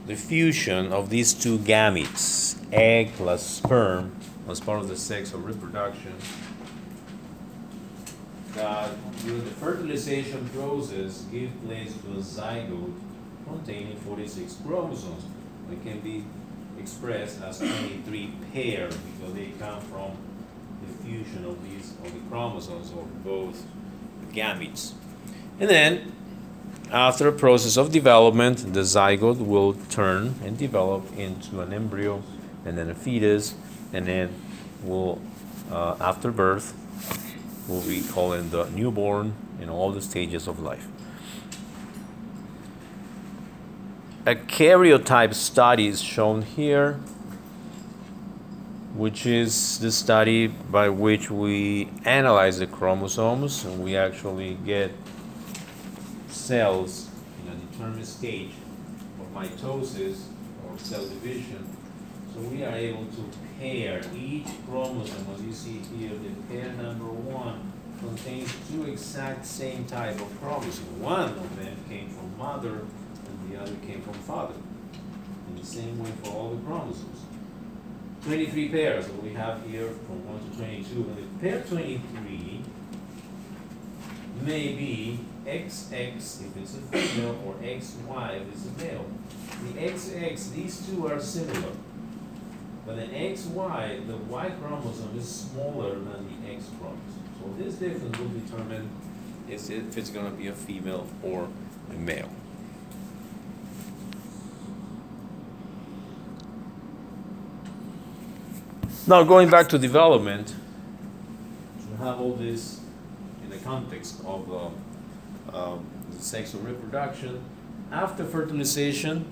the 0.08 0.16
fusion 0.16 0.92
of 0.92 1.10
these 1.10 1.34
two 1.34 1.60
gametes, 1.60 2.58
egg 2.74 3.14
plus 3.18 3.46
sperm, 3.46 4.16
as 4.50 4.60
part 4.60 4.80
of 4.80 4.88
the 4.88 4.98
sex 4.98 5.32
or 5.32 5.38
reproduction. 5.38 6.14
That 8.56 8.90
during 9.24 9.46
the 9.46 9.52
fertilization 9.52 10.50
process 10.50 11.22
give 11.32 11.52
place 11.64 11.94
to 11.94 12.12
a 12.14 12.22
zygote 12.22 12.94
containing 13.52 13.98
46 13.98 14.58
chromosomes. 14.66 15.26
They 15.70 15.78
can 15.78 16.00
be 16.00 16.26
expressed 16.80 17.42
as 17.42 17.60
23 17.60 18.34
pairs 18.54 18.96
because 18.98 19.34
they 19.34 19.48
come 19.60 19.80
from 19.82 20.12
the 20.82 21.04
fusion 21.04 21.46
of 21.46 21.64
these 21.64 21.92
of 22.04 22.14
the 22.14 22.20
chromosomes 22.30 22.92
of 22.92 23.24
both 23.24 23.64
gametes. 24.32 24.94
And 25.60 25.70
then 25.70 26.14
after 26.92 27.28
a 27.28 27.32
process 27.32 27.78
of 27.78 27.92
development, 27.92 28.74
the 28.74 28.82
zygote 28.82 29.46
will 29.46 29.74
turn 29.90 30.36
and 30.44 30.58
develop 30.58 31.06
into 31.18 31.62
an 31.62 31.72
embryo 31.72 32.22
and 32.66 32.78
then 32.78 32.90
a 32.90 32.96
fetus, 32.96 33.56
and 33.94 34.06
then 34.08 34.30
will, 34.84 35.22
uh, 35.72 35.96
after 36.00 36.32
birth, 36.32 36.76
will 37.68 37.82
be 37.82 38.02
called 38.02 38.52
the 38.52 38.70
newborn 38.72 39.34
in 39.62 39.70
all 39.70 39.92
the 39.92 40.02
stages 40.02 40.48
of 40.48 40.60
life. 40.60 40.88
A 44.24 44.36
karyotype 44.36 45.34
study 45.34 45.88
is 45.88 46.00
shown 46.00 46.44
here, 46.44 47.00
which 48.94 49.26
is 49.26 49.80
the 49.80 49.92
study 49.92 50.46
by 50.46 50.90
which 50.90 51.32
we 51.32 51.90
analyze 52.06 52.60
the 52.60 52.68
chromosomes 52.68 53.66
and 53.66 53.84
we 53.84 53.98
actually 53.98 54.60
get 54.64 54.92
cells 56.28 57.10
in 57.42 57.52
a 57.52 57.56
determined 57.56 58.06
stage 58.06 58.52
of 59.20 59.34
mitosis 59.34 60.26
or 60.68 60.78
cell 60.78 61.02
division. 61.02 61.68
So 62.32 62.42
we 62.42 62.64
are 62.64 62.76
able 62.76 63.06
to 63.06 63.26
pair 63.60 64.04
each 64.16 64.46
chromosome, 64.70 65.26
as 65.34 65.42
you 65.42 65.52
see 65.52 65.82
here, 65.98 66.12
the 66.12 66.54
pair 66.54 66.72
number 66.74 67.06
one 67.06 67.74
contains 67.98 68.54
two 68.70 68.84
exact 68.84 69.48
same 69.48 69.84
type 69.86 70.22
of 70.22 70.40
chromosomes. 70.40 71.00
One 71.00 71.30
of 71.30 71.58
them 71.58 71.76
came 71.90 72.10
from 72.10 72.38
mother 72.38 72.82
the 73.52 73.62
other 73.62 73.76
came 73.86 74.02
from 74.02 74.14
father. 74.14 74.56
In 75.50 75.58
the 75.58 75.66
same 75.66 76.02
way 76.02 76.12
for 76.24 76.32
all 76.32 76.50
the 76.52 76.62
chromosomes. 76.66 77.22
23 78.24 78.70
pairs 78.70 79.08
that 79.08 79.24
we 79.24 79.34
have 79.34 79.66
here 79.66 79.90
from 79.90 80.28
1 80.28 80.52
to 80.52 80.58
22. 80.58 80.96
And 80.96 81.18
the 81.18 81.50
pair 81.50 81.62
23 81.62 82.62
may 84.44 84.74
be 84.74 85.20
XX 85.46 86.16
if 86.16 86.58
it's 86.58 86.76
a 86.76 86.82
female 86.82 87.42
or 87.46 87.56
XY 87.56 88.42
if 88.42 88.54
it's 88.54 88.66
a 88.68 88.86
male. 88.86 89.06
The 89.64 89.80
XX, 89.80 90.54
these 90.54 90.88
two 90.88 91.08
are 91.08 91.20
similar. 91.20 91.74
But 92.86 92.96
the 92.96 93.04
XY, 93.04 94.08
the 94.08 94.18
Y 94.18 94.52
chromosome 94.60 95.18
is 95.18 95.28
smaller 95.28 95.96
than 95.96 96.28
the 96.28 96.54
X 96.54 96.66
chromosome. 96.80 97.30
So 97.40 97.64
this 97.64 97.76
difference 97.76 98.18
will 98.18 98.30
determine 98.30 98.90
if 99.50 99.98
it's 99.98 100.10
going 100.10 100.30
to 100.30 100.38
be 100.38 100.48
a 100.48 100.54
female 100.54 101.08
or 101.24 101.48
a 101.90 101.94
male. 101.94 102.30
Now, 109.08 109.24
going 109.24 109.50
back 109.50 109.68
to 109.70 109.80
development, 109.80 110.50
to 110.50 112.04
have 112.04 112.22
all 112.22 112.34
this 112.34 112.82
in 113.44 113.50
the 113.50 113.58
context 113.58 114.22
of 114.24 114.52
uh, 114.52 115.58
uh, 115.58 115.80
sexual 116.20 116.62
reproduction, 116.62 117.42
after 117.92 118.24
fertilization, 118.24 119.26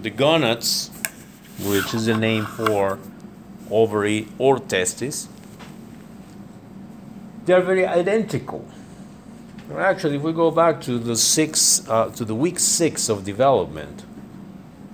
the 0.00 0.10
gonads, 0.10 0.92
which 1.64 1.92
is 1.94 2.06
the 2.06 2.16
name 2.16 2.46
for 2.46 3.00
ovary 3.72 4.28
or 4.38 4.60
testis, 4.60 5.28
they're 7.44 7.60
very 7.60 7.84
identical. 7.84 8.64
Actually, 9.76 10.16
if 10.16 10.22
we 10.22 10.32
go 10.32 10.52
back 10.52 10.80
to 10.82 11.00
the 11.00 11.16
six, 11.16 11.88
uh, 11.88 12.08
to 12.10 12.24
the 12.24 12.36
week 12.36 12.60
six 12.60 13.08
of 13.08 13.24
development, 13.24 14.04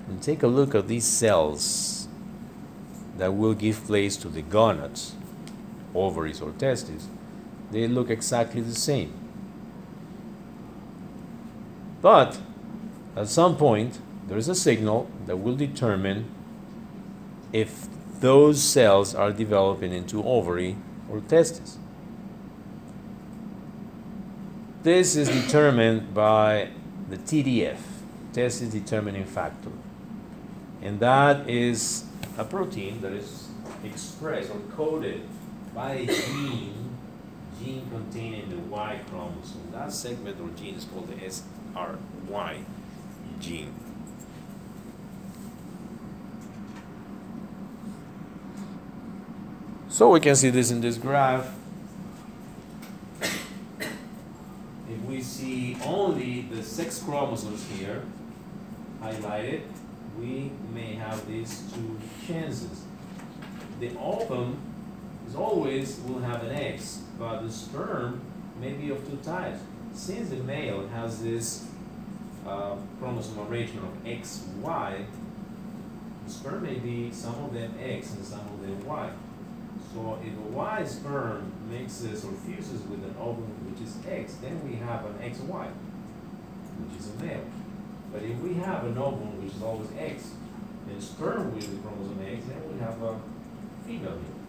and 0.09 0.22
take 0.22 0.43
a 0.43 0.47
look 0.47 0.74
at 0.74 0.89
these 0.89 1.05
cells 1.05 2.00
that 3.21 3.35
will 3.35 3.53
give 3.53 3.85
place 3.85 4.16
to 4.16 4.31
the 4.31 4.41
gonads, 4.41 5.14
ovaries 5.95 6.41
or 6.41 6.53
testes, 6.53 7.07
they 7.71 7.87
look 7.87 8.09
exactly 8.09 8.62
the 8.62 8.75
same. 8.75 9.12
But 12.01 12.41
at 13.14 13.29
some 13.29 13.59
point, 13.59 13.99
there 14.27 14.39
is 14.39 14.49
a 14.49 14.55
signal 14.55 15.11
that 15.27 15.37
will 15.37 15.55
determine 15.55 16.31
if 17.53 17.89
those 18.21 18.62
cells 18.62 19.14
are 19.14 19.33
developing 19.33 19.93
into 19.93 20.25
ovary 20.25 20.77
or 21.11 21.21
testes. 21.21 21.77
This 24.83 25.14
is 25.14 25.29
determined 25.29 26.14
by 26.14 26.71
the 27.11 27.18
TDF, 27.18 27.81
testis 28.33 28.71
determining 28.71 29.27
factor. 29.27 29.73
And 30.81 31.01
that 31.01 31.47
is 31.51 32.05
a 32.41 32.45
protein 32.45 33.03
that 33.03 33.12
is 33.12 33.49
expressed 33.84 34.51
or 34.51 34.61
coded 34.74 35.20
by 35.74 35.93
a 35.93 36.07
gene, 36.07 36.97
gene 37.62 37.86
containing 37.91 38.49
the 38.49 38.57
Y 38.57 38.99
chromosome. 39.11 39.70
That 39.72 39.93
segment 39.93 40.41
or 40.41 40.49
gene 40.59 40.74
is 40.74 40.84
called 40.84 41.09
the 41.09 41.16
SRY 41.16 42.64
gene. 43.38 43.74
So 49.91 50.09
we 50.09 50.20
can 50.20 50.34
see 50.34 50.49
this 50.49 50.70
in 50.70 50.80
this 50.80 50.97
graph. 50.97 51.47
If 53.20 55.05
we 55.07 55.20
see 55.20 55.76
only 55.84 56.43
the 56.51 56.62
sex 56.62 57.03
chromosomes 57.03 57.66
here 57.68 58.03
highlighted, 59.03 59.61
we 60.19 60.51
may 60.73 60.95
have 60.95 61.27
these 61.27 61.71
two 61.73 61.99
chances. 62.27 62.85
The 63.79 63.97
ovum 63.99 64.59
is 65.27 65.35
always 65.35 66.01
will 66.01 66.21
have 66.21 66.43
an 66.45 66.53
X, 66.53 67.03
but 67.19 67.43
the 67.43 67.51
sperm 67.51 68.21
may 68.61 68.73
be 68.73 68.91
of 68.91 69.09
two 69.09 69.17
types. 69.19 69.61
Since 69.95 70.31
the 70.31 70.37
male 70.37 70.87
has 70.89 71.23
this 71.23 71.67
uh, 72.47 72.77
chromosome 72.99 73.41
arrangement 73.49 73.87
of 73.87 74.05
XY, 74.05 75.05
the 76.25 76.31
sperm 76.31 76.63
may 76.63 76.75
be 76.75 77.11
some 77.13 77.35
of 77.45 77.55
them 77.55 77.75
X 77.81 78.13
and 78.15 78.25
some 78.25 78.41
of 78.41 78.61
them 78.61 78.85
Y. 78.85 79.11
So 79.93 80.19
if 80.25 80.37
a 80.37 80.53
Y 80.53 80.85
sperm 80.85 81.53
mixes 81.69 82.25
or 82.25 82.33
fuses 82.33 82.83
with 82.83 83.03
an 83.03 83.15
ovum 83.19 83.51
which 83.71 83.87
is 83.87 83.97
X, 84.09 84.35
then 84.35 84.61
we 84.69 84.77
have 84.77 85.05
an 85.07 85.15
XY, 85.15 85.69
which 86.79 87.01
is 87.01 87.11
a 87.11 87.25
male. 87.25 87.45
But 88.13 88.23
if 88.23 88.39
we 88.39 88.55
have 88.55 88.85
an 88.85 88.99
ovum 88.99 89.43
which 89.43 89.55
is 89.55 89.63
always 89.63 89.89
X, 89.97 90.33
and 90.89 91.03
sperm 91.03 91.55
with 91.55 91.71
the 91.71 91.89
chromosome 91.89 92.21
X, 92.27 92.45
then 92.47 92.73
we 92.73 92.79
have 92.81 93.01
a 93.03 93.21
female 93.87 94.19
here. 94.19 94.41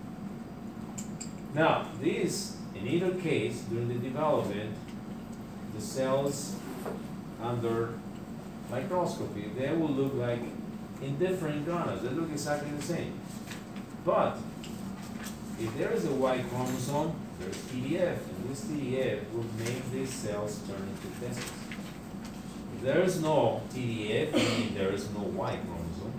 Now, 1.53 1.87
these, 2.01 2.57
in 2.75 2.87
either 2.87 3.13
case, 3.15 3.61
during 3.69 3.89
the 3.89 3.95
development, 3.95 4.75
the 5.75 5.81
cells 5.81 6.55
under 7.41 7.93
microscopy, 8.69 9.51
they 9.57 9.71
will 9.73 9.89
look 9.89 10.13
like 10.15 10.41
indifferent 11.01 11.65
gonads. 11.65 12.01
They 12.03 12.09
look 12.09 12.31
exactly 12.31 12.71
the 12.71 12.81
same. 12.81 13.13
But 14.05 14.37
if 15.59 15.77
there 15.77 15.91
is 15.91 16.05
a 16.05 16.11
Y 16.11 16.43
chromosome, 16.49 17.13
there's 17.39 17.57
TDF, 17.57 18.17
and 18.17 18.49
this 18.49 18.65
TDF 18.65 19.31
will 19.33 19.45
make 19.59 19.91
these 19.91 20.09
cells 20.09 20.61
turn 20.67 20.87
into 20.87 21.19
testes 21.19 21.60
there 22.81 23.01
is 23.01 23.21
no 23.21 23.61
TDF, 23.73 24.33
meaning 24.33 24.73
there 24.73 24.91
is 24.91 25.09
no 25.11 25.21
Y 25.21 25.59
chromosome, 25.65 26.13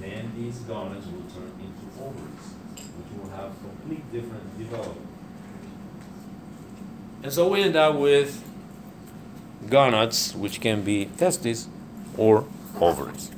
then 0.00 0.32
these 0.36 0.58
gonads 0.60 1.06
will 1.06 1.24
turn 1.34 1.52
into 1.60 2.02
ovaries, 2.02 2.54
which 2.96 3.20
will 3.20 3.30
have 3.30 3.52
complete 3.60 4.10
different 4.10 4.58
development. 4.58 5.06
And 7.22 7.32
so 7.32 7.48
we 7.48 7.62
end 7.62 7.76
up 7.76 7.96
with 7.96 8.42
gonads, 9.68 10.34
which 10.34 10.60
can 10.60 10.82
be 10.82 11.06
testes 11.16 11.68
or 12.16 12.46
ovaries. 12.80 13.30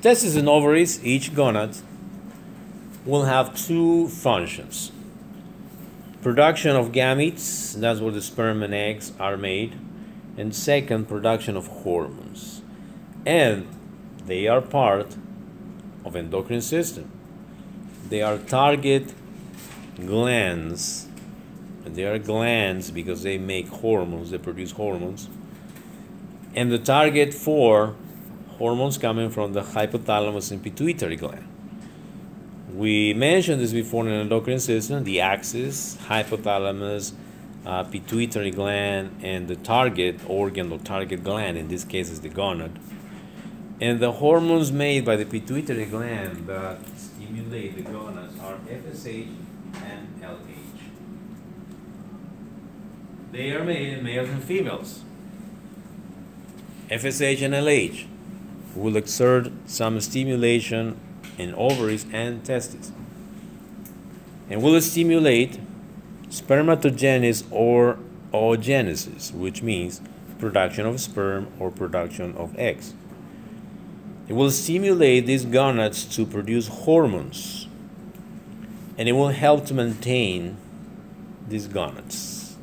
Testes 0.00 0.36
and 0.36 0.48
ovaries, 0.48 1.04
each 1.04 1.32
gonad, 1.32 1.80
will 3.04 3.24
have 3.24 3.54
two 3.56 4.08
functions. 4.08 4.92
Production 6.22 6.74
of 6.74 6.92
gametes, 6.92 7.78
that's 7.78 8.00
where 8.00 8.12
the 8.12 8.22
sperm 8.22 8.62
and 8.62 8.72
eggs 8.72 9.12
are 9.20 9.36
made, 9.36 9.78
and 10.36 10.54
second, 10.54 11.06
production 11.06 11.56
of 11.56 11.66
hormones. 11.66 12.62
And 13.26 13.68
they 14.26 14.46
are 14.48 14.62
part 14.62 15.16
of 16.04 16.16
endocrine 16.16 16.62
system. 16.62 17.10
They 18.08 18.22
are 18.22 18.38
target 18.38 19.12
glands. 19.96 21.06
And 21.84 21.94
they 21.94 22.04
are 22.04 22.18
glands 22.18 22.90
because 22.90 23.22
they 23.22 23.36
make 23.36 23.68
hormones, 23.68 24.30
they 24.30 24.38
produce 24.38 24.72
hormones. 24.72 25.28
And 26.54 26.72
the 26.72 26.78
target 26.78 27.34
for 27.34 27.94
hormones 28.58 28.96
coming 28.96 29.28
from 29.28 29.52
the 29.52 29.62
hypothalamus 29.62 30.50
and 30.50 30.62
pituitary 30.62 31.16
gland. 31.16 31.46
We 32.74 33.14
mentioned 33.14 33.60
this 33.60 33.72
before 33.72 34.02
in 34.02 34.10
the 34.10 34.16
endocrine 34.16 34.58
system, 34.58 35.04
the 35.04 35.20
axis, 35.20 35.96
hypothalamus, 36.08 37.12
uh, 37.64 37.84
pituitary 37.84 38.50
gland, 38.50 39.20
and 39.22 39.46
the 39.46 39.54
target 39.54 40.18
organ 40.26 40.72
or 40.72 40.78
target 40.78 41.22
gland, 41.22 41.56
in 41.56 41.68
this 41.68 41.84
case 41.84 42.10
is 42.10 42.20
the 42.20 42.30
gonad. 42.30 42.72
And 43.80 44.00
the 44.00 44.10
hormones 44.10 44.72
made 44.72 45.04
by 45.04 45.14
the 45.14 45.24
pituitary 45.24 45.84
gland 45.84 46.48
that 46.48 46.78
stimulate 46.98 47.76
the 47.76 47.82
gonads 47.82 48.40
are 48.40 48.56
FSH 48.68 49.28
and 49.84 50.20
LH. 50.20 50.56
They 53.30 53.52
are 53.52 53.62
made 53.62 53.98
in 53.98 54.02
males 54.02 54.28
and 54.28 54.42
females. 54.42 55.02
FSH 56.90 57.40
and 57.42 57.54
LH 57.54 58.06
will 58.74 58.96
exert 58.96 59.52
some 59.66 60.00
stimulation 60.00 60.98
in 61.38 61.54
ovaries 61.54 62.06
and 62.12 62.44
testes 62.44 62.92
and 64.50 64.62
will 64.62 64.80
stimulate 64.80 65.58
spermatogenesis 66.28 67.44
or 67.50 67.98
oogenesis, 68.32 69.32
which 69.32 69.62
means 69.62 70.00
production 70.38 70.86
of 70.86 71.00
sperm 71.00 71.48
or 71.58 71.70
production 71.70 72.34
of 72.36 72.56
eggs. 72.58 72.94
It 74.28 74.32
will 74.32 74.50
stimulate 74.50 75.26
these 75.26 75.44
gonads 75.44 76.04
to 76.16 76.26
produce 76.26 76.68
hormones 76.68 77.68
and 78.96 79.08
it 79.08 79.12
will 79.12 79.28
help 79.28 79.66
to 79.66 79.74
maintain 79.74 80.56
these 81.48 81.66
gonads. 81.66 82.56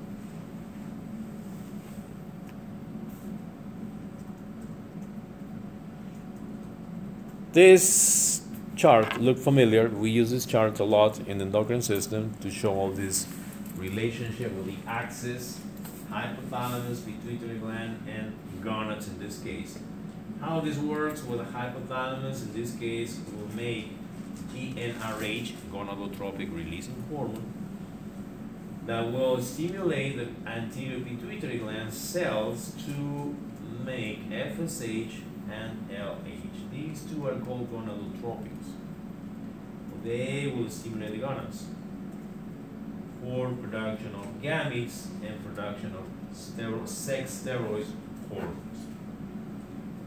This 7.54 8.41
chart 8.82 9.22
look 9.22 9.38
familiar. 9.38 9.88
We 9.90 10.10
use 10.10 10.32
this 10.32 10.44
chart 10.44 10.80
a 10.80 10.84
lot 10.84 11.20
in 11.28 11.38
the 11.38 11.46
endocrine 11.46 11.84
system 11.84 12.34
to 12.42 12.50
show 12.50 12.74
all 12.74 12.90
this 12.90 13.28
relationship 13.76 14.52
with 14.54 14.66
the 14.66 14.90
axis, 14.90 15.60
hypothalamus, 16.10 17.06
pituitary 17.06 17.60
gland, 17.60 18.00
and 18.10 18.34
gonads 18.64 19.08
in 19.08 19.20
this 19.20 19.38
case. 19.38 19.78
How 20.40 20.62
this 20.62 20.78
works 20.78 21.22
with 21.24 21.38
the 21.38 21.46
hypothalamus 21.46 22.42
in 22.42 22.54
this 22.54 22.76
case 22.76 23.20
will 23.32 23.56
make 23.56 23.92
GnRH, 24.52 25.54
gonadotropic 25.72 26.52
releasing 26.52 27.04
hormone, 27.08 27.54
that 28.88 29.12
will 29.12 29.40
stimulate 29.44 30.18
the 30.18 30.50
anterior 30.50 31.00
pituitary 31.02 31.60
gland 31.60 31.94
cells 31.94 32.74
to 32.88 33.36
make 33.86 34.28
FSH 34.32 35.22
and 35.52 35.88
LH. 35.92 36.42
These 36.82 37.04
two 37.04 37.28
are 37.28 37.36
called 37.36 37.72
gonadotropics. 37.72 38.74
They 40.04 40.52
will 40.56 40.68
stimulate 40.68 41.12
the 41.12 41.20
gonads 41.20 41.66
for 43.22 43.50
production 43.50 44.16
of 44.16 44.42
gametes 44.42 45.06
and 45.24 45.46
production 45.46 45.94
of 45.96 46.90
sex 46.90 47.44
steroids 47.44 47.92
hormones. 48.30 48.88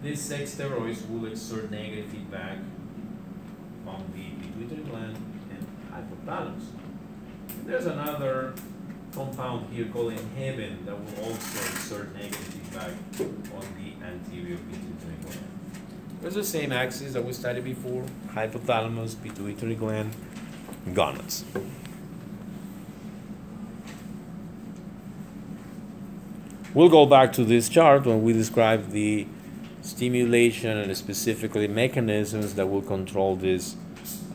These 0.02 0.20
sex 0.20 0.56
steroids 0.56 1.08
will 1.08 1.26
exert 1.26 1.70
negative 1.70 2.06
feedback 2.10 2.58
on 3.86 4.12
the 4.12 4.24
pituitary 4.42 4.82
gland 4.90 5.16
and 5.50 5.66
hypothalamus. 5.92 6.64
There's 7.66 7.86
another 7.86 8.52
compound 9.14 9.72
here 9.72 9.86
called 9.86 10.12
inhibin 10.12 10.84
that 10.86 10.98
will 10.98 11.24
also 11.24 11.58
exert 11.72 12.12
negative 12.14 12.38
feedback 12.38 12.90
on 13.54 13.64
the 13.78 14.04
anterior 14.04 14.56
pituitary 14.56 15.14
gland. 15.22 15.63
There's 16.24 16.36
the 16.36 16.42
same 16.42 16.72
axis 16.72 17.12
that 17.12 17.22
we 17.22 17.34
studied 17.34 17.64
before, 17.64 18.02
hypothalamus, 18.28 19.22
pituitary 19.22 19.74
gland, 19.74 20.10
gonads. 20.94 21.44
We'll 26.72 26.88
go 26.88 27.04
back 27.04 27.34
to 27.34 27.44
this 27.44 27.68
chart 27.68 28.06
when 28.06 28.22
we 28.22 28.32
describe 28.32 28.92
the 28.92 29.26
stimulation 29.82 30.78
and 30.78 30.96
specifically 30.96 31.68
mechanisms 31.68 32.54
that 32.54 32.68
will 32.68 32.80
control 32.80 33.36
this 33.36 33.76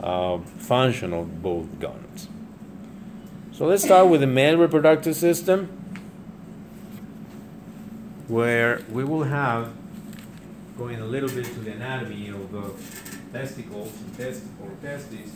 uh, 0.00 0.38
function 0.38 1.12
of 1.12 1.42
both 1.42 1.80
gonads. 1.80 2.28
So 3.50 3.66
let's 3.66 3.82
start 3.82 4.06
with 4.06 4.20
the 4.20 4.28
male 4.28 4.58
reproductive 4.58 5.16
system, 5.16 5.66
where 8.28 8.80
we 8.92 9.02
will 9.02 9.24
have 9.24 9.72
going 10.80 10.98
a 10.98 11.04
little 11.04 11.28
bit 11.28 11.44
to 11.44 11.60
the 11.60 11.72
anatomy 11.72 12.30
of 12.30 12.50
the 12.52 13.38
testicles 13.38 13.92
and 14.00 14.16
test 14.16 14.42
or 14.62 14.70
testes. 14.80 15.30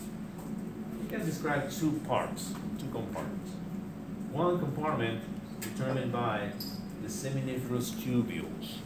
We 1.03 1.07
can 1.07 1.26
describe 1.26 1.70
two 1.70 2.01
parts, 2.09 2.55
two 2.78 2.88
compartments. 2.90 3.51
One 4.32 4.59
compartment 4.59 5.20
determined 5.61 6.12
by 6.12 6.49
the 7.03 7.09
seminiferous 7.09 7.90
tubules. 7.90 8.78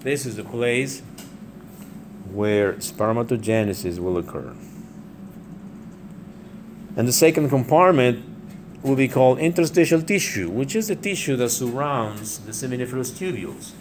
This 0.00 0.24
is 0.24 0.36
the 0.36 0.44
place 0.44 1.02
where 2.32 2.72
spermatogenesis 2.72 3.98
will 3.98 4.16
occur. 4.16 4.54
And 6.96 7.06
the 7.06 7.12
second 7.12 7.50
compartment 7.50 8.24
will 8.82 8.96
be 8.96 9.06
called 9.06 9.38
interstitial 9.38 10.00
tissue, 10.00 10.48
which 10.48 10.74
is 10.74 10.88
the 10.88 10.96
tissue 10.96 11.36
that 11.36 11.50
surrounds 11.50 12.38
the 12.38 12.52
seminiferous 12.52 13.10
tubules. 13.10 13.72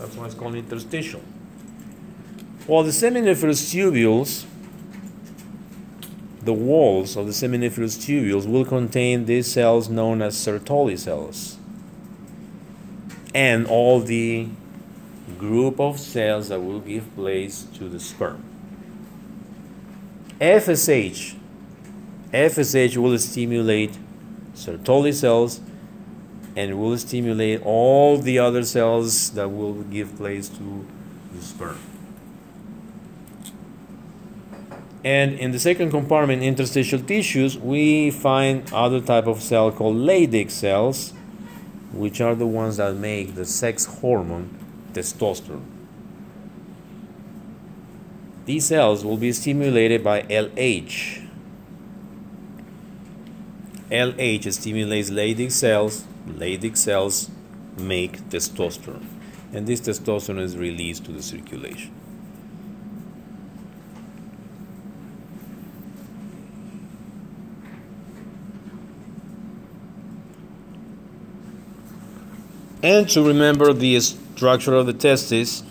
That's 0.00 0.16
why 0.16 0.24
it's 0.24 0.34
called 0.34 0.54
interstitial. 0.54 1.20
Well, 2.66 2.82
the 2.82 2.90
seminiferous 2.90 3.70
tubules, 3.70 4.46
the 6.42 6.54
walls 6.54 7.16
of 7.16 7.26
the 7.26 7.32
seminiferous 7.32 7.98
tubules 7.98 8.50
will 8.50 8.64
contain 8.64 9.26
these 9.26 9.46
cells 9.46 9.90
known 9.90 10.22
as 10.22 10.34
Sertoli 10.34 10.98
cells 10.98 11.58
and 13.34 13.66
all 13.66 14.00
the 14.00 14.48
group 15.38 15.78
of 15.78 16.00
cells 16.00 16.48
that 16.48 16.60
will 16.60 16.80
give 16.80 17.14
place 17.14 17.66
to 17.74 17.88
the 17.88 18.00
sperm. 18.00 18.42
FSH 20.40 21.36
FSH 22.32 22.96
will 22.96 23.18
stimulate 23.18 23.98
Sertoli 24.54 25.12
cells 25.12 25.60
and 26.60 26.78
will 26.78 26.98
stimulate 26.98 27.62
all 27.64 28.18
the 28.18 28.38
other 28.38 28.62
cells 28.62 29.30
that 29.30 29.48
will 29.48 29.82
give 29.84 30.14
place 30.16 30.48
to 30.48 30.86
the 31.32 31.42
sperm. 31.42 31.78
And 35.02 35.38
in 35.38 35.52
the 35.52 35.58
second 35.58 35.90
compartment, 35.90 36.42
interstitial 36.42 37.00
tissues, 37.00 37.56
we 37.56 38.10
find 38.10 38.70
other 38.72 39.00
type 39.00 39.26
of 39.26 39.42
cell 39.42 39.72
called 39.72 39.96
Leydig 39.96 40.50
cells, 40.50 41.14
which 41.92 42.20
are 42.20 42.34
the 42.34 42.46
ones 42.46 42.76
that 42.76 42.94
make 42.94 43.34
the 43.34 43.46
sex 43.46 43.86
hormone 43.86 44.50
testosterone. 44.92 45.64
These 48.44 48.66
cells 48.66 49.02
will 49.02 49.16
be 49.16 49.32
stimulated 49.32 50.04
by 50.04 50.22
LH. 50.22 51.26
LH 53.90 54.52
stimulates 54.52 55.10
Leydig 55.10 55.50
cells. 55.50 56.04
Leydig 56.38 56.76
cells 56.76 57.30
make 57.78 58.20
testosterone, 58.30 59.06
and 59.52 59.66
this 59.66 59.80
testosterone 59.80 60.40
is 60.40 60.56
released 60.56 61.04
to 61.06 61.12
the 61.12 61.22
circulation. 61.22 61.92
And 72.82 73.08
to 73.10 73.22
remember 73.22 73.74
the 73.74 74.00
structure 74.00 74.74
of 74.74 74.86
the 74.86 74.94
testes, 74.94 75.62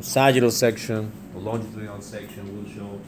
sagittal 0.00 0.50
section, 0.50 1.12
longitudinal 1.34 2.00
section 2.02 2.56
will 2.56 2.70
show 2.70 3.00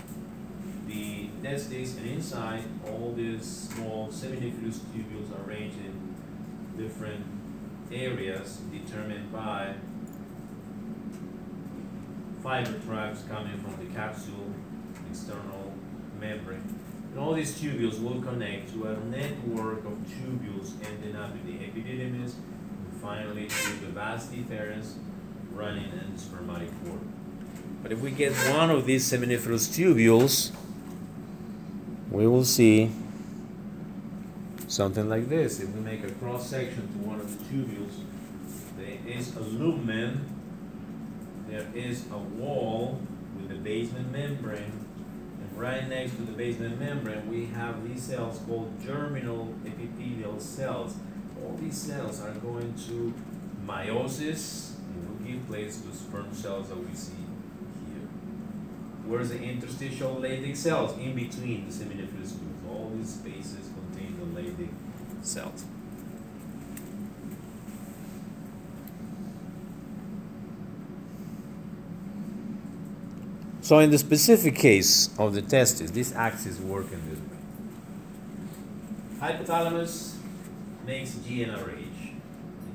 the 1.49 1.55
testes, 1.55 1.97
and 1.97 2.07
inside 2.07 2.65
all 2.87 3.13
these 3.17 3.71
small 3.73 4.09
seminiferous 4.09 4.81
tubules 4.93 5.31
are 5.33 5.49
arranged 5.49 5.77
in 5.79 6.15
different 6.77 7.25
areas 7.93 8.59
determined 8.71 9.33
by 9.33 9.75
fiber 12.43 12.79
tracts 12.87 13.23
coming 13.29 13.59
from 13.59 13.77
the 13.85 13.93
capsule, 13.95 14.53
external 15.11 15.75
membrane. 16.21 16.79
And 17.11 17.19
all 17.19 17.33
these 17.33 17.59
tubules 17.59 18.01
will 18.03 18.21
connect 18.21 18.73
to 18.75 18.85
a 18.85 18.97
network 19.05 19.85
of 19.85 19.99
tubules 20.07 20.73
ending 20.87 21.17
up 21.17 21.33
in 21.33 21.47
the 21.47 21.65
epididymis, 21.65 22.35
and 22.35 23.01
finally 23.01 23.47
to 23.47 23.71
the 23.81 23.93
vas 23.93 24.27
deferens 24.27 24.95
running 25.53 25.85
in 25.85 26.15
the 26.15 26.21
spermatic 26.21 26.71
cord. 26.85 27.01
But 27.83 27.93
if 27.93 28.01
we 28.01 28.11
get 28.11 28.33
one 28.53 28.71
of 28.71 28.87
these 28.87 29.11
seminiferous 29.11 29.69
tubules, 29.69 30.53
we 32.11 32.27
will 32.27 32.45
see 32.45 32.91
something 34.67 35.09
like 35.09 35.29
this. 35.29 35.61
If 35.61 35.71
we 35.71 35.81
make 35.81 36.05
a 36.05 36.11
cross 36.13 36.49
section 36.49 36.89
to 36.89 36.99
one 37.09 37.21
of 37.21 37.39
the 37.39 37.45
tubules, 37.45 38.03
there 38.79 38.99
is 39.07 39.37
a 39.37 39.41
lumen, 39.41 40.27
there 41.49 41.67
is 41.75 42.07
a 42.13 42.19
wall 42.19 43.01
with 43.37 43.51
a 43.51 43.61
basement 43.61 44.13
membrane, 44.13 44.87
and 45.41 45.59
right 45.59 45.89
next 45.89 46.17
to 46.17 46.23
the 46.23 46.33
basement 46.33 46.79
membrane, 46.79 47.29
we 47.29 47.47
have 47.47 47.87
these 47.87 48.03
cells 48.03 48.41
called 48.47 48.73
germinal 48.85 49.55
epithelial 49.67 50.41
cells. 50.41 50.97
All 51.43 51.57
these 51.57 51.77
cells 51.77 52.21
are 52.21 52.33
going 52.33 52.75
to 52.87 53.15
meiosis 53.67 54.75
and 54.77 55.09
will 55.09 55.27
give 55.27 55.47
place 55.47 55.81
to 55.81 55.95
sperm 55.95 56.33
cells 56.33 56.69
that 56.69 56.79
we 56.79 56.95
see. 56.95 57.28
Where's 59.09 59.31
the 59.31 59.43
interstitial 59.43 60.17
Leydig 60.17 60.55
cells? 60.55 60.93
In 60.99 61.15
between 61.15 61.67
the 61.67 61.73
seminiferous. 61.73 62.35
All 62.69 62.93
these 62.95 63.15
spaces 63.15 63.71
contain 63.73 64.19
the 64.21 64.27
Leydig 64.39 64.69
cells. 65.23 65.65
So 73.63 73.79
in 73.79 73.91
the 73.91 73.97
specific 73.97 74.57
case 74.57 75.09
of 75.19 75.33
the 75.33 75.41
testes, 75.41 75.91
this 75.93 76.15
axis 76.15 76.61
works 76.61 76.93
in 76.93 77.09
this 77.09 77.19
way. 77.19 77.37
Hypothalamus 79.21 80.17
makes 80.85 81.13
GnRH. 81.13 82.13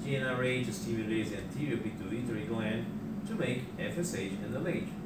The 0.04 0.10
GnRH 0.10 0.74
stimulates 0.74 1.30
the 1.30 1.38
anterior 1.38 1.78
pituitary 1.78 2.46
gland 2.46 2.88
to 3.28 3.36
make 3.36 3.78
FSH 3.78 4.44
and 4.44 4.56
LH. 4.56 5.03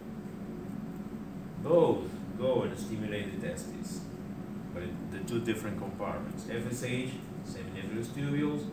Both 1.68 2.04
go 2.38 2.62
and 2.62 2.78
stimulate 2.78 3.42
the 3.42 3.48
testes, 3.48 4.00
but 4.74 4.84
the 5.12 5.20
two 5.28 5.42
different 5.42 5.78
compartments. 5.78 6.46
FSH, 6.46 7.12
seminiferous 7.46 8.08
tubules, 8.08 8.64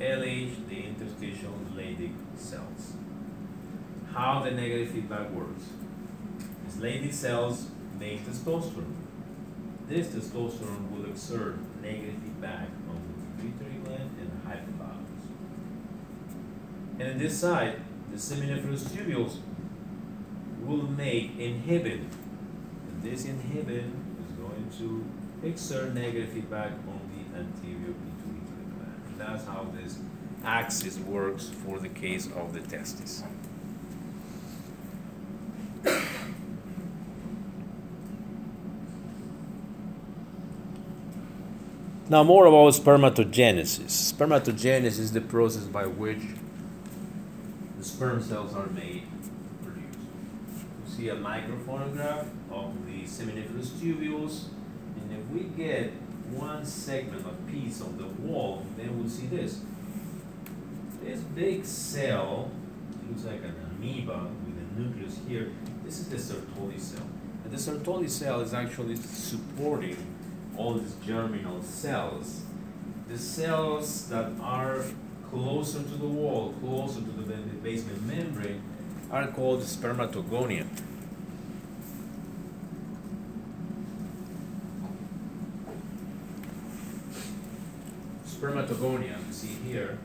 LH, 0.00 0.68
the 0.68 0.84
interstitial 0.86 1.52
Leydig 1.76 2.14
cells. 2.36 2.94
How 4.12 4.40
the 4.42 4.50
negative 4.50 4.90
feedback 4.90 5.30
works. 5.30 5.64
These 6.64 6.82
Leydig 6.82 7.12
cells 7.12 7.68
make 7.98 8.26
testosterone. 8.26 8.96
This 9.88 10.08
testosterone 10.08 10.90
will 10.90 11.06
exert 11.06 11.58
negative 11.80 12.16
feedback 12.22 12.68
on 12.88 13.00
the 13.36 13.42
pituitary 13.42 13.78
gland 13.84 14.10
and 14.20 14.30
the 14.32 14.50
hypothalamus. 14.50 15.24
And 16.98 17.12
on 17.12 17.18
this 17.18 17.38
side, 17.38 17.80
the 18.10 18.16
seminiferous 18.16 18.84
tubules 18.84 19.38
will 20.60 20.88
make 20.88 21.38
inhibin. 21.38 22.08
This 23.02 23.24
inhibin 23.26 23.90
is 24.24 24.32
going 24.38 24.70
to 24.78 25.46
exert 25.46 25.92
negative 25.92 26.30
feedback 26.30 26.70
on 26.86 27.00
the 27.10 27.38
anterior 27.38 27.94
pituitary 27.94 28.66
gland. 28.76 29.02
And 29.08 29.18
that's 29.18 29.44
how 29.44 29.66
this 29.74 29.98
axis 30.44 30.98
works 30.98 31.48
for 31.48 31.78
the 31.80 31.88
case 31.88 32.26
of 32.26 32.52
the 32.52 32.60
testes. 32.60 33.24
Now, 42.08 42.22
more 42.22 42.46
about 42.46 42.74
spermatogenesis. 42.74 44.12
Spermatogenesis 44.12 44.98
is 44.98 45.12
the 45.12 45.22
process 45.22 45.64
by 45.64 45.86
which 45.86 46.20
the 47.78 47.84
sperm 47.84 48.22
cells 48.22 48.54
are 48.54 48.66
made. 48.66 49.04
A 51.02 51.16
microphotograph 51.16 52.26
of 52.50 52.86
the 52.86 53.02
seminiferous 53.02 53.70
tubules, 53.80 54.44
and 54.96 55.12
if 55.12 55.26
we 55.30 55.40
get 55.62 55.90
one 56.30 56.64
segment, 56.64 57.26
a 57.26 57.50
piece 57.50 57.80
of 57.80 57.98
the 57.98 58.06
wall, 58.06 58.64
then 58.76 58.96
we'll 58.96 59.10
see 59.10 59.26
this. 59.26 59.60
This 61.02 61.18
big 61.20 61.64
cell, 61.64 62.52
looks 63.08 63.24
like 63.24 63.42
an 63.42 63.56
amoeba 63.68 64.28
with 64.46 64.56
a 64.56 64.80
nucleus 64.80 65.18
here. 65.26 65.50
This 65.84 65.98
is 65.98 66.08
the 66.08 66.16
Sertoli 66.16 66.80
cell. 66.80 67.06
And 67.44 67.52
the 67.52 67.58
Sertoli 67.58 68.08
cell 68.08 68.40
is 68.40 68.54
actually 68.54 68.94
supporting 68.94 69.96
all 70.56 70.74
these 70.74 70.94
germinal 71.04 71.62
cells. 71.62 72.42
The 73.08 73.18
cells 73.18 74.08
that 74.08 74.30
are 74.40 74.84
closer 75.28 75.82
to 75.82 75.96
the 75.96 76.06
wall, 76.06 76.54
closer 76.60 77.00
to 77.00 77.10
the 77.10 77.34
basement 77.62 78.06
membrane, 78.06 78.62
are 79.10 79.26
called 79.26 79.62
spermatogonia. 79.62 80.66
Spermatogonia, 88.42 89.24
you 89.24 89.32
see 89.32 89.54
here, 89.64 89.98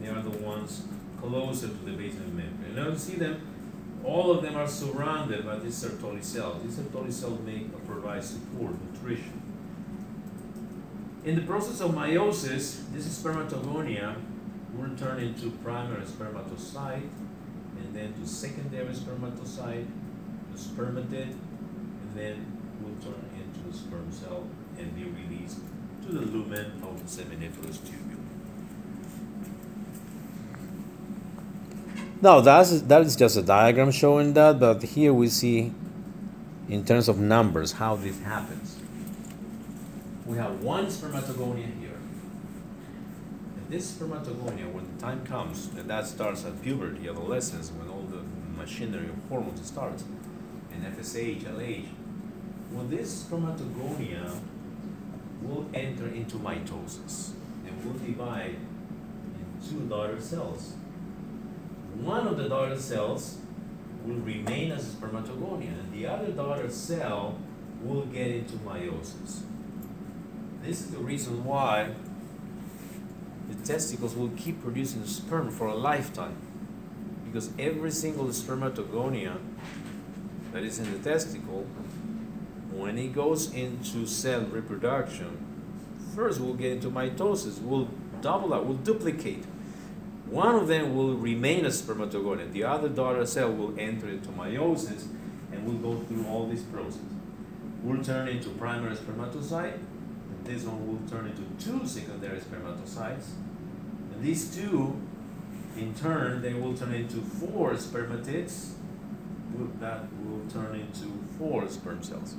they 0.00 0.08
are 0.08 0.22
the 0.22 0.38
ones 0.38 0.84
closer 1.20 1.66
to 1.66 1.84
the 1.84 1.90
basement 1.90 2.32
membrane. 2.32 2.76
Now 2.76 2.90
you 2.90 2.96
see 2.96 3.16
them, 3.16 3.40
all 4.04 4.30
of 4.30 4.42
them 4.42 4.54
are 4.54 4.68
surrounded 4.68 5.44
by 5.44 5.58
these 5.58 5.74
Sertoli 5.74 6.22
cells. 6.22 6.62
These 6.62 6.76
Sertoli 6.76 7.12
cells 7.12 7.40
or 7.40 7.80
provide 7.80 8.22
support, 8.22 8.74
nutrition. 8.92 9.42
In 11.24 11.34
the 11.34 11.42
process 11.42 11.80
of 11.80 11.90
meiosis, 11.90 12.92
this 12.92 13.18
spermatogonia 13.18 14.14
will 14.76 14.96
turn 14.96 15.18
into 15.18 15.50
primary 15.50 16.02
spermatocyte 16.02 17.08
and 17.80 17.92
then 17.92 18.14
to 18.20 18.26
secondary 18.26 18.94
spermatocyte, 18.94 19.86
the 20.52 20.58
spermatid, 20.58 21.32
and 21.32 22.14
then 22.14 22.46
will 22.80 22.94
turn 23.02 23.24
into 23.34 23.68
a 23.68 23.72
sperm 23.72 24.12
cell 24.12 24.46
and 24.78 24.94
be 24.94 25.02
released 25.02 25.58
to 26.06 26.12
the 26.12 26.20
lumen 26.20 26.82
of 26.82 26.98
the 26.98 27.22
seminiferous 27.22 27.78
tubule. 27.78 28.08
Now 32.20 32.40
that's 32.40 32.80
that 32.82 33.02
is 33.02 33.14
just 33.14 33.36
a 33.36 33.42
diagram 33.42 33.92
showing 33.92 34.34
that, 34.34 34.58
but 34.58 34.82
here 34.82 35.12
we 35.14 35.28
see 35.28 35.72
in 36.68 36.84
terms 36.84 37.08
of 37.08 37.18
numbers 37.18 37.72
how 37.72 37.96
this 37.96 38.20
happens. 38.20 38.76
We 40.26 40.36
have 40.36 40.62
one 40.62 40.86
spermatogonia 40.86 41.78
here. 41.80 41.96
And 43.56 43.68
this 43.70 43.92
spermatogonia, 43.92 44.70
when 44.72 44.84
the 44.94 45.00
time 45.00 45.24
comes, 45.24 45.70
and 45.78 45.88
that 45.88 46.06
starts 46.06 46.44
at 46.44 46.60
puberty, 46.62 47.08
adolescence, 47.08 47.70
when 47.70 47.88
all 47.88 48.02
the 48.02 48.22
machinery 48.60 49.08
of 49.08 49.16
hormones 49.28 49.66
starts, 49.66 50.04
and 50.72 50.84
FSH, 50.84 51.44
LH, 51.44 51.86
well, 52.72 52.84
this 52.84 53.24
spermatogonia 53.24 54.38
will 55.42 55.66
enter 55.74 56.08
into 56.08 56.36
mitosis 56.36 57.32
and 57.66 57.84
will 57.84 57.98
divide 57.98 58.56
into 59.24 59.70
two 59.70 59.80
daughter 59.88 60.20
cells. 60.20 60.74
One 62.00 62.26
of 62.26 62.36
the 62.36 62.48
daughter 62.48 62.78
cells 62.78 63.38
will 64.04 64.16
remain 64.16 64.72
as 64.72 64.94
spermatogonia, 64.94 65.78
and 65.80 65.92
the 65.92 66.06
other 66.06 66.32
daughter 66.32 66.70
cell 66.70 67.38
will 67.82 68.06
get 68.06 68.28
into 68.28 68.56
meiosis. 68.58 69.42
This 70.62 70.80
is 70.80 70.90
the 70.90 70.98
reason 70.98 71.44
why 71.44 71.90
the 73.48 73.66
testicles 73.66 74.14
will 74.14 74.30
keep 74.30 74.62
producing 74.62 75.06
sperm 75.06 75.50
for 75.50 75.66
a 75.66 75.74
lifetime. 75.74 76.36
Because 77.24 77.50
every 77.58 77.90
single 77.90 78.26
spermatogonia 78.26 79.38
that 80.52 80.62
is 80.62 80.78
in 80.78 80.90
the 80.92 80.98
testicle, 80.98 81.66
when 82.78 82.96
it 82.96 83.12
goes 83.12 83.52
into 83.52 84.06
cell 84.06 84.42
reproduction, 84.42 85.36
first 86.14 86.40
we'll 86.40 86.54
get 86.54 86.72
into 86.72 86.90
mitosis, 86.90 87.60
we'll 87.60 87.88
double 88.20 88.54
up, 88.54 88.64
will 88.64 88.74
duplicate. 88.74 89.44
One 90.26 90.54
of 90.54 90.68
them 90.68 90.94
will 90.94 91.14
remain 91.14 91.64
a 91.64 91.68
spermatogonia, 91.68 92.52
the 92.52 92.64
other 92.64 92.88
daughter 92.88 93.26
cell 93.26 93.52
will 93.52 93.78
enter 93.78 94.08
into 94.08 94.28
meiosis 94.30 95.06
and 95.50 95.66
we'll 95.66 95.94
go 95.94 96.04
through 96.04 96.26
all 96.26 96.46
this 96.46 96.62
process. 96.62 97.00
We'll 97.82 98.04
turn 98.04 98.28
into 98.28 98.50
primary 98.50 98.94
spermatocyte, 98.96 99.78
this 100.44 100.62
one 100.64 100.86
will 100.86 101.10
turn 101.10 101.26
into 101.26 101.42
two 101.62 101.86
secondary 101.86 102.38
spermatocytes. 102.38 103.30
And 104.12 104.22
these 104.22 104.54
two, 104.54 105.00
in 105.76 105.94
turn, 105.94 106.42
they 106.42 106.54
will 106.54 106.76
turn 106.76 106.94
into 106.94 107.16
four 107.16 107.72
spermatids, 107.72 108.72
that 109.80 110.04
will 110.24 110.48
turn 110.50 110.74
into 110.74 111.24
four 111.38 111.68
sperm 111.68 112.02
cells. 112.02 112.34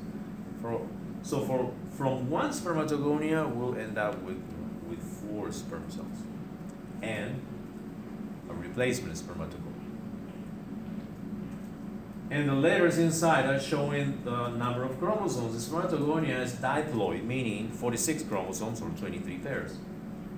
For, 0.61 0.81
so 1.23 1.41
for 1.41 1.71
from 1.91 2.29
one 2.29 2.51
spermatogonia, 2.51 3.53
we'll 3.53 3.75
end 3.75 3.97
up 3.97 4.21
with 4.21 4.41
with 4.87 4.99
four 4.99 5.51
sperm 5.51 5.89
cells 5.89 6.07
and 7.01 7.41
a 8.49 8.53
replacement 8.53 9.15
spermatogonia. 9.15 9.69
And 12.31 12.47
the 12.47 12.53
letters 12.53 12.97
inside 12.99 13.45
are 13.45 13.59
showing 13.59 14.21
the 14.23 14.49
number 14.49 14.83
of 14.83 14.99
chromosomes. 14.99 15.67
The 15.67 15.75
spermatogonia 15.75 16.41
is 16.41 16.53
diploid, 16.53 17.23
meaning 17.23 17.71
46 17.71 18.23
chromosomes 18.23 18.81
or 18.81 18.89
23 18.89 19.37
pairs. 19.39 19.77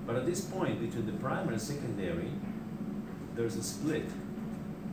But 0.06 0.16
at 0.16 0.24
this 0.24 0.40
point, 0.40 0.80
between 0.80 1.06
the 1.06 1.12
primary 1.12 1.54
and 1.54 1.62
secondary, 1.62 2.30
there's 3.34 3.56
a 3.56 3.62
split 3.62 4.06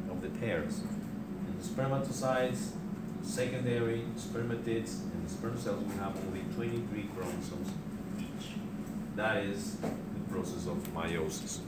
of 0.09 0.21
the 0.21 0.30
pairs. 0.30 0.80
And 0.80 1.59
the 1.59 1.63
spermatocytes, 1.63 2.71
secondary, 3.24 4.03
spermatids, 4.17 5.01
and 5.13 5.30
sperm 5.30 5.57
cells 5.57 5.84
will 5.84 5.91
have 6.03 6.17
only 6.28 6.41
23 6.55 7.09
chromosomes 7.15 7.70
each. 8.20 8.51
That 9.15 9.38
is 9.38 9.76
the 9.78 9.89
process 10.30 10.67
of 10.67 10.78
meiosis. 10.93 11.59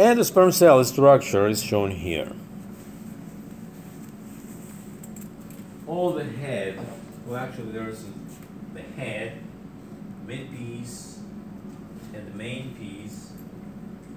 And 0.00 0.18
the 0.18 0.24
sperm 0.24 0.50
cell 0.50 0.82
structure 0.84 1.46
is 1.46 1.62
shown 1.62 1.90
here. 1.90 2.32
All 5.86 6.14
the 6.14 6.24
head, 6.24 6.78
well 7.26 7.36
actually 7.36 7.72
there's 7.72 8.06
the 8.72 8.80
head, 8.80 9.40
mid 10.26 10.50
piece, 10.52 11.18
and 12.14 12.26
the 12.26 12.29
main 12.40 12.74
piece, 12.74 13.32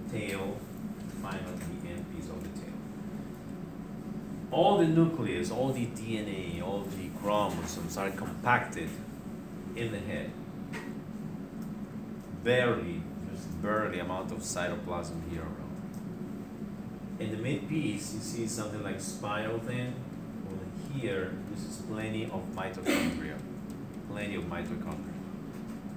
tail, 0.10 0.56
finally 1.22 1.60
the 1.84 1.90
end 1.90 2.06
piece 2.16 2.30
of 2.30 2.42
the 2.42 2.50
tail. 2.58 2.80
All 4.50 4.78
the 4.78 4.88
nucleus, 4.88 5.52
all 5.52 5.74
the 5.74 5.88
DNA, 5.88 6.64
all 6.64 6.84
the 6.84 7.10
chromosomes 7.20 7.98
are 7.98 8.12
compacted 8.12 8.90
in 9.76 9.92
the 9.92 10.00
head. 10.00 10.32
Barely, 12.46 13.02
just 13.34 13.62
barely 13.62 14.00
amount 14.00 14.32
of 14.32 14.38
cytoplasm 14.38 15.20
here 15.30 15.42
around. 15.42 15.74
In 17.20 17.32
the 17.32 17.38
mid 17.38 17.68
piece, 17.68 18.14
you 18.14 18.22
see 18.22 18.48
something 18.48 18.84
like 18.84 19.02
spiral 19.02 19.60
thing. 19.60 19.94
Well, 20.46 20.60
here, 20.94 21.34
this 21.52 21.66
is 21.66 21.78
plenty 21.90 22.24
of 22.26 22.42
mitochondria. 22.56 23.38
Plenty 24.10 24.36
of 24.36 24.44
mitochondria. 24.46 25.13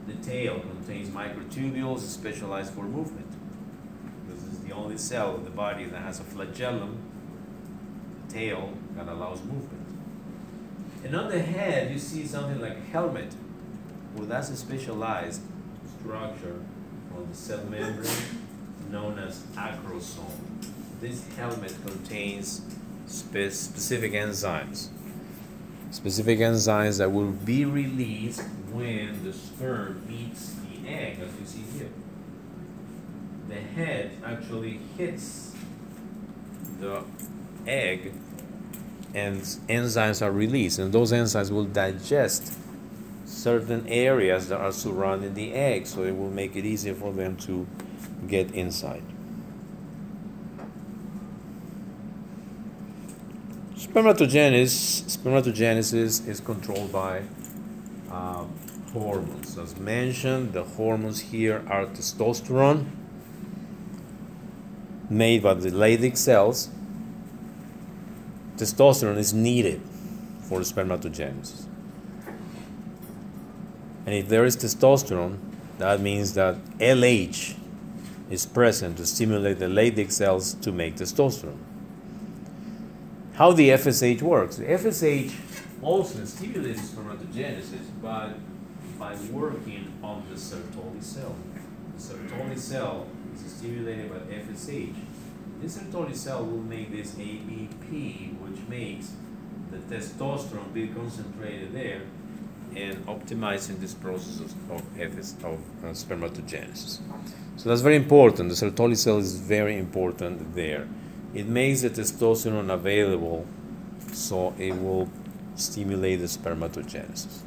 The 0.06 0.14
tail 0.14 0.60
contains 0.60 1.08
microtubules 1.08 1.98
specialized 2.00 2.72
for 2.72 2.84
movement. 2.84 3.26
This 4.28 4.42
is 4.44 4.60
the 4.60 4.72
only 4.72 4.98
cell 4.98 5.34
of 5.34 5.44
the 5.44 5.50
body 5.50 5.84
that 5.84 6.02
has 6.02 6.20
a 6.20 6.24
flagellum, 6.24 6.98
the 8.26 8.32
tail, 8.32 8.72
that 8.96 9.08
allows 9.08 9.42
movement. 9.42 9.86
And 11.04 11.14
on 11.14 11.28
the 11.28 11.40
head, 11.40 11.90
you 11.92 11.98
see 11.98 12.26
something 12.26 12.60
like 12.60 12.76
a 12.76 12.80
helmet. 12.92 13.32
Well, 14.14 14.26
that's 14.26 14.50
a 14.50 14.56
specialized 14.56 15.42
structure 15.98 16.60
on 17.16 17.28
the 17.28 17.36
cell 17.36 17.64
membrane 17.64 18.10
known 18.90 19.18
as 19.18 19.40
acrosome. 19.56 20.30
This 21.00 21.26
helmet 21.36 21.74
contains 21.84 22.62
spe- 23.06 23.50
specific 23.50 24.12
enzymes. 24.12 24.88
Specific 25.90 26.38
enzymes 26.38 26.98
that 26.98 27.10
will 27.12 27.32
be 27.32 27.64
released 27.64 28.42
when 28.76 29.24
the 29.24 29.32
sperm 29.32 30.02
meets 30.06 30.54
the 30.54 30.88
egg, 30.88 31.18
as 31.20 31.40
you 31.40 31.46
see 31.46 31.78
here. 31.78 31.88
The 33.48 33.54
head 33.54 34.10
actually 34.24 34.80
hits 34.98 35.54
the 36.78 37.02
egg 37.66 38.12
and 39.14 39.40
enzymes 39.40 40.20
are 40.20 40.30
released, 40.30 40.78
and 40.78 40.92
those 40.92 41.10
enzymes 41.10 41.50
will 41.50 41.64
digest 41.64 42.58
certain 43.24 43.88
areas 43.88 44.48
that 44.48 44.60
are 44.60 44.72
surrounding 44.72 45.32
the 45.32 45.54
egg, 45.54 45.86
so 45.86 46.02
it 46.02 46.14
will 46.14 46.30
make 46.30 46.54
it 46.54 46.66
easier 46.66 46.94
for 46.94 47.12
them 47.14 47.34
to 47.36 47.66
get 48.28 48.50
inside. 48.50 49.02
Spermatogenesis, 53.74 55.16
spermatogenesis 55.16 56.28
is 56.28 56.40
controlled 56.40 56.92
by 56.92 57.22
uh, 58.10 58.44
hormones. 59.00 59.58
As 59.58 59.76
mentioned, 59.76 60.52
the 60.52 60.64
hormones 60.64 61.20
here 61.20 61.64
are 61.68 61.86
testosterone, 61.86 62.86
made 65.08 65.42
by 65.42 65.54
the 65.54 65.70
Leydig 65.70 66.16
cells. 66.16 66.70
Testosterone 68.56 69.18
is 69.18 69.34
needed 69.34 69.80
for 70.42 70.60
spermatogenesis. 70.60 71.66
And 74.06 74.14
if 74.14 74.28
there 74.28 74.44
is 74.44 74.56
testosterone, 74.56 75.38
that 75.78 76.00
means 76.00 76.34
that 76.34 76.56
LH 76.78 77.56
is 78.30 78.46
present 78.46 78.96
to 78.96 79.06
stimulate 79.06 79.58
the 79.58 79.66
Leydig 79.66 80.10
cells 80.10 80.54
to 80.54 80.72
make 80.72 80.96
testosterone. 80.96 81.58
How 83.34 83.52
the 83.52 83.68
FSH 83.70 84.22
works. 84.22 84.56
The 84.56 84.64
FSH 84.64 85.34
also 85.82 86.24
stimulates 86.24 86.80
spermatogenesis, 86.80 87.86
but 88.00 88.30
by 88.98 89.14
working 89.30 89.92
on 90.02 90.24
the 90.30 90.36
Sertoli 90.36 91.02
cell. 91.02 91.34
The 91.96 92.02
Sertoli 92.02 92.58
cell 92.58 93.06
is 93.34 93.52
stimulated 93.52 94.10
by 94.10 94.18
FSH. 94.34 94.94
This 95.60 95.78
Sertoli 95.78 96.14
cell 96.14 96.44
will 96.44 96.62
make 96.62 96.92
this 96.92 97.14
ABP, 97.14 98.36
which 98.40 98.68
makes 98.68 99.12
the 99.70 99.78
testosterone 99.78 100.72
be 100.72 100.88
concentrated 100.88 101.72
there 101.72 102.02
and 102.74 103.06
optimizing 103.06 103.80
this 103.80 103.94
process 103.94 104.40
of, 104.40 104.70
of, 104.70 105.00
FS, 105.00 105.34
of 105.42 105.58
uh, 105.82 105.88
spermatogenesis. 105.88 107.00
So 107.56 107.68
that's 107.68 107.80
very 107.80 107.96
important. 107.96 108.50
The 108.50 108.54
Sertoli 108.54 108.96
cell 108.96 109.18
is 109.18 109.38
very 109.38 109.78
important 109.78 110.54
there. 110.54 110.86
It 111.34 111.46
makes 111.46 111.82
the 111.82 111.90
testosterone 111.90 112.72
available 112.72 113.46
so 114.12 114.54
it 114.58 114.72
will 114.72 115.08
stimulate 115.54 116.20
the 116.20 116.26
spermatogenesis. 116.26 117.40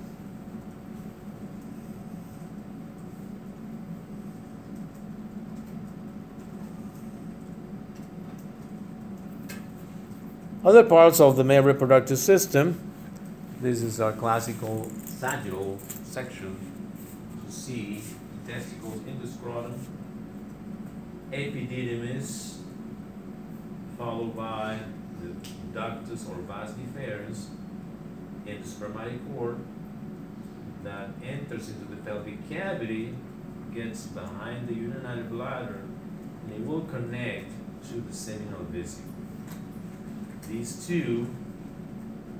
Other 10.70 10.84
parts 10.84 11.20
of 11.20 11.36
the 11.36 11.43
male 11.43 11.63
reproductive 11.63 12.20
system. 12.20 12.80
This 13.59 13.82
is 13.82 13.99
our 13.99 14.11
classical 14.11 14.88
sagittal 15.03 15.80
section. 16.03 16.55
You 17.43 17.51
see 17.51 18.03
testicles 18.47 19.01
in 19.07 19.20
the 19.20 19.28
scrotum, 19.28 19.74
epididymis, 21.32 22.57
followed 23.97 24.38
by 24.38 24.78
the 25.20 25.30
ductus 25.74 26.30
or 26.30 26.36
vas 26.43 26.74
deferens 26.74 27.47
in 28.45 28.61
the 28.61 28.67
spermatic 28.67 29.22
cord 29.34 29.57
that 30.84 31.09
enters 31.26 31.70
into 31.70 31.86
the 31.86 31.99
pelvic 32.03 32.47
cavity, 32.47 33.15
gets 33.74 34.05
behind 34.05 34.67
the 34.67 34.76
urinary 34.76 35.24
bladder, 35.24 35.82
and 36.43 36.53
it 36.53 36.63
will 36.63 36.82
connect 36.82 37.49
to 37.89 38.01
the 38.01 38.13
seminal 38.13 38.61
vesicle. 38.65 39.18
These 40.50 40.88
two 40.88 41.28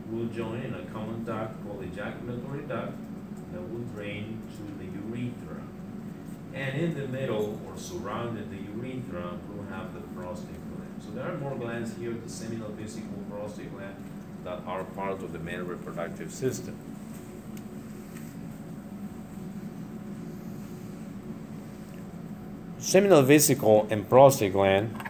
will 0.10 0.26
join 0.26 0.62
in 0.62 0.74
a 0.74 0.82
common 0.92 1.24
duct 1.24 1.64
called 1.64 1.82
the 1.82 1.86
ejaculatory 1.86 2.64
duct 2.64 2.94
that 3.54 3.62
will 3.62 3.86
drain 3.94 4.42
to 4.58 4.64
the 4.84 4.92
urethra. 4.92 5.62
And 6.56 6.76
in 6.82 6.96
the 7.00 7.08
middle 7.08 7.62
or 7.68 7.78
surrounding 7.78 8.50
the 8.50 8.58
urethra, 8.58 9.38
we'll 9.48 9.68
have 9.68 9.94
the 9.94 10.02
prostate 10.20 10.50
gland. 10.76 11.04
So 11.06 11.12
there 11.12 11.32
are 11.32 11.38
more 11.38 11.56
glands 11.56 11.96
here, 11.98 12.12
the 12.12 12.28
seminal 12.28 12.70
vesicle, 12.70 13.24
prostate 13.30 13.72
gland, 13.72 13.96
that 14.44 14.64
are 14.66 14.84
part 14.84 15.22
of 15.22 15.32
the 15.32 15.40
male 15.40 15.64
reproductive 15.64 16.34
system. 16.34 16.76
Seminal 22.80 23.22
vesicle 23.22 23.88
and 23.92 24.10
prostate 24.10 24.54
gland, 24.54 25.09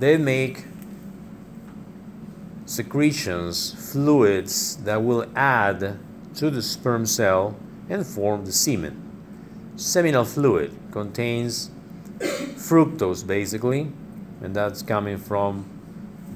they 0.00 0.16
make 0.16 0.64
secretions, 2.64 3.92
fluids 3.92 4.76
that 4.84 5.02
will 5.02 5.26
add 5.36 5.98
to 6.34 6.50
the 6.50 6.62
sperm 6.62 7.04
cell 7.04 7.56
and 7.88 8.06
form 8.06 8.46
the 8.46 8.52
semen. 8.52 8.96
Seminal 9.76 10.24
fluid 10.24 10.76
contains 10.90 11.70
fructose 12.18 13.26
basically, 13.26 13.92
and 14.42 14.56
that's 14.56 14.82
coming 14.82 15.18
from 15.18 15.68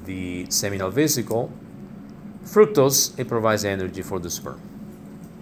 the 0.05 0.45
seminal 0.49 0.91
vesicle. 0.91 1.51
Fructose 2.43 3.17
it 3.17 3.27
provides 3.27 3.65
energy 3.65 4.03
for 4.03 4.19
the 4.19 4.29
sperm. 4.29 4.61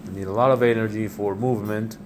They 0.04 0.20
need 0.20 0.26
a 0.26 0.32
lot 0.32 0.50
of 0.50 0.62
energy 0.62 1.08
for 1.08 1.34
movement. 1.34 1.98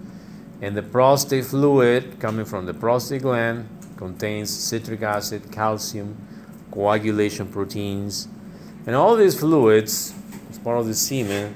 And 0.61 0.77
the 0.77 0.83
prostate 0.83 1.45
fluid 1.45 2.19
coming 2.19 2.45
from 2.45 2.67
the 2.67 2.75
prostate 2.75 3.23
gland 3.23 3.69
contains 3.99 4.49
citric 4.49 5.03
acid, 5.03 5.53
calcium, 5.53 6.17
coagulation 6.71 7.47
proteins, 7.49 8.29
and 8.87 8.97
all 8.97 9.17
these 9.17 9.39
fluids, 9.39 10.15
as 10.51 10.59
part 10.59 10.79
of 10.79 10.87
the 10.87 10.95
semen, 10.95 11.55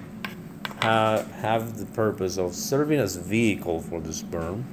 have, 0.82 1.30
have 1.32 1.78
the 1.78 1.86
purpose 1.86 2.36
of 2.36 2.54
serving 2.54 2.98
as 2.98 3.16
vehicle 3.16 3.80
for 3.80 4.00
the 4.00 4.12
sperm 4.12 4.66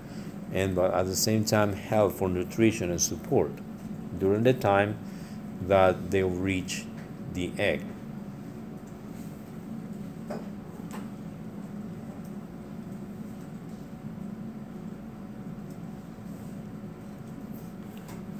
and 0.51 0.75
but 0.75 0.93
at 0.93 1.05
the 1.05 1.15
same 1.15 1.45
time 1.45 1.73
help 1.73 2.13
for 2.13 2.27
nutrition 2.27 2.89
and 2.89 3.01
support 3.01 3.51
during 4.17 4.43
the 4.43 4.53
time 4.53 4.97
that 5.67 6.11
they'll 6.11 6.29
reach 6.29 6.85
the 7.33 7.51
egg. 7.57 7.83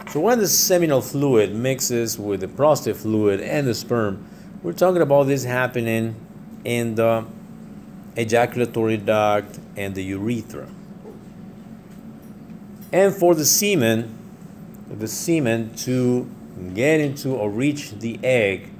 So 0.10 0.20
when 0.22 0.40
the 0.40 0.48
seminal 0.48 1.02
fluid 1.02 1.54
mixes 1.54 2.18
with 2.18 2.40
the 2.40 2.48
prostate 2.48 2.96
fluid 2.96 3.42
and 3.42 3.68
the 3.68 3.76
sperm, 3.76 4.26
we're 4.64 4.74
talking 4.74 5.04
about 5.04 5.28
this 5.28 5.44
happening 5.44 6.16
in 6.64 6.96
the 6.96 7.28
ejaculatory 8.16 8.98
duct 8.98 9.60
and 9.78 9.94
the 9.94 10.02
urethra. 10.02 10.68
And 12.92 13.14
for 13.14 13.36
the 13.36 13.46
semen, 13.46 14.18
the 14.90 15.08
semen 15.08 15.76
to 15.76 16.28
get 16.74 17.00
into 17.00 17.36
or 17.36 17.52
reach 17.52 17.92
the 17.92 18.20
egg, 18.24 18.72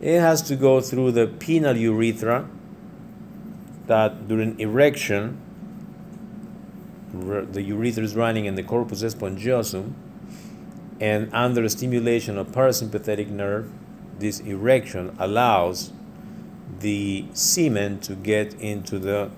it 0.00 0.20
has 0.20 0.40
to 0.42 0.54
go 0.54 0.80
through 0.80 1.10
the 1.10 1.26
penile 1.26 1.80
urethra 1.80 2.48
that 3.88 4.28
during 4.28 4.60
erection, 4.60 5.36
the 7.12 7.62
urethra 7.62 8.04
is 8.04 8.14
running 8.14 8.44
in 8.44 8.54
the 8.54 8.62
corpus 8.62 9.02
spongiosum 9.02 9.94
and 11.00 11.28
under 11.32 11.68
stimulation 11.68 12.38
of 12.38 12.48
parasympathetic 12.48 13.28
nerve, 13.28 13.70
this 14.18 14.40
erection 14.40 15.14
allows 15.18 15.92
the 16.80 17.26
semen 17.32 18.00
to 18.00 18.14
get 18.14 18.54
into 18.54 18.98
the 18.98 19.30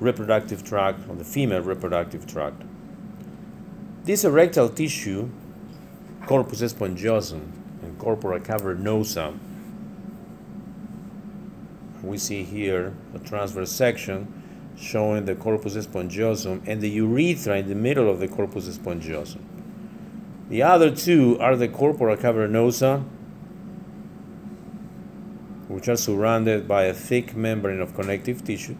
reproductive 0.00 0.64
tract 0.64 1.08
or 1.08 1.14
the 1.14 1.24
female 1.24 1.60
reproductive 1.60 2.26
tract. 2.26 2.62
This 4.04 4.24
erectile 4.24 4.68
tissue, 4.68 5.28
corpus 6.26 6.60
spongiosum 6.60 7.52
and 7.82 7.98
corpora 7.98 8.40
cavernosa, 8.40 9.38
we 12.02 12.18
see 12.18 12.42
here 12.42 12.94
a 13.14 13.18
transverse 13.20 13.70
section 13.70 14.42
showing 14.76 15.24
the 15.24 15.36
corpus 15.36 15.74
spongiosum 15.76 16.62
and 16.66 16.80
the 16.80 16.90
urethra 16.90 17.58
in 17.58 17.68
the 17.68 17.74
middle 17.74 18.10
of 18.10 18.18
the 18.18 18.26
corpus 18.26 18.68
spongiosum. 18.76 19.51
The 20.48 20.62
other 20.62 20.90
two 20.90 21.38
are 21.40 21.56
the 21.56 21.68
corpora 21.68 22.16
cavernosa, 22.16 23.04
which 25.68 25.88
are 25.88 25.96
surrounded 25.96 26.68
by 26.68 26.84
a 26.84 26.92
thick 26.92 27.34
membrane 27.34 27.80
of 27.80 27.94
connective 27.94 28.44
tissue. 28.44 28.76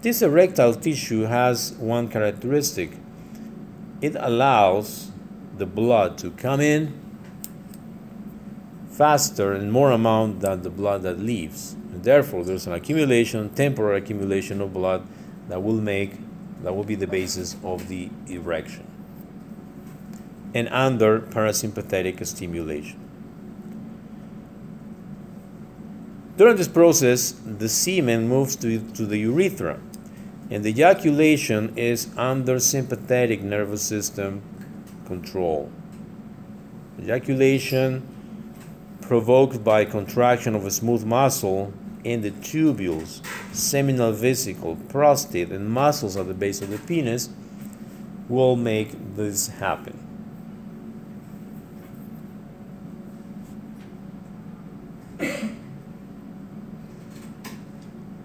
This 0.00 0.20
erectile 0.22 0.74
tissue 0.74 1.22
has 1.22 1.72
one 1.78 2.08
characteristic 2.08 2.90
it 4.00 4.16
allows 4.18 5.12
the 5.56 5.64
blood 5.64 6.18
to 6.18 6.32
come 6.32 6.60
in 6.60 6.92
faster 8.90 9.52
and 9.52 9.72
more 9.72 9.92
amount 9.92 10.40
than 10.40 10.62
the 10.62 10.70
blood 10.70 11.02
that 11.02 11.20
leaves. 11.20 11.74
And 11.92 12.02
therefore, 12.02 12.42
there's 12.42 12.66
an 12.66 12.72
accumulation, 12.72 13.48
temporary 13.50 13.98
accumulation 13.98 14.60
of 14.60 14.74
blood 14.74 15.06
that 15.48 15.62
will 15.62 15.80
make, 15.80 16.14
that 16.62 16.74
will 16.74 16.84
be 16.84 16.96
the 16.96 17.06
basis 17.06 17.56
of 17.62 17.86
the 17.86 18.10
erection 18.26 18.91
and 20.54 20.68
under 20.68 21.20
parasympathetic 21.20 22.24
stimulation. 22.26 22.98
During 26.36 26.56
this 26.56 26.68
process, 26.68 27.32
the 27.44 27.68
semen 27.68 28.28
moves 28.28 28.56
to, 28.56 28.80
to 28.92 29.06
the 29.06 29.18
urethra, 29.18 29.78
and 30.50 30.64
the 30.64 30.70
ejaculation 30.70 31.76
is 31.76 32.08
under 32.16 32.58
sympathetic 32.58 33.42
nervous 33.42 33.82
system 33.82 34.42
control. 35.06 35.70
Ejaculation 37.00 38.08
provoked 39.00 39.62
by 39.62 39.84
contraction 39.84 40.54
of 40.54 40.64
a 40.64 40.70
smooth 40.70 41.04
muscle 41.04 41.72
in 42.04 42.22
the 42.22 42.30
tubules, 42.30 43.24
seminal 43.54 44.12
vesicle, 44.12 44.76
prostate, 44.88 45.50
and 45.50 45.68
muscles 45.68 46.16
at 46.16 46.26
the 46.26 46.34
base 46.34 46.62
of 46.62 46.70
the 46.70 46.78
penis 46.78 47.28
will 48.28 48.56
make 48.56 48.90
this 49.16 49.48
happen. 49.48 50.01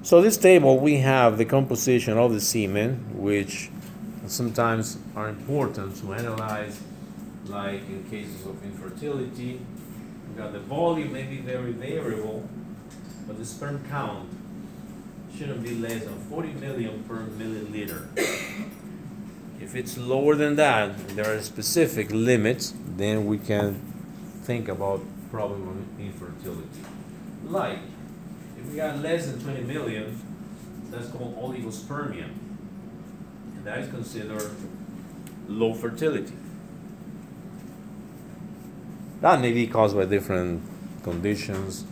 So 0.08 0.22
this 0.22 0.38
table 0.38 0.80
we 0.80 1.00
have 1.00 1.38
the 1.38 1.44
composition 1.44 2.18
of 2.18 2.32
the 2.32 2.40
semen, 2.40 2.94
which 3.14 3.70
sometimes 4.26 4.98
are 5.18 5.28
important 5.28 5.98
to 5.98 6.14
analyze, 6.14 6.80
like 7.48 7.82
in 7.90 8.06
cases 8.10 8.46
of 8.46 8.64
infertility. 8.64 9.60
We 10.30 10.42
got 10.42 10.54
the 10.54 10.60
volume 10.60 11.12
may 11.12 11.24
be 11.24 11.40
very 11.40 11.74
variable, 11.74 12.48
but 13.28 13.38
the 13.38 13.44
sperm 13.44 13.84
count 13.90 14.30
shouldn't 15.38 15.62
be 15.62 15.76
less 15.76 16.06
than 16.06 16.18
40 16.30 16.54
million 16.54 17.04
per 17.04 17.26
milliliter. 17.26 18.08
If 19.60 19.76
it's 19.76 19.98
lower 19.98 20.36
than 20.36 20.56
that, 20.56 21.06
there 21.18 21.36
are 21.36 21.42
specific 21.42 22.12
limits, 22.12 22.74
then 22.96 23.26
we 23.26 23.40
can 23.40 23.82
think 24.44 24.70
about 24.70 25.02
problem 25.32 25.68
of 25.68 26.00
infertility. 26.00 26.80
Like 27.44 27.80
we 28.68 28.76
got 28.76 29.00
less 29.00 29.28
than 29.28 29.40
20 29.42 29.62
million, 29.62 30.22
that's 30.90 31.10
called 31.10 31.38
oligospermia. 31.38 32.26
And 32.26 33.66
that 33.66 33.80
is 33.80 33.90
considered 33.90 34.52
low 35.48 35.74
fertility. 35.74 36.34
That 39.22 39.40
may 39.40 39.52
be 39.52 39.68
caused 39.68 39.96
by 39.96 40.06
different 40.06 40.62
conditions, 41.04 41.86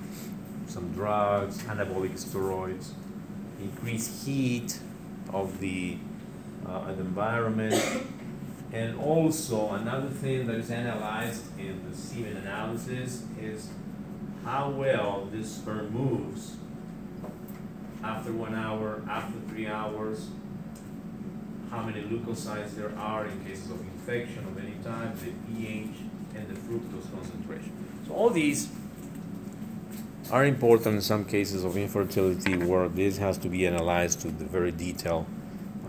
some 0.67 0.93
drugs, 0.93 1.63
anabolic 1.63 2.13
steroids, 2.13 2.91
increased 3.59 4.25
heat 4.25 4.79
of 5.33 5.59
the 5.59 5.97
uh, 6.67 6.93
environment, 6.99 8.05
and 8.71 8.99
also 8.99 9.71
another 9.71 10.09
thing 10.09 10.45
that 10.47 10.55
is 10.55 10.69
analyzed 10.69 11.57
in 11.57 11.89
the 11.89 11.95
semen 11.95 12.37
analysis 12.37 13.23
is 13.41 13.69
how 14.43 14.69
well 14.69 15.27
this 15.31 15.55
sperm 15.55 15.91
moves 15.91 16.57
after 18.05 18.31
one 18.31 18.53
hour, 18.53 19.01
after 19.09 19.37
three 19.49 19.67
hours, 19.67 20.29
how 21.71 21.81
many 21.83 22.01
leukocytes 22.03 22.75
there 22.75 22.95
are 22.97 23.25
in 23.25 23.43
cases 23.43 23.71
of 23.71 23.79
infection 23.81 24.45
of 24.45 24.57
any 24.63 24.75
type, 24.83 25.15
the 25.17 25.31
pH, 25.47 25.95
and 26.35 26.47
the 26.47 26.53
fructose 26.53 27.11
concentration. 27.11 27.73
So 28.07 28.13
all 28.13 28.29
these 28.29 28.69
are 30.31 30.45
important 30.45 30.95
in 30.95 31.01
some 31.01 31.25
cases 31.25 31.63
of 31.63 31.75
infertility 31.77 32.57
where 32.57 32.87
this 32.87 33.17
has 33.17 33.37
to 33.39 33.49
be 33.49 33.65
analyzed 33.65 34.21
to 34.21 34.27
the 34.27 34.45
very 34.45 34.71
detail, 34.71 35.25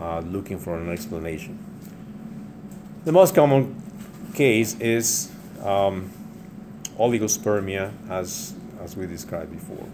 uh, 0.01 0.21
looking 0.21 0.59
for 0.59 0.79
an 0.79 0.91
explanation. 0.91 1.59
The 3.05 3.13
most 3.13 3.35
common 3.35 3.81
case 4.35 4.79
is 4.81 5.31
um, 5.63 6.11
oligospermia, 6.99 7.93
as, 8.11 8.55
as 8.81 8.97
we 8.97 9.07
described 9.07 9.53
before. 9.53 9.87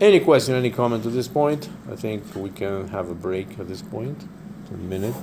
Any 0.00 0.20
question, 0.20 0.54
any 0.54 0.70
comment 0.70 1.04
at 1.04 1.12
this 1.12 1.28
point? 1.28 1.68
I 1.90 1.94
think 1.94 2.34
we 2.34 2.48
can 2.48 2.88
have 2.88 3.10
a 3.10 3.14
break 3.14 3.58
at 3.58 3.68
this 3.68 3.82
point, 3.82 4.26
a 4.72 4.76
minute. 4.78 5.14